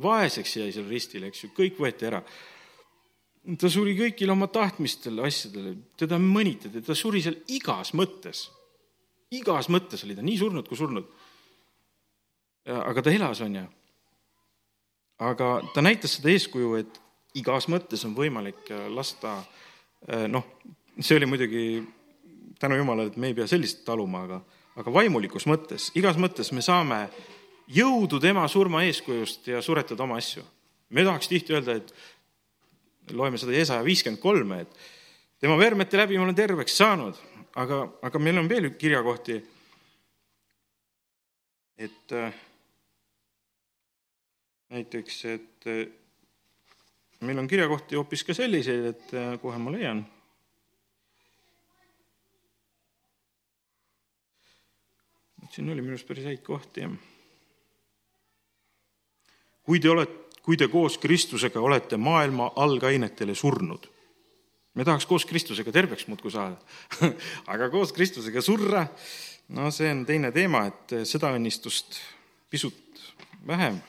vaeseks 0.02 0.56
jäi 0.58 0.72
seal 0.74 0.88
ristil, 0.90 1.26
eks 1.28 1.44
ju, 1.44 1.52
kõik 1.56 1.78
võeti 1.80 2.08
ära. 2.08 2.22
ta 3.60 3.70
suri 3.70 3.94
kõigile 3.98 4.34
oma 4.34 4.48
tahtmistele 4.50 5.22
asjadele, 5.26 5.76
teda 5.96 6.18
mõnitati, 6.18 6.82
ta 6.82 6.94
suri 6.94 7.22
seal 7.22 7.38
igas 7.48 7.94
mõttes. 7.94 8.48
igas 9.30 9.70
mõttes 9.70 10.04
oli 10.04 10.16
ta 10.16 10.22
nii 10.22 10.38
surnud 10.38 10.68
kui 10.68 10.76
surnud. 10.76 11.06
aga 12.66 13.02
ta 13.02 13.10
elas, 13.10 13.40
on 13.40 13.54
ju. 13.54 13.66
aga 15.18 15.60
ta 15.74 15.82
näitas 15.82 16.18
seda 16.18 16.34
eeskuju, 16.34 16.74
et 16.82 17.00
igas 17.34 17.68
mõttes 17.68 18.04
on 18.04 18.14
võimalik 18.16 18.72
lasta 18.90 19.44
noh, 20.28 20.44
see 21.00 21.16
oli 21.16 21.26
muidugi 21.26 21.62
tänu 22.58 22.76
jumalale, 22.76 23.12
et 23.12 23.16
me 23.16 23.30
ei 23.30 23.36
pea 23.36 23.46
sellist 23.50 23.84
taluma, 23.84 24.24
aga, 24.26 24.40
aga 24.80 24.92
vaimulikus 24.92 25.46
mõttes, 25.48 25.90
igas 25.98 26.18
mõttes 26.20 26.52
me 26.56 26.64
saame 26.64 27.06
jõudu 27.72 28.20
tema 28.22 28.46
surma 28.48 28.84
eeskujust 28.86 29.48
ja 29.50 29.62
suretada 29.62 30.04
oma 30.04 30.18
asju. 30.20 30.44
me 30.90 31.04
tahaks 31.04 31.28
tihti 31.28 31.52
öelda, 31.52 31.74
et 31.76 31.94
loeme 33.12 33.38
seda 33.38 33.52
Jesaja 33.52 33.84
viiskümmend 33.84 34.22
kolme, 34.22 34.60
et 34.60 34.76
tema 35.40 35.58
vermete 35.58 35.98
läbi 35.98 36.18
ma 36.18 36.24
olen 36.24 36.34
terveks 36.34 36.76
saanud, 36.76 37.18
aga, 37.56 37.82
aga 38.02 38.18
meil 38.18 38.38
on 38.38 38.48
veel 38.48 38.70
kirjakohti, 38.78 39.40
et 41.78 42.12
äh, 42.12 42.34
näiteks, 44.70 45.24
et 45.24 45.66
äh, 45.66 45.86
meil 47.20 47.38
on 47.38 47.48
kirjakohti 47.48 47.98
hoopis 47.98 48.24
ka 48.24 48.34
selliseid, 48.34 48.92
et 48.94 49.14
äh, 49.14 49.34
kohe 49.42 49.58
ma 49.58 49.74
leian 49.74 50.06
siin 55.50 55.70
oli 55.70 55.82
minu 55.82 55.96
arust 55.96 56.08
päris 56.08 56.26
häid 56.28 56.42
kohti, 56.46 56.84
jah. 56.84 56.92
kui 59.66 59.80
te 59.80 59.90
olete, 59.90 60.40
kui 60.42 60.56
te 60.56 60.68
koos 60.70 60.98
Kristusega 61.02 61.60
olete 61.60 61.98
maailma 61.98 62.52
algainetele 62.56 63.34
surnud, 63.34 63.88
me 64.74 64.84
tahaks 64.84 65.06
koos 65.06 65.26
Kristusega 65.26 65.72
terveks 65.72 66.06
muudkui 66.06 66.30
saada. 66.30 66.58
Aga 67.52 67.70
koos 67.70 67.92
Kristusega 67.96 68.42
surra, 68.44 68.86
no 69.56 69.70
see 69.74 69.90
on 69.90 70.04
teine 70.06 70.32
teema, 70.34 70.66
et 70.70 70.98
seda 71.08 71.32
õnnistust 71.34 71.98
pisut 72.50 73.02
vähem 73.46 73.80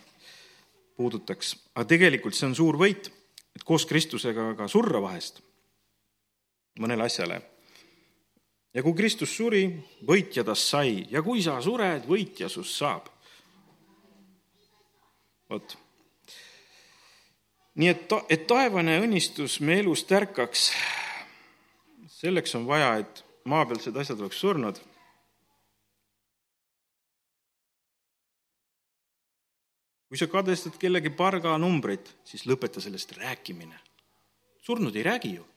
puudutaks, 0.98 1.54
aga 1.76 1.86
tegelikult 1.86 2.34
see 2.34 2.48
on 2.50 2.56
suur 2.58 2.78
võit, 2.80 3.12
et 3.54 3.64
koos 3.66 3.86
Kristusega 3.86 4.50
ka 4.58 4.66
surra 4.72 5.02
vahest 5.02 5.44
mõnele 6.82 7.06
asjale 7.06 7.42
ja 8.74 8.84
kui 8.84 8.96
Kristus 8.98 9.36
suri, 9.38 9.66
võitja 10.08 10.44
tast 10.48 10.72
sai 10.72 11.06
ja 11.12 11.24
kui 11.26 11.42
sa 11.44 11.58
sured, 11.64 12.08
võitja 12.10 12.50
sust 12.52 12.78
saab. 12.78 13.10
vot. 15.50 15.78
nii 17.76 17.90
et, 17.90 18.14
et 18.30 18.44
taevane 18.48 18.98
õnnistus 19.00 19.62
me 19.62 19.80
elust 19.80 20.12
ärkaks, 20.12 20.72
selleks 22.20 22.56
on 22.60 22.68
vaja, 22.68 22.98
et 23.00 23.24
maapealsed 23.48 23.96
asjad 23.96 24.22
oleks 24.22 24.40
surnud. 24.44 24.84
kui 30.08 30.16
sa 30.16 30.24
kadestad 30.32 30.78
kellegi 30.80 31.10
parganumbrit, 31.12 32.14
siis 32.24 32.46
lõpeta 32.48 32.80
sellest 32.84 33.12
rääkimine. 33.18 33.80
surnud 34.62 34.96
ei 34.96 35.04
räägi 35.04 35.34
ju 35.36 35.48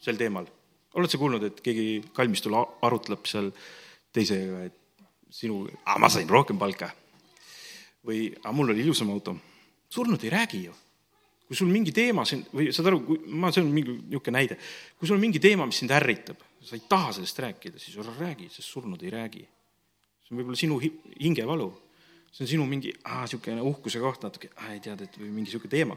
sel 0.00 0.16
teemal 0.16 0.46
oled 0.98 1.10
sa 1.10 1.18
kuulnud, 1.20 1.44
et 1.46 1.60
keegi 1.64 2.00
kalmistul 2.16 2.56
arutleb 2.58 3.26
seal 3.28 3.50
teisega, 4.14 4.64
et 4.66 5.06
sinu, 5.30 5.62
ma 5.98 6.10
sain 6.10 6.28
rohkem 6.28 6.58
palka 6.58 6.90
või 8.06 8.30
mul 8.56 8.72
oli 8.72 8.82
ilusam 8.84 9.10
auto. 9.12 9.36
surnud 9.90 10.22
ei 10.24 10.30
räägi 10.30 10.64
ju. 10.64 10.72
kui 11.46 11.56
sul 11.56 11.68
mingi 11.68 11.92
teema 11.92 12.24
siin 12.24 12.44
või 12.54 12.70
saad 12.72 12.86
aru, 12.86 13.00
kui 13.04 13.18
ma, 13.26 13.50
see 13.50 13.62
on 13.62 13.72
mingi 13.74 13.90
niisugune 13.90 14.36
näide, 14.38 14.56
kui 14.98 15.08
sul 15.08 15.16
on 15.16 15.20
mingi 15.20 15.40
teema, 15.42 15.66
mis 15.66 15.80
sind 15.82 15.90
ärritab, 15.90 16.38
sa 16.62 16.76
ei 16.76 16.82
taha 16.88 17.12
sellest 17.12 17.38
rääkida, 17.42 17.78
siis 17.78 17.96
ära 17.98 18.14
räägi, 18.18 18.46
sest 18.48 18.70
surnud 18.70 19.02
ei 19.02 19.10
räägi. 19.10 19.46
see 20.22 20.34
on 20.34 20.38
võib-olla 20.38 20.56
sinu 20.56 20.78
hingevalu. 20.80 21.70
see 22.32 22.44
on 22.44 22.48
sinu 22.48 22.66
mingi, 22.66 22.94
niisugune 22.94 23.62
uhkuse 23.62 23.98
koht 23.98 24.22
natuke, 24.22 24.50
ei 24.70 24.80
tead, 24.80 25.02
et 25.02 25.18
või 25.18 25.30
mingi 25.30 25.50
niisugune 25.50 25.70
teema. 25.70 25.96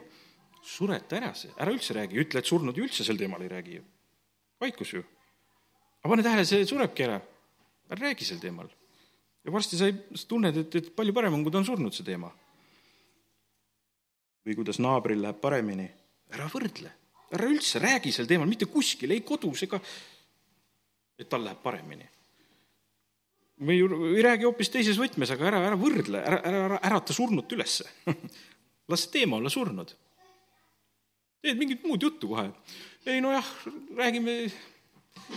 sureta 0.62 1.18
ära 1.18 1.34
see, 1.34 1.52
ära 1.58 1.72
üldse 1.72 1.94
räägi, 1.94 2.18
ütle, 2.18 2.40
et 2.40 2.46
surnud 2.46 2.78
ju 2.78 2.84
üldse 2.84 3.04
sel 3.04 3.18
teemal 3.18 3.42
ei 3.42 3.50
räägi 3.50 3.76
ju 3.78 3.84
vaikus 4.64 4.94
ju. 4.96 5.04
aga 6.02 6.12
pane 6.12 6.26
tähele, 6.26 6.46
see 6.48 6.66
surebki 6.68 7.06
ära. 7.08 7.20
ära 7.90 8.00
räägi 8.00 8.28
sel 8.28 8.40
teemal. 8.42 8.70
ja 9.44 9.52
varsti 9.52 9.80
sa 9.80 9.90
ei, 9.90 9.98
sa 10.16 10.30
tunned, 10.30 10.58
et, 10.64 10.80
et 10.80 10.90
palju 10.96 11.16
parem 11.16 11.38
on, 11.38 11.44
kui 11.44 11.54
ta 11.54 11.62
on 11.62 11.68
surnud, 11.68 11.96
see 11.96 12.08
teema. 12.08 12.32
või 14.44 14.58
kuidas 14.60 14.82
naabril 14.84 15.22
läheb 15.24 15.40
paremini. 15.44 15.90
ära 16.34 16.50
võrdle, 16.52 16.92
ära 17.34 17.52
üldse 17.52 17.82
räägi 17.84 18.16
sel 18.16 18.30
teemal, 18.30 18.50
mitte 18.50 18.70
kuskil, 18.72 19.12
ei 19.12 19.24
kodus 19.28 19.66
ega, 19.68 19.80
et 21.20 21.30
tal 21.30 21.44
läheb 21.46 21.62
paremini. 21.64 22.08
või 23.64 23.82
ei 24.16 24.24
räägi 24.26 24.50
hoopis 24.50 24.72
teises 24.74 25.00
võtmes, 25.00 25.32
aga 25.36 25.52
ära, 25.52 25.66
ära 25.72 25.80
võrdle, 25.80 26.24
ära, 26.24 26.40
ära, 26.44 26.66
ära 26.70 26.80
ärata 26.92 27.16
surnut 27.16 27.52
ülesse 27.52 27.90
las 28.90 29.06
see 29.06 29.20
teema 29.20 29.38
olla 29.38 29.52
surnud. 29.52 29.94
teed 31.44 31.60
mingit 31.60 31.84
muud 31.84 32.02
juttu 32.04 32.32
kohe 32.32 32.50
ei 33.06 33.22
nojah, 33.22 33.46
räägime 33.96 34.52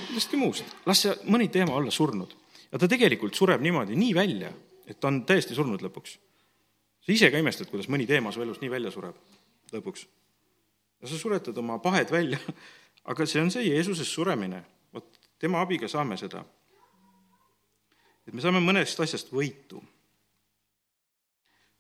millestki 0.09 0.39
muust, 0.39 0.65
las 0.87 1.03
see 1.03 1.15
mõni 1.31 1.49
teema 1.53 1.75
olla 1.75 1.91
surnud. 1.91 2.35
ja 2.73 2.79
ta 2.79 2.89
tegelikult 2.89 3.35
sureb 3.35 3.63
niimoodi 3.63 3.97
nii 3.97 4.15
välja, 4.15 4.51
et 4.87 5.01
ta 5.01 5.09
on 5.09 5.25
täiesti 5.27 5.55
surnud 5.55 5.83
lõpuks. 5.83 6.19
sa 7.01 7.13
ise 7.13 7.31
ka 7.31 7.39
imestad, 7.39 7.71
kuidas 7.71 7.89
mõni 7.89 8.07
teema 8.07 8.33
su 8.33 8.43
elus 8.43 8.61
nii 8.61 8.71
välja 8.71 8.91
sureb 8.91 9.17
lõpuks. 9.73 10.07
ja 11.01 11.09
sa 11.09 11.19
suretad 11.19 11.59
oma 11.59 11.79
pahed 11.79 12.11
välja, 12.11 12.39
aga 13.11 13.27
see 13.27 13.43
on 13.43 13.51
see 13.51 13.69
Jeesuses 13.69 14.13
suremine, 14.13 14.63
vot 14.93 15.19
tema 15.39 15.61
abiga 15.61 15.89
saame 15.89 16.17
seda. 16.17 16.45
et 18.27 18.35
me 18.35 18.41
saame 18.41 18.61
mõnest 18.61 19.01
asjast 19.01 19.33
võitu. 19.33 19.83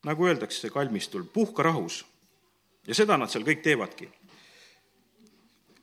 nagu 0.04 0.26
öeldakse 0.26 0.70
kalmistul, 0.70 1.24
puhka 1.24 1.62
rahus. 1.62 2.04
ja 2.86 2.94
seda 2.94 3.16
nad 3.16 3.30
seal 3.30 3.44
kõik 3.44 3.62
teevadki 3.62 4.10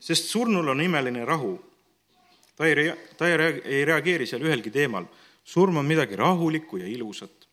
sest 0.03 0.27
surnul 0.27 0.67
on 0.67 0.81
imeline 0.81 1.25
rahu. 1.25 1.63
ta 2.55 2.65
ei 2.65 2.75
rea-, 2.75 2.97
ta 3.17 3.27
ei 3.27 3.37
rea-, 3.37 3.61
ei 3.65 3.85
reageeri 3.85 4.27
seal 4.27 4.43
ühelgi 4.43 4.71
teemal. 4.71 5.05
surm 5.43 5.77
on 5.77 5.85
midagi 5.85 6.15
rahulikku 6.15 6.77
ja 6.77 6.87
ilusat. 6.87 7.47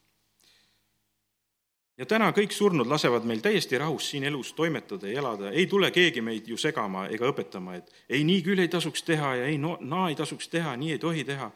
ja 1.98 2.06
täna 2.06 2.32
kõik 2.32 2.52
surnud 2.52 2.86
lasevad 2.86 3.24
meil 3.24 3.40
täiesti 3.40 3.78
rahus 3.78 4.10
siin 4.10 4.24
elus 4.24 4.52
toimetada 4.52 5.08
ja 5.08 5.18
elada, 5.18 5.50
ei 5.50 5.66
tule 5.66 5.90
keegi 5.90 6.20
meid 6.20 6.48
ju 6.48 6.56
segama 6.56 7.06
ega 7.06 7.30
õpetama, 7.30 7.76
et 7.76 7.92
ei, 8.08 8.24
nii 8.24 8.42
küll 8.42 8.58
ei 8.58 8.68
tasuks 8.68 9.02
teha 9.02 9.34
ja 9.34 9.46
ei, 9.46 9.58
no 9.58 9.76
naa 9.80 10.08
ei 10.08 10.18
tasuks 10.18 10.48
teha, 10.48 10.76
nii 10.76 10.96
ei 10.96 10.98
tohi 10.98 11.24
teha. 11.24 11.50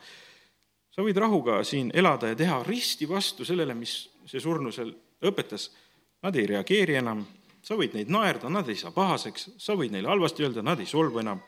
sa 0.90 1.02
võid 1.02 1.16
rahuga 1.18 1.62
siin 1.64 1.90
elada 1.94 2.28
ja 2.28 2.36
teha 2.36 2.62
risti 2.62 3.08
vastu 3.08 3.44
sellele, 3.44 3.74
mis 3.74 3.96
see 4.26 4.40
surnu 4.40 4.72
seal 4.72 4.94
õpetas. 5.22 5.72
Nad 6.22 6.36
ei 6.36 6.46
reageeri 6.46 6.94
enam 6.94 7.26
sa 7.64 7.76
võid 7.80 7.96
neid 7.96 8.12
naerda, 8.12 8.50
nad 8.52 8.68
ei 8.68 8.76
saa 8.76 8.92
pahaseks, 8.92 9.54
sa 9.60 9.76
võid 9.78 9.94
neile 9.94 10.10
halvasti 10.12 10.44
öelda, 10.44 10.62
nad 10.62 10.80
ei 10.80 10.88
solvu 10.90 11.24
enam. 11.24 11.42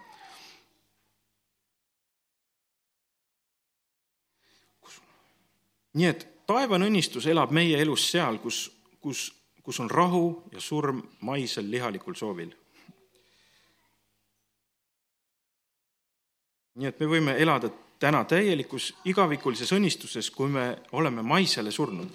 nii 5.96 6.04
et 6.04 6.26
taevane 6.44 6.90
õnnistus 6.90 7.24
elab 7.32 7.54
meie 7.56 7.78
elus 7.80 8.02
seal, 8.10 8.36
kus, 8.42 8.66
kus, 9.00 9.30
kus 9.64 9.78
on 9.80 9.88
rahu 9.88 10.26
ja 10.52 10.60
surm 10.60 10.98
maisel 11.24 11.70
lihalikul 11.72 12.14
soovil. 12.14 12.50
nii 16.76 16.90
et 16.90 16.98
me 17.00 17.06
võime 17.08 17.32
elada 17.40 17.70
täna 17.96 18.20
täielikus 18.28 18.90
igavikulises 19.08 19.72
õnnistuses, 19.72 20.28
kui 20.28 20.52
me 20.52 20.66
oleme 20.92 21.24
maisele 21.24 21.72
surnud 21.72 22.12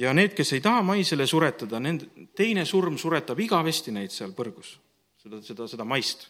ja 0.00 0.12
need, 0.16 0.32
kes 0.36 0.54
ei 0.56 0.64
taha 0.64 0.82
maisele 0.86 1.26
suretada, 1.28 1.80
nende, 1.82 2.08
teine 2.36 2.64
surm 2.68 2.96
suretab 2.98 3.40
igavesti 3.44 3.92
neid 3.92 4.14
seal 4.14 4.32
põrgus, 4.36 4.74
seda, 5.20 5.42
seda, 5.44 5.68
seda 5.68 5.84
maist. 5.84 6.28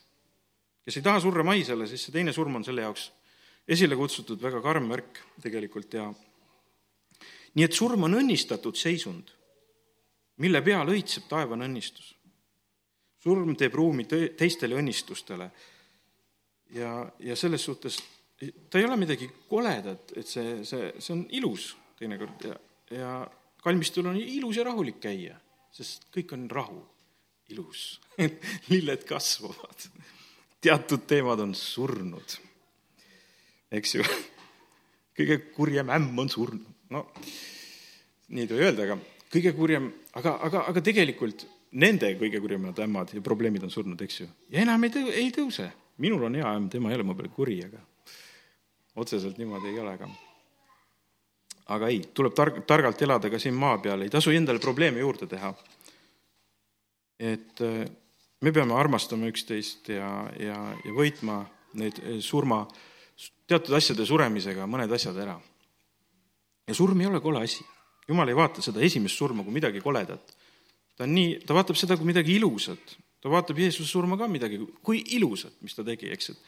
kes 0.85 0.97
ei 0.99 1.07
taha 1.07 1.21
surra 1.23 1.45
maisele, 1.47 1.87
siis 1.87 2.07
see 2.07 2.15
teine 2.15 2.35
surm 2.35 2.59
on 2.59 2.67
selle 2.67 2.83
jaoks 2.87 3.11
esile 3.71 3.97
kutsutud 3.97 4.41
väga 4.43 4.61
karm 4.65 4.89
värk 4.91 5.21
tegelikult 5.43 5.95
ja 5.95 6.09
nii 7.55 7.67
et 7.67 7.77
surm 7.77 8.07
on 8.07 8.17
õnnistatud 8.19 8.79
seisund, 8.79 9.31
mille 10.43 10.63
peal 10.65 10.89
õitseb 10.91 11.29
taevane 11.31 11.67
õnnistus. 11.69 12.15
surm 13.21 13.53
teeb 13.57 13.75
ruumi 13.75 14.07
teistele 14.09 14.79
õnnistustele 14.81 15.51
ja, 16.75 16.93
ja 17.19 17.37
selles 17.37 17.65
suhtes 17.65 17.99
ta 18.71 18.79
ei 18.79 18.87
ole 18.87 18.97
midagi 18.97 19.29
koledat, 19.49 20.15
et 20.17 20.27
see, 20.27 20.65
see, 20.65 20.93
see 20.99 21.13
on 21.13 21.27
ilus 21.37 21.75
teinekord 21.99 22.47
ja, 22.49 22.57
ja 22.91 23.11
kalmistul 23.63 24.09
on 24.11 24.19
ilus 24.21 24.57
ja 24.57 24.65
rahulik 24.67 25.01
käia, 25.03 25.37
sest 25.75 26.09
kõik 26.15 26.35
on 26.37 26.49
rahu. 26.51 26.81
ilus 27.51 28.01
lilled 28.71 29.05
kasvavad. 29.09 29.89
teatud 30.61 31.07
teemad 31.07 31.41
on 31.41 31.55
surnud, 31.55 32.37
eks 33.73 33.95
ju. 33.95 34.05
kõige 35.19 35.39
kurjem 35.55 35.91
ämm 35.91 36.19
on 36.19 36.29
surnud, 36.29 36.67
no 36.91 37.07
nii 38.31 38.47
ei 38.47 38.51
tohi 38.51 38.67
öelda, 38.69 38.87
aga 38.87 38.99
kõige 39.33 39.53
kurjem, 39.57 39.91
aga, 40.19 40.37
aga, 40.47 40.65
aga 40.71 40.83
tegelikult 40.85 41.47
nende 41.71 42.15
kõige 42.19 42.41
kurjemad 42.43 42.79
ämmad 42.83 43.15
ja 43.15 43.23
probleemid 43.23 43.65
on 43.67 43.71
surnud, 43.71 44.01
eks 44.03 44.23
ju. 44.23 44.31
ja 44.51 44.63
enam 44.65 44.85
ei 44.87 44.95
tõu-, 44.95 45.13
ei 45.13 45.31
tõuse. 45.35 45.71
minul 45.99 46.25
on 46.27 46.39
hea 46.39 46.57
ämm, 46.57 46.71
tema 46.73 46.91
ei 46.91 46.99
ole 46.99 47.07
mu 47.07 47.15
peale 47.19 47.31
kuri, 47.35 47.61
aga 47.67 47.83
otseselt 48.97 49.39
niimoodi 49.39 49.71
ei 49.71 49.79
ole, 49.79 49.95
aga 49.99 50.09
aga 51.71 51.91
ei, 51.91 52.01
tuleb 52.15 52.35
targ-, 52.37 52.63
targalt 52.69 53.03
elada 53.05 53.31
ka 53.31 53.39
siin 53.41 53.57
maa 53.59 53.79
peal, 53.83 54.03
ei 54.03 54.13
tasu 54.13 54.33
endale 54.35 54.63
probleeme 54.63 55.03
juurde 55.03 55.29
teha. 55.31 55.53
et 57.21 57.61
äh, 57.61 57.85
me 58.41 58.53
peame 58.53 58.75
armastama 58.75 59.29
üksteist 59.29 59.91
ja, 59.93 60.09
ja, 60.41 60.57
ja 60.85 60.95
võitma 60.97 61.43
neid 61.77 62.01
äh, 62.01 62.17
surma, 62.25 62.65
teatud 63.47 63.77
asjade 63.77 64.07
suremisega 64.09 64.67
mõned 64.67 64.93
asjad 64.97 65.19
ära. 65.21 65.37
ja 66.67 66.75
surm 66.75 67.01
ei 67.01 67.11
ole 67.11 67.21
kole 67.21 67.45
asi. 67.45 67.65
jumal 68.09 68.29
ei 68.29 68.39
vaata 68.39 68.63
seda 68.63 68.81
esimest 68.81 69.17
surma 69.17 69.45
kui 69.45 69.53
midagi 69.53 69.81
koledat. 69.81 70.35
ta 70.97 71.05
on 71.05 71.15
nii, 71.15 71.39
ta 71.47 71.55
vaatab 71.55 71.77
seda 71.77 71.97
kui 71.97 72.09
midagi 72.09 72.39
ilusat. 72.41 72.97
ta 73.21 73.29
vaatab 73.29 73.59
Jeesuse 73.59 73.91
surma 73.91 74.19
ka 74.19 74.29
midagi 74.29 74.59
kui 74.83 75.05
ilusat, 75.17 75.61
mis 75.61 75.77
ta 75.77 75.85
tegi, 75.85 76.11
eks, 76.11 76.31
et 76.31 76.43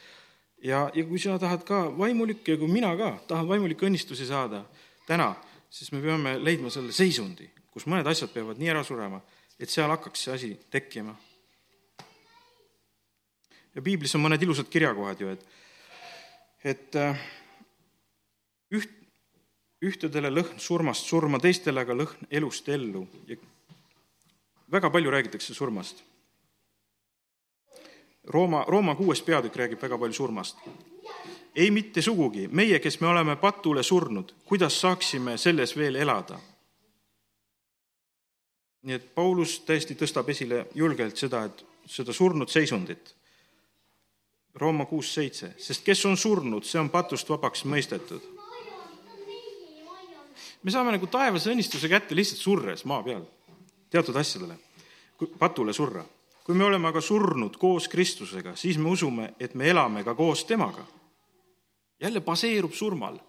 ja, 0.63 0.87
ja 0.95 1.03
kui 1.05 1.19
sa 1.19 1.37
tahad 1.39 1.63
ka 1.67 1.85
vaimulikke 1.97 2.55
ja 2.55 2.59
kui 2.59 2.71
mina 2.71 2.93
ka 2.97 3.13
tahan 3.27 3.47
vaimulikke 3.49 3.87
õnnistusi 3.87 4.27
saada, 4.27 4.63
täna, 5.07 5.33
siis 5.69 5.91
me 5.91 6.01
peame 6.01 6.37
leidma 6.43 6.71
selle 6.73 6.93
seisundi, 6.95 7.49
kus 7.71 7.87
mõned 7.89 8.07
asjad 8.07 8.31
peavad 8.33 8.59
nii 8.59 8.71
ära 8.73 8.83
surema, 8.85 9.21
et 9.59 9.71
seal 9.71 9.91
hakkaks 9.93 10.25
see 10.25 10.33
asi 10.33 10.51
tekkima. 10.71 11.15
ja 13.75 13.81
piiblis 13.81 14.15
on 14.15 14.21
mõned 14.21 14.41
ilusad 14.43 14.69
kirjakohad 14.69 15.21
ju, 15.21 15.29
et, 15.33 15.45
et 16.63 16.95
äh, 16.95 17.23
üht, 18.71 18.91
ühtedele 19.83 20.29
lõhn 20.29 20.59
surmast 20.61 21.09
surma, 21.09 21.39
teistele 21.39 21.81
aga 21.81 21.95
lõhn 21.97 22.29
elust 22.29 22.69
ellu 22.69 23.07
ja 23.27 23.37
väga 24.71 24.89
palju 24.89 25.11
räägitakse 25.11 25.53
surmast. 25.53 26.03
Rooma, 28.23 28.63
Rooma 28.67 28.95
kuues 28.95 29.21
peatükk 29.21 29.57
räägib 29.59 29.81
väga 29.81 29.97
palju 29.99 30.15
surmast 30.15 30.61
ei 31.55 31.71
mitte 31.71 32.01
sugugi, 32.01 32.47
meie, 32.51 32.79
kes 32.79 32.99
me 33.01 33.07
oleme 33.07 33.35
patule 33.35 33.83
surnud, 33.83 34.33
kuidas 34.45 34.81
saaksime 34.81 35.37
selles 35.37 35.77
veel 35.77 35.95
elada? 35.95 36.39
nii 38.83 38.95
et 38.97 39.03
Paulus 39.15 39.61
tõesti 39.63 39.95
tõstab 39.95 40.27
esile 40.33 40.65
julgelt 40.75 41.15
seda, 41.15 41.45
et 41.47 41.61
seda 41.87 42.11
surnud 42.11 42.49
seisundit. 42.51 43.13
Rooma 44.59 44.83
kuus 44.85 45.13
seitse, 45.15 45.53
sest 45.55 45.85
kes 45.85 46.01
on 46.05 46.17
surnud, 46.19 46.67
see 46.67 46.81
on 46.81 46.89
patust 46.91 47.29
vabaks 47.31 47.63
mõistetud. 47.63 48.25
me 50.63 50.71
saame 50.71 50.91
nagu 50.91 51.07
taevase 51.07 51.51
õnnistuse 51.51 51.87
kätte 51.87 52.15
lihtsalt 52.15 52.41
surres 52.41 52.83
maa 52.85 52.99
peal, 53.03 53.23
teatud 53.89 54.15
asjadele, 54.19 54.59
patule 55.39 55.73
surra. 55.73 56.03
kui 56.43 56.55
me 56.55 56.65
oleme 56.65 56.87
aga 56.87 57.01
surnud 57.01 57.55
koos 57.57 57.87
Kristusega, 57.87 58.55
siis 58.55 58.77
me 58.77 58.89
usume, 58.89 59.33
et 59.39 59.55
me 59.55 59.69
elame 59.69 60.03
ka 60.03 60.13
koos 60.13 60.43
temaga 60.43 60.83
jälle 62.03 62.21
baseerub 62.21 62.73
surmal. 62.73 63.19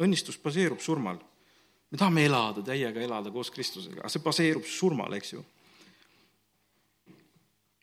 õnnistus 0.00 0.38
baseerub 0.42 0.80
surmal. 0.80 1.18
me 1.90 1.98
tahame 1.98 2.24
elada, 2.24 2.62
täiega 2.62 3.00
elada 3.00 3.30
koos 3.30 3.50
Kristusega, 3.50 4.00
aga 4.00 4.08
see 4.08 4.22
baseerub 4.24 4.64
surmal, 4.64 5.12
eks 5.12 5.32
ju. 5.32 5.44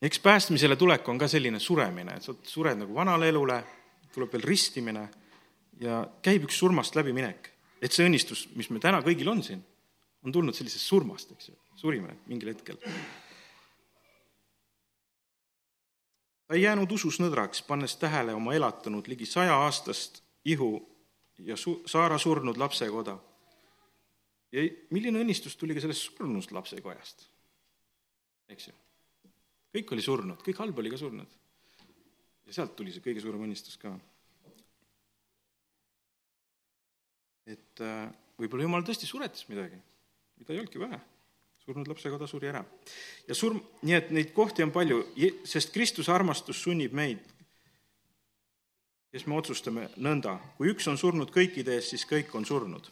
eks 0.02 0.20
päästmisele 0.20 0.76
tulek 0.76 1.08
on 1.10 1.18
ka 1.18 1.28
selline 1.28 1.60
suremine, 1.60 2.16
et 2.18 2.24
sa 2.24 2.34
sured 2.44 2.78
nagu 2.78 2.94
vanale 2.94 3.30
elule, 3.30 3.64
tuleb 4.14 4.34
veel 4.34 4.44
ristimine 4.44 5.08
ja 5.80 6.04
käib 6.22 6.48
üks 6.50 6.58
surmast 6.60 6.96
läbiminek. 6.96 7.50
et 7.82 7.92
see 7.92 8.06
õnnistus, 8.06 8.48
mis 8.56 8.70
meil 8.70 8.82
täna 8.82 9.02
kõigil 9.02 9.30
on 9.30 9.44
siin, 9.44 9.64
on 10.24 10.32
tulnud 10.32 10.56
sellisest 10.56 10.86
surmast, 10.86 11.32
eks 11.32 11.50
ju, 11.50 11.58
surime 11.76 12.18
mingil 12.28 12.54
hetkel 12.54 12.80
ta 16.50 16.58
ei 16.58 16.64
jäänud 16.66 16.90
usus 16.90 17.20
nõdraks, 17.22 17.62
pannes 17.62 17.94
tähele 18.02 18.34
oma 18.34 18.56
elatanud 18.58 19.06
ligi 19.08 19.28
sajaaastast 19.30 20.24
ihu 20.50 20.72
ja 21.46 21.54
su-, 21.58 21.84
Saara 21.86 22.18
surnud 22.18 22.58
lapsekoda. 22.58 23.20
ja 24.52 24.64
milline 24.90 25.22
õnnistus 25.22 25.54
tuli 25.58 25.78
ka 25.78 25.84
sellest 25.84 26.08
surnust 26.08 26.52
lapsekojast, 26.52 27.22
eks 28.50 28.72
ju. 28.72 28.74
kõik 29.78 29.94
oli 29.94 30.02
surnud, 30.02 30.42
kõik 30.42 30.64
halb 30.64 30.82
oli 30.82 30.90
ka 30.90 30.98
surnud. 30.98 31.38
ja 32.50 32.58
sealt 32.58 32.74
tuli 32.76 32.98
see 32.98 33.06
kõige 33.06 33.22
suurem 33.22 33.46
õnnistus 33.46 33.78
ka. 33.78 33.94
et 37.46 37.86
äh, 37.86 38.10
võib-olla 38.42 38.66
jumal 38.66 38.90
tõesti 38.90 39.06
suretas 39.06 39.46
midagi, 39.54 39.78
mida 40.42 40.58
ei 40.58 40.66
olnudki 40.66 40.82
vaja 40.82 40.98
surnud 41.70 41.90
lapsekoda 41.92 42.28
suri 42.28 42.50
ära. 42.50 42.64
ja 43.28 43.36
surm, 43.38 43.60
nii 43.86 43.98
et 43.98 44.10
neid 44.16 44.32
kohti 44.34 44.66
on 44.66 44.74
palju, 44.74 45.04
sest 45.46 45.74
Kristuse 45.76 46.12
armastus 46.14 46.62
sunnib 46.64 46.96
meid, 46.98 47.22
kes 49.14 49.26
me 49.30 49.38
otsustame 49.38 49.88
nõnda, 49.98 50.38
kui 50.58 50.72
üks 50.74 50.88
on 50.90 50.98
surnud 50.98 51.32
kõikide 51.34 51.78
eest, 51.78 51.94
siis 51.94 52.08
kõik 52.10 52.34
on 52.38 52.46
surnud. 52.46 52.90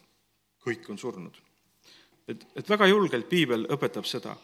kõik 0.62 0.88
on 0.90 0.98
surnud. 0.98 1.34
et, 2.28 2.44
et 2.56 2.70
väga 2.70 2.86
julgelt 2.86 3.28
piibel 3.28 3.66
õpetab 3.66 4.06
seda, 4.06 4.36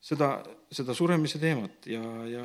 seda, 0.00 0.30
seda 0.72 0.94
suremise 0.94 1.38
teemat 1.38 1.86
ja, 1.86 2.02
ja 2.26 2.44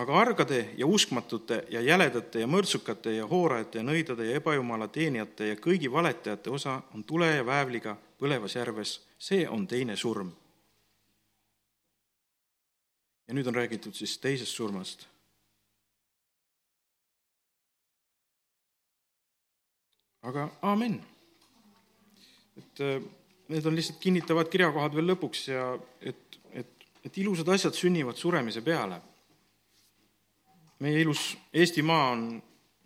aga 0.00 0.16
argade 0.16 0.60
ja 0.76 0.86
uskmatute 0.86 1.64
ja 1.70 1.80
jäledate 1.84 2.40
ja 2.40 2.48
mõrtsukate 2.48 3.12
ja 3.18 3.26
hoorajate 3.28 3.80
ja 3.80 3.84
nõidade 3.84 4.28
ja 4.28 4.38
ebajumala 4.40 4.88
teenijate 4.88 5.50
ja 5.50 5.58
kõigi 5.60 5.90
valetajate 5.92 6.50
osa 6.50 6.78
on 6.94 7.04
tule 7.04 7.28
ja 7.34 7.44
väävliga 7.46 7.96
põlevas 8.20 8.56
järves, 8.56 9.00
see 9.18 9.48
on 9.48 9.66
teine 9.66 9.96
surm. 9.96 10.32
ja 13.28 13.34
nüüd 13.34 13.46
on 13.46 13.54
räägitud 13.54 13.94
siis 13.94 14.16
teisest 14.18 14.56
surmast. 14.56 15.06
aga 20.22 20.48
aamen. 20.62 21.00
et 22.56 22.80
äh, 22.80 23.02
need 23.48 23.66
on 23.66 23.76
lihtsalt 23.76 24.00
kinnitavad 24.00 24.48
kirjakohad 24.48 24.94
veel 24.94 25.12
lõpuks 25.12 25.46
ja 25.52 25.78
et, 26.00 26.40
et, 26.52 26.88
et 27.04 27.18
ilusad 27.18 27.48
asjad 27.48 27.74
sünnivad 27.74 28.16
suremise 28.16 28.60
peale 28.62 29.09
meie 30.80 31.00
ilus 31.00 31.36
Eestimaa 31.54 32.10
on 32.14 32.26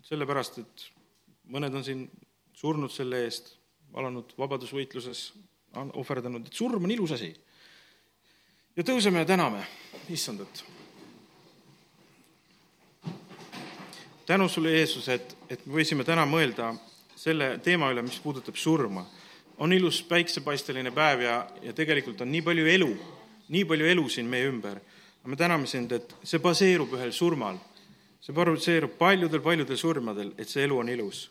sellepärast, 0.04 0.58
et 0.58 0.86
mõned 1.54 1.74
on 1.74 1.84
siin 1.86 2.04
surnud 2.54 2.92
selle 2.92 3.22
eest, 3.24 3.54
alanud 3.94 4.34
vabadusvõitluses, 4.38 5.26
ohverdanud, 5.94 6.46
et 6.46 6.56
surm 6.56 6.84
on 6.84 6.90
ilus 6.90 7.14
asi. 7.14 7.34
ja 8.76 8.82
tõuseme 8.82 9.22
ja 9.22 9.24
täname 9.24 9.66
issandat. 10.08 10.64
tänu 14.26 14.48
sulle, 14.48 14.70
Jeesus, 14.70 15.08
et, 15.08 15.36
et 15.48 15.66
me 15.66 15.74
võisime 15.74 16.04
täna 16.04 16.24
mõelda 16.26 16.74
selle 17.16 17.58
teema 17.58 17.90
üle, 17.92 18.02
mis 18.02 18.18
puudutab 18.18 18.56
surma. 18.56 19.06
on 19.58 19.72
ilus 19.72 20.02
päiksepaisteline 20.02 20.90
päev 20.90 21.20
ja, 21.20 21.46
ja 21.62 21.72
tegelikult 21.72 22.20
on 22.20 22.32
nii 22.32 22.42
palju 22.42 22.66
elu, 22.66 22.96
nii 23.48 23.64
palju 23.64 23.86
elu 23.86 24.08
siin 24.08 24.26
meie 24.26 24.48
ümber. 24.48 24.80
me 25.24 25.36
täname 25.36 25.66
sind, 25.66 25.92
et 25.92 26.14
see 26.24 26.38
baseerub 26.38 26.92
ühel 26.92 27.12
surmal 27.12 27.58
see 28.24 28.32
baseerub 28.32 28.94
paljudel-paljudel 28.96 29.76
surmadel, 29.76 30.32
et 30.38 30.48
see 30.48 30.64
elu 30.64 30.78
on 30.80 30.88
ilus. 30.88 31.30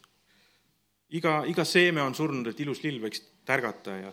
iga, 1.09 1.43
iga 1.49 1.65
seeme 1.65 2.01
on 2.01 2.15
surnud, 2.15 2.47
et 2.47 2.59
ilus 2.59 2.83
lill 2.83 3.01
võiks 3.01 3.21
tärgata 3.45 3.97
ja 3.97 4.11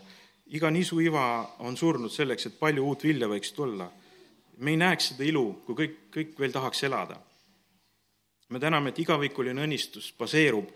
iga 0.57 0.69
nisuiva 0.69 1.25
on 1.59 1.77
surnud 1.77 2.11
selleks, 2.11 2.45
et 2.45 2.59
palju 2.59 2.85
uut 2.85 3.03
vilja 3.03 3.27
võiks 3.29 3.53
tulla. 3.53 3.91
me 4.57 4.71
ei 4.71 4.77
näeks 4.77 5.11
seda 5.11 5.23
ilu, 5.23 5.61
kui 5.65 5.75
kõik, 5.75 5.97
kõik 6.13 6.39
veel 6.39 6.51
tahaks 6.51 6.83
elada. 6.83 7.19
me 8.49 8.59
täname, 8.59 8.89
et 8.89 8.99
igavikuline 8.99 9.63
õnnistus 9.63 10.13
baseerub 10.17 10.69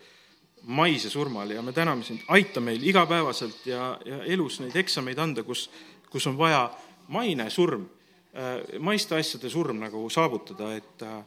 maise 0.63 1.09
surmal 1.09 1.51
ja 1.51 1.61
me 1.61 1.73
täname 1.73 2.03
sind, 2.03 2.21
aita 2.27 2.61
meil 2.61 2.83
igapäevaselt 2.83 3.65
ja, 3.65 3.97
ja 4.05 4.23
elus 4.23 4.59
neid 4.59 4.75
eksameid 4.75 5.19
anda, 5.19 5.43
kus, 5.43 5.69
kus 6.09 6.27
on 6.27 6.37
vaja 6.37 6.69
maine 7.07 7.49
surm, 7.49 7.89
äh, 8.33 8.79
maiste 8.79 9.15
asjade 9.15 9.49
surm 9.49 9.79
nagu 9.79 10.09
saavutada, 10.09 10.73
et 10.75 11.01
äh, 11.01 11.23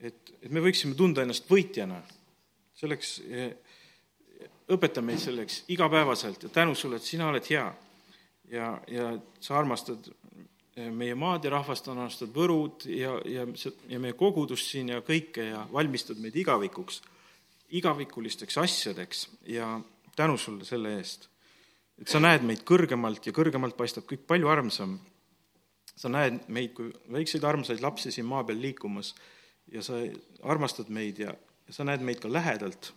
et, 0.00 0.32
et 0.42 0.50
me 0.52 0.62
võiksime 0.62 0.96
tunda 0.98 1.24
ennast 1.24 1.48
võitjana. 1.50 2.00
selleks, 2.78 3.18
eh, 3.26 3.56
õpeta 4.70 5.02
meid 5.02 5.18
selleks 5.18 5.64
igapäevaselt 5.74 6.44
ja 6.46 6.48
tänu 6.48 6.76
sulle, 6.78 6.96
et 6.96 7.02
sina 7.02 7.28
oled 7.28 7.44
hea. 7.50 7.74
ja, 8.50 8.80
ja 8.88 9.18
sa 9.40 9.58
armastad 9.58 10.08
eh, 10.76 10.90
meie 10.90 11.14
maad 11.14 11.44
ja 11.44 11.50
rahvast, 11.50 11.88
armastad 11.88 12.32
Võrud 12.34 12.86
ja, 12.86 13.18
ja, 13.24 13.46
ja 13.88 13.98
meie 13.98 14.12
kogudust 14.12 14.70
siin 14.70 14.88
ja 14.88 15.02
kõike 15.02 15.50
ja 15.50 15.66
valmistad 15.72 16.18
meid 16.22 16.36
igavikuks, 16.36 17.02
igavikulisteks 17.68 18.58
asjadeks 18.58 19.26
ja 19.46 19.80
tänu 20.16 20.38
sulle 20.38 20.64
selle 20.64 20.96
eest. 20.96 21.28
et 21.98 22.08
sa 22.08 22.20
näed 22.20 22.44
meid 22.46 22.62
kõrgemalt 22.62 23.26
ja 23.26 23.32
kõrgemalt 23.34 23.76
paistab 23.76 24.06
kõik 24.06 24.26
palju 24.26 24.48
armsam. 24.48 24.98
sa 25.96 26.08
näed 26.08 26.46
meid 26.48 26.72
kui 26.74 26.92
väikseid 27.10 27.44
armsaid 27.44 27.82
lapsi 27.82 28.12
siin 28.12 28.26
maa 28.26 28.44
peal 28.44 28.60
liikumas 28.62 29.14
ja 29.72 29.82
sa 29.84 30.00
armastad 30.42 30.90
meid 30.94 31.18
ja, 31.22 31.34
sa 31.70 31.84
näed 31.84 32.04
meid 32.04 32.22
ka 32.22 32.30
lähedalt. 32.32 32.92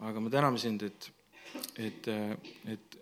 aga 0.00 0.20
me 0.20 0.30
täname 0.30 0.58
sind, 0.60 0.82
et, 0.82 1.10
et, 1.80 2.08
et 2.68 2.96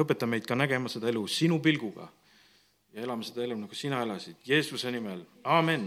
õpeta 0.00 0.26
meid 0.26 0.46
ka 0.48 0.56
nägema 0.56 0.88
seda 0.88 1.10
elu 1.10 1.26
sinu 1.28 1.58
pilguga 1.60 2.08
ja 2.94 3.02
elame 3.04 3.26
seda 3.26 3.44
elu, 3.44 3.56
nagu 3.60 3.76
sina 3.76 4.00
elasid. 4.02 4.38
Jeesuse 4.46 4.90
nimel, 4.92 5.20
aamen 5.44 5.86